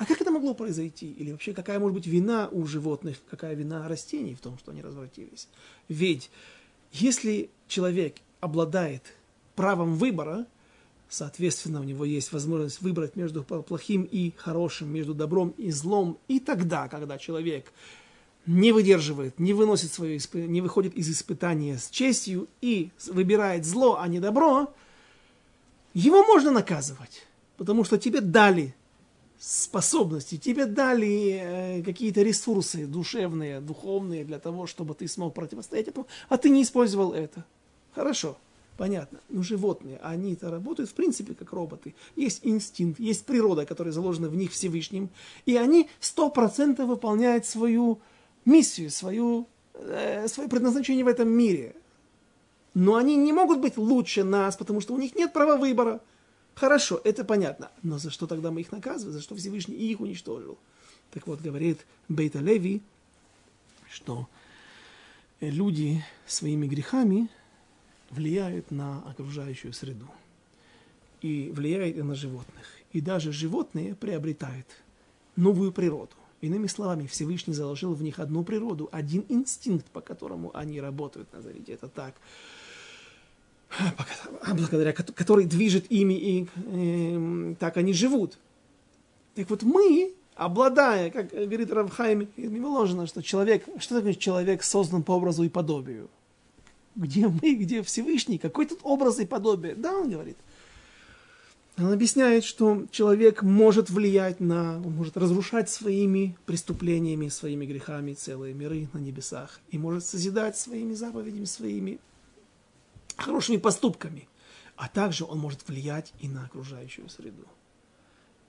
А 0.00 0.06
как 0.06 0.18
это 0.22 0.30
могло 0.30 0.54
произойти? 0.54 1.12
Или 1.12 1.30
вообще 1.30 1.52
какая 1.52 1.78
может 1.78 1.94
быть 1.94 2.06
вина 2.06 2.48
у 2.50 2.64
животных, 2.64 3.18
какая 3.30 3.54
вина 3.54 3.86
растений 3.86 4.34
в 4.34 4.40
том, 4.40 4.56
что 4.58 4.70
они 4.70 4.80
развратились? 4.80 5.46
Ведь 5.88 6.30
если 6.90 7.50
человек 7.68 8.14
обладает 8.40 9.02
правом 9.56 9.96
выбора, 9.96 10.46
соответственно, 11.10 11.80
у 11.80 11.84
него 11.84 12.06
есть 12.06 12.32
возможность 12.32 12.80
выбрать 12.80 13.14
между 13.14 13.44
плохим 13.44 14.08
и 14.10 14.32
хорошим, 14.38 14.90
между 14.90 15.12
добром 15.12 15.52
и 15.58 15.70
злом. 15.70 16.16
И 16.28 16.40
тогда, 16.40 16.88
когда 16.88 17.18
человек 17.18 17.70
не 18.46 18.72
выдерживает, 18.72 19.38
не 19.38 19.52
выносит 19.52 19.92
свое, 19.92 20.18
не 20.32 20.62
выходит 20.62 20.94
из 20.94 21.10
испытания 21.10 21.76
с 21.76 21.90
честью 21.90 22.48
и 22.62 22.90
выбирает 23.06 23.66
зло, 23.66 23.98
а 24.00 24.08
не 24.08 24.18
добро, 24.18 24.72
его 25.92 26.24
можно 26.24 26.50
наказывать, 26.50 27.26
потому 27.58 27.84
что 27.84 27.98
тебе 27.98 28.22
дали 28.22 28.74
способности, 29.40 30.36
тебе 30.36 30.66
дали 30.66 31.40
э, 31.40 31.82
какие-то 31.82 32.20
ресурсы 32.20 32.86
душевные, 32.86 33.60
духовные 33.60 34.22
для 34.22 34.38
того, 34.38 34.66
чтобы 34.66 34.94
ты 34.94 35.08
смог 35.08 35.32
противостоять 35.32 35.88
этому, 35.88 36.06
а 36.28 36.36
ты 36.36 36.50
не 36.50 36.62
использовал 36.62 37.14
это. 37.14 37.46
Хорошо, 37.94 38.36
понятно. 38.76 39.18
Но 39.30 39.42
животные, 39.42 39.98
они-то 40.02 40.50
работают 40.50 40.90
в 40.90 40.94
принципе 40.94 41.34
как 41.34 41.54
роботы. 41.54 41.94
Есть 42.16 42.40
инстинкт, 42.42 43.00
есть 43.00 43.24
природа, 43.24 43.64
которая 43.64 43.94
заложена 43.94 44.28
в 44.28 44.36
них 44.36 44.52
Всевышним, 44.52 45.08
и 45.46 45.56
они 45.56 45.88
сто 46.00 46.28
процентов 46.28 46.88
выполняют 46.88 47.46
свою 47.46 47.98
миссию, 48.44 48.90
свою, 48.90 49.48
э, 49.72 50.28
свое 50.28 50.50
предназначение 50.50 51.04
в 51.04 51.08
этом 51.08 51.30
мире. 51.30 51.74
Но 52.74 52.96
они 52.96 53.16
не 53.16 53.32
могут 53.32 53.60
быть 53.60 53.78
лучше 53.78 54.22
нас, 54.22 54.54
потому 54.54 54.82
что 54.82 54.92
у 54.92 54.98
них 54.98 55.16
нет 55.16 55.32
права 55.32 55.56
выбора. 55.56 56.02
Хорошо, 56.54 57.00
это 57.04 57.24
понятно. 57.24 57.70
Но 57.82 57.98
за 57.98 58.10
что 58.10 58.26
тогда 58.26 58.50
мы 58.50 58.60
их 58.60 58.72
наказываем? 58.72 59.16
За 59.16 59.22
что 59.22 59.34
Всевышний 59.34 59.76
их 59.76 60.00
уничтожил? 60.00 60.58
Так 61.10 61.26
вот, 61.26 61.40
говорит 61.40 61.86
Бейта 62.08 62.38
Леви, 62.38 62.82
что 63.90 64.28
люди 65.40 66.04
своими 66.26 66.66
грехами 66.66 67.28
влияют 68.10 68.70
на 68.70 68.98
окружающую 69.08 69.72
среду. 69.72 70.06
И 71.22 71.50
влияют 71.54 71.96
и 71.96 72.02
на 72.02 72.14
животных. 72.14 72.66
И 72.92 73.00
даже 73.00 73.32
животные 73.32 73.94
приобретают 73.94 74.66
новую 75.36 75.72
природу. 75.72 76.12
Иными 76.40 76.66
словами, 76.66 77.06
Всевышний 77.06 77.52
заложил 77.52 77.92
в 77.94 78.02
них 78.02 78.18
одну 78.18 78.42
природу, 78.42 78.88
один 78.92 79.24
инстинкт, 79.28 79.86
по 79.90 80.00
которому 80.00 80.50
они 80.56 80.80
работают, 80.80 81.32
назовите 81.32 81.72
это 81.72 81.88
так– 81.88 82.14
благодаря 84.46 84.92
который 84.92 85.44
движет 85.44 85.90
ими, 85.90 86.14
и 86.14 86.46
э, 86.56 87.54
так 87.58 87.76
они 87.76 87.92
живут. 87.92 88.38
Так 89.34 89.48
вот 89.50 89.62
мы, 89.62 90.12
обладая, 90.34 91.10
как 91.10 91.30
говорит 91.30 91.70
Равхайм 91.72 92.28
Мимоложина, 92.36 93.06
что 93.06 93.22
человек, 93.22 93.64
что 93.78 93.96
такое 93.96 94.14
человек 94.14 94.62
создан 94.62 95.02
по 95.02 95.12
образу 95.12 95.44
и 95.44 95.48
подобию? 95.48 96.08
Где 96.96 97.28
мы, 97.28 97.54
где 97.54 97.82
Всевышний? 97.82 98.38
Какой 98.38 98.66
тут 98.66 98.80
образ 98.82 99.20
и 99.20 99.26
подобие? 99.26 99.74
Да, 99.74 99.92
он 99.92 100.10
говорит. 100.10 100.36
Он 101.78 101.92
объясняет, 101.92 102.44
что 102.44 102.84
человек 102.90 103.42
может 103.42 103.88
влиять 103.88 104.40
на, 104.40 104.76
он 104.84 104.92
может 104.96 105.16
разрушать 105.16 105.70
своими 105.70 106.36
преступлениями, 106.44 107.28
своими 107.28 107.64
грехами 107.64 108.12
целые 108.12 108.52
миры 108.52 108.88
на 108.92 108.98
небесах 108.98 109.60
и 109.70 109.78
может 109.78 110.04
созидать 110.04 110.58
своими 110.58 110.92
заповедями, 110.92 111.46
своими 111.46 111.98
хорошими 113.22 113.56
поступками, 113.56 114.28
а 114.76 114.88
также 114.88 115.24
он 115.24 115.38
может 115.38 115.68
влиять 115.68 116.12
и 116.20 116.28
на 116.28 116.44
окружающую 116.44 117.08
среду. 117.08 117.44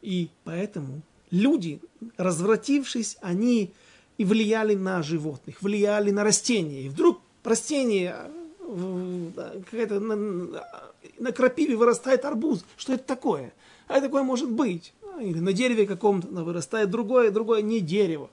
И 0.01 0.29
поэтому 0.43 1.01
люди, 1.29 1.81
развратившись, 2.17 3.17
они 3.21 3.73
и 4.17 4.25
влияли 4.25 4.75
на 4.75 5.01
животных, 5.03 5.61
влияли 5.61 6.11
на 6.11 6.23
растения. 6.23 6.83
И 6.83 6.89
вдруг 6.89 7.19
растение, 7.43 8.15
какая-то 8.59 9.99
на, 9.99 10.15
на 11.19 11.31
крапиве 11.31 11.75
вырастает 11.75 12.25
арбуз. 12.25 12.63
Что 12.77 12.93
это 12.93 13.03
такое? 13.03 13.53
А 13.87 13.97
это 13.97 14.07
такое 14.07 14.23
может 14.23 14.49
быть. 14.49 14.93
Или 15.19 15.39
на 15.39 15.53
дереве 15.53 15.85
каком-то 15.85 16.27
вырастает 16.27 16.89
другое, 16.89 17.31
другое 17.31 17.61
не 17.61 17.79
дерево. 17.79 18.29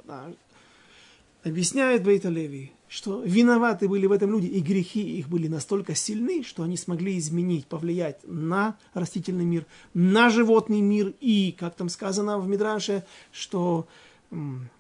Объясняет 1.43 2.03
Бейта 2.03 2.29
Леви, 2.29 2.73
что 2.89 3.23
виноваты 3.23 3.87
были 3.87 4.07
в 4.07 4.13
этом 4.13 4.31
люди, 4.31 4.47
и 4.47 4.61
грехи 4.61 5.19
их 5.19 5.29
были 5.29 5.47
настолько 5.47 5.95
сильны, 5.95 6.43
что 6.43 6.63
они 6.63 6.77
смогли 6.77 7.19
изменить, 7.19 7.67
повлиять 7.67 8.19
на 8.25 8.77
растительный 8.95 9.45
мир, 9.45 9.67
на 9.93 10.31
животный 10.31 10.81
мир, 10.81 11.13
и, 11.21 11.55
как 11.59 11.75
там 11.75 11.91
сказано 11.91 12.39
в 12.39 12.49
Мидраше, 12.49 13.05
что 13.31 13.87
м, 14.31 14.71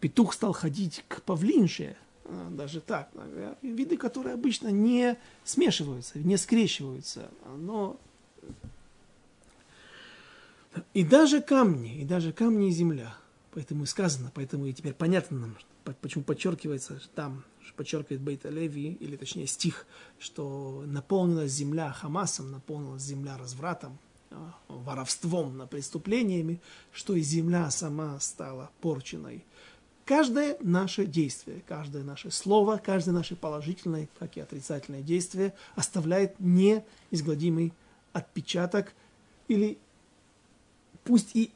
петух 0.00 0.32
стал 0.32 0.54
ходить 0.54 1.04
к 1.06 1.20
павлинше, 1.20 1.96
а, 2.24 2.48
даже 2.50 2.80
так, 2.80 3.10
виды, 3.60 3.98
которые 3.98 4.32
обычно 4.34 4.68
не 4.68 5.18
смешиваются, 5.44 6.18
не 6.18 6.38
скрещиваются, 6.38 7.30
но 7.58 7.98
и 10.94 11.04
даже 11.04 11.42
камни, 11.42 12.00
и 12.00 12.04
даже 12.06 12.32
камни 12.32 12.68
и 12.68 12.72
земля– 12.72 13.14
Поэтому 13.52 13.84
и 13.84 13.86
сказано, 13.86 14.32
поэтому 14.34 14.66
и 14.66 14.72
теперь 14.72 14.94
понятно 14.94 15.38
нам, 15.38 15.56
почему 16.00 16.24
подчеркивается 16.24 17.00
там, 17.14 17.44
подчеркивает 17.76 18.22
Бейта 18.22 18.48
Леви, 18.48 18.94
или 18.94 19.16
точнее 19.16 19.46
стих, 19.46 19.86
что 20.18 20.82
наполнилась 20.86 21.52
земля 21.52 21.92
Хамасом, 21.92 22.50
наполнилась 22.50 23.02
земля 23.02 23.36
развратом, 23.36 23.98
а, 24.30 24.54
воровством, 24.68 25.68
преступлениями, 25.68 26.62
что 26.92 27.14
и 27.14 27.20
земля 27.20 27.70
сама 27.70 28.18
стала 28.20 28.70
порченной. 28.80 29.44
Каждое 30.06 30.56
наше 30.60 31.06
действие, 31.06 31.62
каждое 31.68 32.02
наше 32.02 32.30
слово, 32.30 32.80
каждое 32.82 33.12
наше 33.12 33.36
положительное, 33.36 34.08
как 34.18 34.36
и 34.36 34.40
отрицательное 34.40 35.02
действие 35.02 35.54
оставляет 35.76 36.40
неизгладимый 36.40 37.72
отпечаток 38.12 38.94
или 39.48 39.78
пусть 41.04 41.36
и 41.36 41.52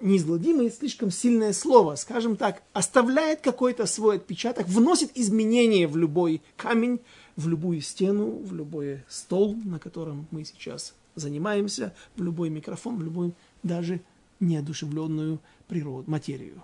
неизгладимое, 0.00 0.70
слишком 0.70 1.10
сильное 1.10 1.52
слово, 1.52 1.96
скажем 1.96 2.36
так, 2.36 2.62
оставляет 2.72 3.40
какой-то 3.40 3.86
свой 3.86 4.16
отпечаток, 4.16 4.66
вносит 4.68 5.10
изменения 5.14 5.86
в 5.86 5.96
любой 5.96 6.42
камень, 6.56 7.00
в 7.36 7.48
любую 7.48 7.80
стену, 7.80 8.38
в 8.42 8.54
любой 8.54 9.02
стол, 9.08 9.54
на 9.64 9.78
котором 9.78 10.26
мы 10.30 10.44
сейчас 10.44 10.94
занимаемся, 11.14 11.94
в 12.16 12.22
любой 12.22 12.50
микрофон, 12.50 12.96
в 12.96 13.02
любую 13.02 13.34
даже 13.62 14.00
неодушевленную 14.40 15.40
природу, 15.68 16.10
материю. 16.10 16.62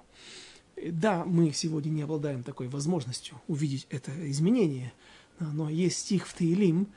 Да, 0.91 1.25
мы 1.25 1.53
сегодня 1.53 1.91
не 1.91 2.03
обладаем 2.03 2.43
такой 2.43 2.69
возможностью 2.69 3.41
увидеть 3.47 3.87
это 3.91 4.11
изменение, 4.31 4.93
но 5.39 5.71
есть 5.71 5.99
стих 5.99 6.27
в 6.27 6.35
Таилим, 6.35 6.89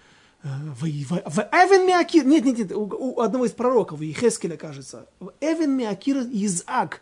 в 0.46 1.40
Эвен 1.52 1.88
Миакир, 1.88 2.24
нет, 2.26 2.46
нет, 2.46 2.58
нет, 2.58 2.72
у, 2.72 2.84
у 2.84 3.20
одного 3.20 3.46
из 3.46 3.52
пророков, 3.52 4.02
Ехескеля, 4.02 4.58
кажется, 4.58 5.08
в 5.20 5.34
Эвен 5.42 5.72
Миакир 5.76 6.18
Изак, 6.18 7.02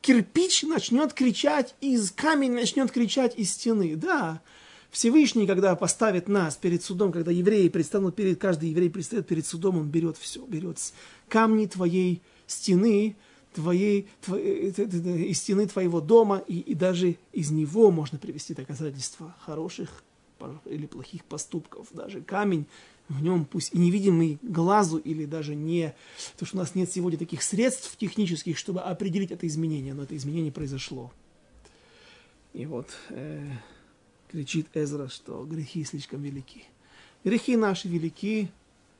кирпич 0.00 0.62
начнет 0.62 1.12
кричать 1.12 1.74
из, 1.80 2.12
камень 2.12 2.52
начнет 2.52 2.92
кричать 2.92 3.36
из 3.36 3.50
стены, 3.50 3.96
да, 3.96 4.40
Всевышний, 4.90 5.46
когда 5.46 5.74
поставит 5.74 6.28
нас 6.28 6.56
перед 6.56 6.84
судом, 6.84 7.10
когда 7.10 7.32
евреи 7.32 7.68
предстанут 7.68 8.14
перед, 8.14 8.40
каждый 8.40 8.70
еврей 8.70 8.90
предстает 8.90 9.26
перед 9.26 9.44
судом, 9.44 9.78
он 9.78 9.88
берет 9.88 10.16
все, 10.16 10.46
берет 10.46 10.78
камни 11.28 11.66
твоей 11.66 12.22
стены, 12.46 13.16
твоей, 13.52 14.08
твоей, 14.24 14.70
э, 14.70 14.82
из 15.24 15.38
стены 15.38 15.66
твоего 15.66 16.00
дома, 16.00 16.44
и, 16.46 16.60
и 16.60 16.74
даже 16.74 17.16
из 17.32 17.50
него 17.50 17.90
можно 17.90 18.18
привести 18.18 18.54
доказательства 18.54 19.34
хороших 19.40 20.04
или 20.64 20.86
плохих 20.86 21.24
поступков. 21.24 21.88
Даже 21.92 22.22
камень, 22.22 22.66
в 23.08 23.22
нем 23.22 23.44
пусть 23.44 23.74
и 23.74 23.78
невидимый 23.78 24.38
глазу, 24.42 24.98
или 24.98 25.24
даже 25.24 25.54
не... 25.54 25.94
Потому 26.32 26.46
что 26.46 26.56
у 26.56 26.60
нас 26.60 26.74
нет 26.74 26.90
сегодня 26.90 27.18
таких 27.18 27.42
средств 27.42 27.96
технических, 27.96 28.58
чтобы 28.58 28.80
определить 28.80 29.30
это 29.30 29.46
изменение, 29.46 29.94
но 29.94 30.02
это 30.02 30.16
изменение 30.16 30.52
произошло. 30.52 31.12
И 32.52 32.66
вот 32.66 32.88
э, 33.10 33.46
кричит 34.28 34.68
Эзра, 34.74 35.08
что 35.08 35.44
грехи 35.44 35.84
слишком 35.84 36.22
велики. 36.22 36.64
Грехи 37.24 37.56
наши 37.56 37.88
велики, 37.88 38.50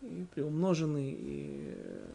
и 0.02 0.26
приумножены, 0.34 1.16
и 1.18 1.72
э, 1.74 2.08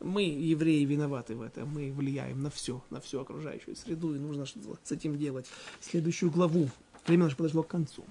мы, 0.00 0.22
евреи, 0.22 0.84
виноваты 0.84 1.34
в 1.34 1.42
этом. 1.42 1.68
Мы 1.68 1.92
влияем 1.92 2.42
на 2.42 2.50
все, 2.50 2.82
на 2.90 3.00
всю 3.00 3.20
окружающую 3.20 3.76
среду, 3.76 4.14
и 4.14 4.18
нужно 4.18 4.46
что-то 4.46 4.78
с 4.82 4.92
этим 4.92 5.18
делать. 5.18 5.46
Следующую 5.80 6.30
главу 6.30 6.68
Время 7.06 7.24
наше 7.24 7.36
подошло 7.36 7.62
к 7.62 7.68
концу. 7.68 8.04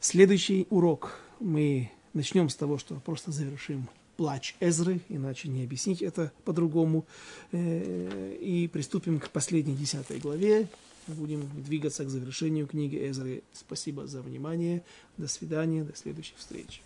Следующий 0.00 0.66
урок 0.70 1.18
мы 1.40 1.90
начнем 2.14 2.48
с 2.48 2.56
того, 2.56 2.78
что 2.78 2.96
просто 2.96 3.32
завершим 3.32 3.88
плач 4.16 4.54
Эзры, 4.60 5.00
иначе 5.08 5.48
не 5.48 5.64
объяснить 5.64 6.02
это 6.02 6.32
по-другому. 6.44 7.06
Э, 7.52 8.36
и 8.40 8.68
приступим 8.68 9.20
к 9.20 9.30
последней 9.30 9.74
десятой 9.74 10.18
главе. 10.18 10.68
Будем 11.06 11.48
двигаться 11.62 12.04
к 12.04 12.10
завершению 12.10 12.66
книги 12.66 12.96
Эзры. 13.10 13.42
Спасибо 13.52 14.06
за 14.06 14.22
внимание. 14.22 14.82
До 15.16 15.28
свидания. 15.28 15.84
До 15.84 15.94
следующих 15.96 16.38
встреч. 16.38 16.83